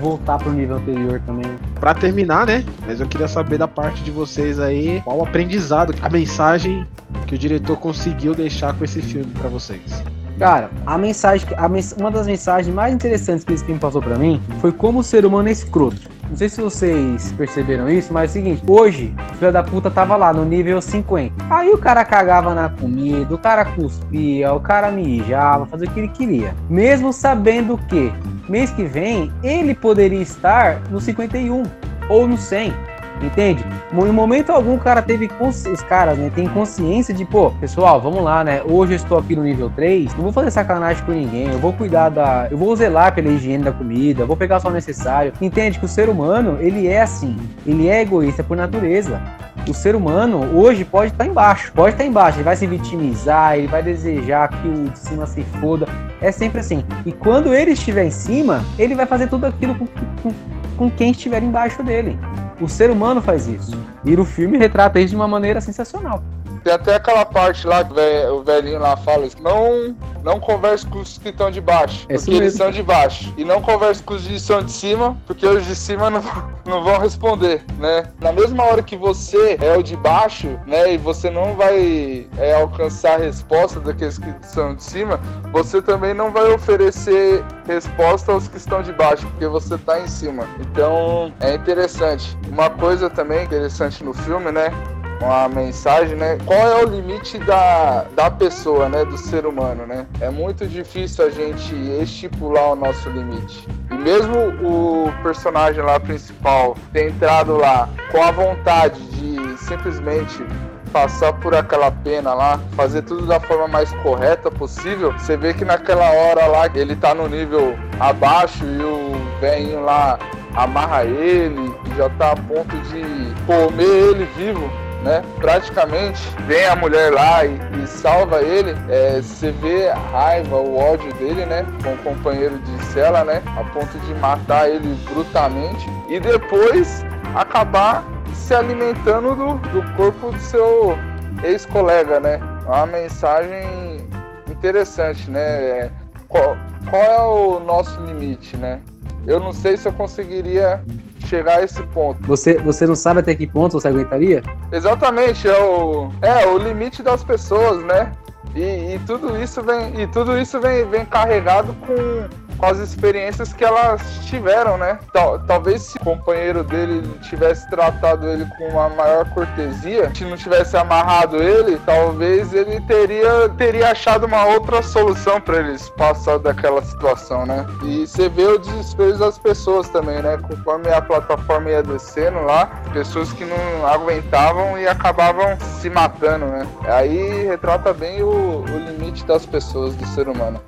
Voltar 0.00 0.38
pro 0.38 0.52
nível 0.52 0.76
anterior 0.76 1.20
também. 1.26 1.50
Pra 1.80 1.94
terminar, 1.94 2.46
né? 2.46 2.64
Mas 2.86 3.00
eu 3.00 3.06
queria 3.06 3.28
saber 3.28 3.58
da 3.58 3.68
parte 3.68 4.02
de 4.02 4.10
vocês 4.10 4.58
aí 4.60 5.00
qual 5.02 5.18
o 5.18 5.22
aprendizado, 5.22 5.94
a 6.00 6.08
mensagem 6.08 6.86
que 7.26 7.34
o 7.34 7.38
diretor 7.38 7.76
conseguiu 7.76 8.34
deixar 8.34 8.74
com 8.74 8.84
esse 8.84 9.02
filme 9.02 9.30
para 9.32 9.48
vocês. 9.48 10.02
Cara, 10.38 10.70
a 10.86 10.96
mensagem, 10.96 11.48
a 11.56 11.68
mens 11.68 11.92
uma 11.98 12.12
das 12.12 12.26
mensagens 12.26 12.72
mais 12.72 12.94
interessantes 12.94 13.44
que 13.44 13.52
esse 13.52 13.64
filme 13.64 13.80
passou 13.80 14.00
para 14.00 14.16
mim 14.16 14.40
foi 14.60 14.70
como 14.70 15.00
o 15.00 15.02
ser 15.02 15.26
humano 15.26 15.48
é 15.48 15.52
escroto. 15.52 16.17
Não 16.28 16.36
sei 16.36 16.48
se 16.48 16.60
vocês 16.60 17.32
perceberam 17.32 17.88
isso, 17.88 18.12
mas 18.12 18.30
é 18.30 18.30
o 18.30 18.32
seguinte: 18.34 18.62
hoje, 18.66 19.14
o 19.32 19.34
filho 19.36 19.52
da 19.52 19.62
puta 19.62 19.90
tava 19.90 20.16
lá 20.16 20.32
no 20.32 20.44
nível 20.44 20.80
50. 20.80 21.34
Aí 21.50 21.70
o 21.70 21.78
cara 21.78 22.04
cagava 22.04 22.54
na 22.54 22.68
comida, 22.68 23.34
o 23.34 23.38
cara 23.38 23.64
cuspia, 23.64 24.52
o 24.52 24.60
cara 24.60 24.90
mijava, 24.90 25.66
fazia 25.66 25.88
o 25.88 25.90
que 25.90 26.00
ele 26.00 26.08
queria. 26.08 26.54
Mesmo 26.68 27.12
sabendo 27.12 27.78
que 27.88 28.12
mês 28.48 28.70
que 28.70 28.84
vem 28.84 29.32
ele 29.42 29.74
poderia 29.74 30.20
estar 30.20 30.80
no 30.90 31.00
51 31.00 31.62
ou 32.08 32.26
no 32.26 32.36
100. 32.36 32.87
Entende? 33.22 33.64
Em 33.92 34.12
momento 34.12 34.50
algum 34.50 34.74
o 34.74 34.78
cara 34.78 35.02
teve 35.02 35.28
os 35.40 35.82
caras, 35.82 36.16
né, 36.16 36.30
tem 36.34 36.46
consciência 36.48 37.12
de, 37.12 37.24
pô, 37.24 37.50
pessoal, 37.52 38.00
vamos 38.00 38.22
lá, 38.22 38.44
né? 38.44 38.62
Hoje 38.64 38.92
eu 38.92 38.96
estou 38.96 39.18
aqui 39.18 39.34
no 39.34 39.42
nível 39.42 39.70
3, 39.74 40.14
não 40.14 40.24
vou 40.24 40.32
fazer 40.32 40.50
sacanagem 40.50 41.04
com 41.04 41.12
ninguém, 41.12 41.48
eu 41.48 41.58
vou 41.58 41.72
cuidar 41.72 42.08
da, 42.08 42.48
eu 42.50 42.56
vou 42.56 42.74
zelar 42.76 43.14
pela 43.14 43.28
higiene 43.28 43.64
da 43.64 43.72
comida, 43.72 44.24
vou 44.24 44.36
pegar 44.36 44.60
só 44.60 44.68
o 44.68 44.72
necessário. 44.72 45.32
Entende 45.40 45.78
que 45.78 45.84
o 45.84 45.88
ser 45.88 46.08
humano, 46.08 46.58
ele 46.60 46.86
é 46.86 47.02
assim, 47.02 47.36
ele 47.66 47.88
é 47.88 48.02
egoísta 48.02 48.42
por 48.44 48.56
natureza. 48.56 49.20
O 49.68 49.74
ser 49.74 49.94
humano 49.94 50.56
hoje 50.56 50.84
pode 50.84 51.12
estar 51.12 51.26
embaixo, 51.26 51.72
pode 51.72 51.94
estar 51.94 52.04
embaixo, 52.04 52.38
ele 52.38 52.44
vai 52.44 52.56
se 52.56 52.66
vitimizar, 52.66 53.58
ele 53.58 53.66
vai 53.66 53.82
desejar 53.82 54.48
que 54.48 54.68
o 54.68 54.88
de 54.88 54.98
cima 54.98 55.26
se 55.26 55.42
foda. 55.60 55.86
É 56.20 56.32
sempre 56.32 56.60
assim. 56.60 56.84
E 57.04 57.12
quando 57.12 57.54
ele 57.54 57.72
estiver 57.72 58.04
em 58.04 58.10
cima, 58.10 58.64
ele 58.78 58.94
vai 58.94 59.04
fazer 59.04 59.28
tudo 59.28 59.44
aquilo 59.44 59.74
com, 59.74 59.86
com, 60.22 60.32
com 60.78 60.88
quem 60.88 61.10
estiver 61.10 61.42
embaixo 61.42 61.82
dele. 61.82 62.16
O 62.60 62.68
ser 62.68 62.90
humano 62.90 63.20
faz 63.20 63.46
isso. 63.48 63.76
E 64.04 64.14
o 64.14 64.24
filme 64.24 64.56
retrata 64.56 65.00
isso 65.00 65.10
de 65.10 65.16
uma 65.16 65.28
maneira 65.28 65.60
sensacional. 65.60 66.22
Tem 66.62 66.72
até 66.72 66.94
aquela 66.96 67.24
parte 67.24 67.66
lá 67.66 67.84
que 67.84 67.92
o 68.30 68.42
velhinho 68.42 68.78
lá 68.78 68.96
fala: 68.96 69.28
não, 69.40 69.94
não 70.22 70.40
converse 70.40 70.86
com 70.86 71.00
os 71.00 71.18
que 71.18 71.28
estão 71.28 71.50
de 71.50 71.60
baixo, 71.60 72.06
é 72.08 72.16
porque 72.16 72.30
eles 72.30 72.54
são 72.54 72.70
de 72.70 72.82
baixo. 72.82 73.32
E 73.36 73.44
não 73.44 73.60
converse 73.60 74.02
com 74.02 74.14
os 74.14 74.26
que 74.26 74.34
estão 74.34 74.62
de 74.62 74.72
cima, 74.72 75.16
porque 75.26 75.46
os 75.46 75.64
de 75.66 75.74
cima 75.74 76.10
não, 76.10 76.22
não 76.66 76.82
vão 76.82 76.98
responder, 76.98 77.64
né? 77.78 78.04
Na 78.20 78.32
mesma 78.32 78.64
hora 78.64 78.82
que 78.82 78.96
você 78.96 79.58
é 79.60 79.76
o 79.76 79.82
de 79.82 79.96
baixo, 79.96 80.58
né, 80.66 80.94
e 80.94 80.98
você 80.98 81.30
não 81.30 81.54
vai 81.54 82.26
é, 82.38 82.54
alcançar 82.54 83.14
a 83.14 83.24
resposta 83.24 83.80
daqueles 83.80 84.18
que 84.18 84.28
estão 84.42 84.74
de 84.74 84.82
cima, 84.82 85.20
você 85.52 85.80
também 85.80 86.14
não 86.14 86.30
vai 86.30 86.52
oferecer 86.52 87.44
resposta 87.66 88.32
aos 88.32 88.48
que 88.48 88.56
estão 88.56 88.82
de 88.82 88.92
baixo, 88.92 89.26
porque 89.28 89.46
você 89.46 89.74
está 89.74 90.00
em 90.00 90.08
cima. 90.08 90.46
Então 90.60 91.32
é 91.40 91.54
interessante. 91.54 92.36
Uma 92.48 92.70
coisa 92.70 93.08
também 93.10 93.44
interessante 93.44 94.02
no 94.02 94.12
filme, 94.12 94.50
né? 94.50 94.72
Uma 95.20 95.48
mensagem, 95.48 96.16
né? 96.16 96.38
Qual 96.44 96.58
é 96.58 96.84
o 96.84 96.88
limite 96.88 97.38
da, 97.38 98.04
da 98.14 98.30
pessoa, 98.30 98.88
né? 98.88 99.04
Do 99.04 99.18
ser 99.18 99.46
humano, 99.46 99.86
né? 99.86 100.06
É 100.20 100.30
muito 100.30 100.66
difícil 100.66 101.26
a 101.26 101.30
gente 101.30 101.74
estipular 101.74 102.72
o 102.72 102.76
nosso 102.76 103.08
limite. 103.10 103.66
E 103.90 103.94
mesmo 103.94 104.34
o 104.62 105.12
personagem 105.22 105.82
lá 105.82 105.98
principal 105.98 106.76
ter 106.92 107.10
entrado 107.10 107.56
lá 107.56 107.88
com 108.10 108.22
a 108.22 108.30
vontade 108.30 109.00
de 109.00 109.58
simplesmente 109.58 110.44
passar 110.92 111.34
por 111.34 111.54
aquela 111.54 111.90
pena 111.90 112.32
lá, 112.32 112.58
fazer 112.74 113.02
tudo 113.02 113.26
da 113.26 113.38
forma 113.38 113.68
mais 113.68 113.92
correta 114.02 114.50
possível, 114.50 115.12
você 115.12 115.36
vê 115.36 115.52
que 115.52 115.62
naquela 115.62 116.10
hora 116.10 116.46
lá 116.46 116.66
ele 116.74 116.96
tá 116.96 117.14
no 117.14 117.28
nível 117.28 117.76
abaixo 118.00 118.64
e 118.64 118.82
o 118.82 119.38
velhinho 119.38 119.84
lá 119.84 120.18
amarra 120.54 121.04
ele, 121.04 121.70
já 121.94 122.08
tá 122.10 122.32
a 122.32 122.36
ponto 122.36 122.74
de 122.88 123.02
comer 123.46 123.84
ele 123.84 124.24
vivo 124.34 124.87
né? 125.02 125.22
Praticamente 125.36 126.20
vem 126.46 126.66
a 126.66 126.76
mulher 126.76 127.12
lá 127.12 127.44
e, 127.44 127.58
e 127.82 127.86
salva 127.86 128.42
ele. 128.42 128.74
É, 128.88 129.20
você 129.20 129.50
vê 129.52 129.88
a 129.88 129.96
raiva, 129.96 130.56
o 130.56 130.76
ódio 130.76 131.12
dele, 131.14 131.46
né? 131.46 131.64
Com 131.82 131.94
o 131.94 131.98
companheiro 131.98 132.58
de 132.58 132.84
cela, 132.86 133.24
né? 133.24 133.42
A 133.56 133.64
ponto 133.64 133.98
de 133.98 134.14
matar 134.14 134.68
ele 134.68 134.94
brutalmente 135.12 135.86
e 136.08 136.18
depois 136.18 137.04
acabar 137.34 138.04
se 138.34 138.54
alimentando 138.54 139.34
do, 139.34 139.54
do 139.70 139.96
corpo 139.96 140.32
do 140.32 140.40
seu 140.40 140.98
ex-colega, 141.42 142.20
né? 142.20 142.40
Uma 142.66 142.86
mensagem 142.86 144.06
interessante, 144.50 145.30
né? 145.30 145.40
É, 145.40 145.90
qual, 146.28 146.56
qual 146.90 147.02
é 147.02 147.20
o 147.20 147.60
nosso 147.60 148.00
limite, 148.02 148.56
né? 148.56 148.80
Eu 149.26 149.40
não 149.40 149.52
sei 149.52 149.76
se 149.76 149.86
eu 149.86 149.92
conseguiria 149.92 150.82
chegar 151.26 151.58
a 151.58 151.62
esse 151.62 151.82
ponto. 151.88 152.20
Você, 152.26 152.58
você 152.58 152.86
não 152.86 152.94
sabe 152.94 153.20
até 153.20 153.34
que 153.34 153.46
ponto 153.46 153.78
você 153.80 153.88
aguentaria? 153.88 154.42
Exatamente, 154.72 155.46
é 155.48 155.58
o, 155.58 156.10
é 156.22 156.46
o 156.46 156.58
limite 156.58 157.02
das 157.02 157.22
pessoas, 157.22 157.84
né? 157.84 158.12
E, 158.54 158.94
e 158.94 159.00
tudo 159.06 159.40
isso 159.40 159.62
vem, 159.62 160.00
e 160.00 160.06
tudo 160.06 160.38
isso 160.38 160.58
vem, 160.60 160.88
vem 160.88 161.04
carregado 161.04 161.74
com 161.86 162.47
com 162.58 162.66
as 162.66 162.78
experiências 162.78 163.52
que 163.52 163.64
elas 163.64 164.02
tiveram, 164.26 164.76
né? 164.76 164.98
Tal, 165.12 165.38
talvez 165.40 165.82
se 165.82 165.96
o 165.96 166.00
companheiro 166.00 166.64
dele 166.64 167.08
tivesse 167.22 167.68
tratado 167.70 168.28
ele 168.28 168.44
com 168.58 168.68
uma 168.68 168.88
maior 168.88 169.28
cortesia, 169.30 170.12
se 170.14 170.24
não 170.24 170.36
tivesse 170.36 170.76
amarrado 170.76 171.42
ele, 171.42 171.78
talvez 171.86 172.52
ele 172.52 172.80
teria, 172.82 173.48
teria 173.56 173.90
achado 173.92 174.26
uma 174.26 174.44
outra 174.46 174.82
solução 174.82 175.40
para 175.40 175.58
eles 175.58 175.88
passar 175.90 176.38
daquela 176.38 176.82
situação, 176.82 177.46
né? 177.46 177.64
E 177.84 178.06
você 178.06 178.28
vê 178.28 178.46
o 178.46 178.58
desespero 178.58 179.16
das 179.18 179.38
pessoas 179.38 179.88
também, 179.88 180.20
né? 180.20 180.36
Conforme 180.38 180.90
a 180.90 181.00
plataforma 181.00 181.70
ia 181.70 181.82
descendo 181.82 182.40
lá, 182.40 182.66
pessoas 182.92 183.32
que 183.32 183.44
não 183.44 183.86
aguentavam 183.86 184.78
e 184.78 184.86
acabavam 184.86 185.56
se 185.80 185.88
matando, 185.88 186.46
né? 186.46 186.66
Aí 186.86 187.46
retrata 187.46 187.92
bem 187.92 188.22
o, 188.22 188.64
o 188.64 188.78
limite 188.78 189.24
das 189.24 189.46
pessoas, 189.46 189.94
do 189.94 190.06
ser 190.06 190.28
humano. 190.28 190.60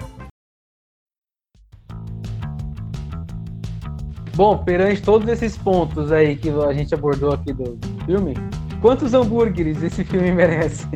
Bom, 4.41 4.57
perante 4.57 5.03
todos 5.03 5.29
esses 5.29 5.55
pontos 5.59 6.11
aí 6.11 6.35
que 6.35 6.49
a 6.49 6.73
gente 6.73 6.95
abordou 6.95 7.35
aqui 7.35 7.53
do 7.53 7.79
filme, 8.07 8.33
quantos 8.81 9.13
hambúrgueres 9.13 9.83
esse 9.83 10.03
filme 10.03 10.33
merece? 10.33 10.87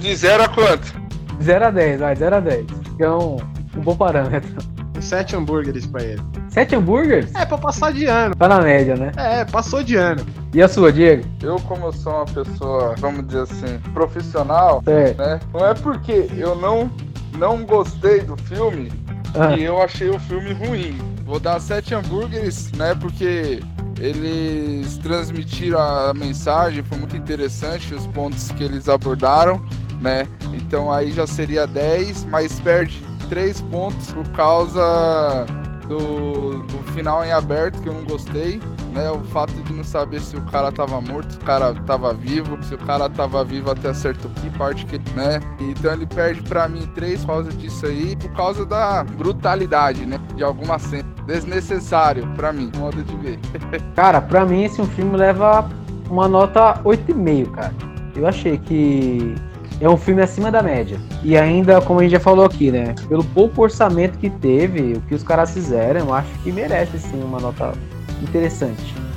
De 0.00 0.16
0 0.16 0.44
a 0.44 0.48
quanto? 0.48 0.94
0 1.42 1.66
a 1.66 1.70
10, 1.70 2.00
vai, 2.00 2.16
0 2.16 2.36
a 2.36 2.40
10. 2.40 2.66
Que 2.96 3.02
é 3.02 3.10
um, 3.10 3.36
um 3.76 3.80
bom 3.82 3.94
parâmetro. 3.94 4.50
Sete 4.98 5.36
hambúrgueres 5.36 5.86
pra 5.88 6.02
ele. 6.02 6.22
Sete 6.48 6.74
hambúrgueres? 6.74 7.34
É, 7.34 7.44
pra 7.44 7.58
passar 7.58 7.92
de 7.92 8.06
ano. 8.06 8.34
Tá 8.34 8.48
na 8.48 8.62
média, 8.62 8.96
né? 8.96 9.12
É, 9.14 9.44
passou 9.44 9.82
de 9.82 9.96
ano. 9.96 10.24
E 10.54 10.62
a 10.62 10.66
sua, 10.66 10.90
Diego? 10.90 11.28
Eu, 11.42 11.56
como 11.56 11.84
eu 11.84 11.92
sou 11.92 12.14
uma 12.14 12.24
pessoa, 12.24 12.94
vamos 12.96 13.26
dizer 13.26 13.42
assim, 13.42 13.78
profissional, 13.92 14.82
é. 14.86 15.12
né? 15.12 15.40
Não 15.52 15.66
é 15.66 15.74
porque 15.74 16.30
eu 16.34 16.54
não, 16.54 16.90
não 17.36 17.62
gostei 17.62 18.20
do 18.20 18.38
filme 18.38 18.90
ah. 19.38 19.54
que 19.54 19.64
eu 19.64 19.82
achei 19.82 20.08
o 20.08 20.18
filme 20.18 20.54
ruim. 20.54 21.09
Vou 21.30 21.38
dar 21.38 21.60
sete 21.60 21.94
hambúrgueres, 21.94 22.72
né? 22.72 22.92
Porque 22.92 23.62
eles 24.00 24.98
transmitiram 24.98 25.78
a 25.78 26.12
mensagem, 26.12 26.82
foi 26.82 26.98
muito 26.98 27.16
interessante 27.16 27.94
os 27.94 28.04
pontos 28.08 28.50
que 28.50 28.64
eles 28.64 28.88
abordaram, 28.88 29.64
né? 30.00 30.26
Então 30.52 30.90
aí 30.90 31.12
já 31.12 31.28
seria 31.28 31.68
10, 31.68 32.24
mas 32.24 32.58
perde 32.58 33.00
3 33.28 33.60
pontos 33.60 34.10
por 34.10 34.26
causa 34.30 35.46
do, 35.86 36.64
do 36.64 36.92
final 36.94 37.24
em 37.24 37.30
aberto 37.30 37.80
que 37.80 37.88
eu 37.88 37.94
não 37.94 38.04
gostei, 38.04 38.60
né? 38.90 39.10
O 39.10 39.20
fato 39.24 39.52
de 39.52 39.72
não 39.72 39.84
saber 39.84 40.20
se 40.20 40.36
o 40.36 40.42
cara 40.42 40.70
tava 40.70 41.00
morto, 41.00 41.32
se 41.32 41.38
o 41.38 41.42
cara 41.42 41.74
tava 41.86 42.12
vivo, 42.12 42.62
se 42.62 42.74
o 42.74 42.78
cara 42.78 43.08
tava 43.08 43.44
vivo 43.44 43.70
até 43.70 43.92
certo 43.94 44.28
que 44.40 44.50
parte 44.50 44.84
que, 44.86 44.98
né? 45.14 45.40
Então 45.60 45.92
ele 45.92 46.06
perde 46.06 46.42
para 46.42 46.68
mim 46.68 46.88
três 46.94 47.20
por 47.20 47.28
causa 47.28 47.50
disso 47.52 47.86
aí, 47.86 48.16
por 48.16 48.30
causa 48.32 48.66
da 48.66 49.04
brutalidade, 49.04 50.04
né? 50.04 50.18
De 50.34 50.42
alguma 50.42 50.78
cena 50.78 51.08
desnecessário 51.26 52.26
para 52.36 52.52
mim, 52.52 52.70
modo 52.76 53.02
de 53.02 53.16
ver. 53.16 53.38
cara, 53.94 54.20
para 54.20 54.44
mim 54.44 54.64
esse 54.64 54.84
filme 54.86 55.16
leva 55.16 55.68
uma 56.08 56.26
nota 56.28 56.80
8,5, 56.82 57.50
cara. 57.52 57.72
Eu 58.16 58.26
achei 58.26 58.58
que 58.58 59.34
é 59.80 59.88
um 59.88 59.96
filme 59.96 60.22
acima 60.22 60.50
da 60.50 60.62
média. 60.62 60.98
E 61.22 61.36
ainda, 61.36 61.80
como 61.80 62.00
a 62.00 62.02
gente 62.02 62.12
já 62.12 62.20
falou 62.20 62.44
aqui, 62.44 62.70
né? 62.70 62.94
Pelo 63.08 63.24
pouco 63.24 63.62
orçamento 63.62 64.18
que 64.18 64.28
teve, 64.28 64.94
o 64.94 65.00
que 65.02 65.14
os 65.14 65.22
caras 65.22 65.52
fizeram, 65.52 66.00
eu 66.00 66.14
acho 66.14 66.30
que 66.42 66.52
merece 66.52 66.98
sim 66.98 67.22
uma 67.22 67.40
nota 67.40 67.72
interessante. 68.20 69.09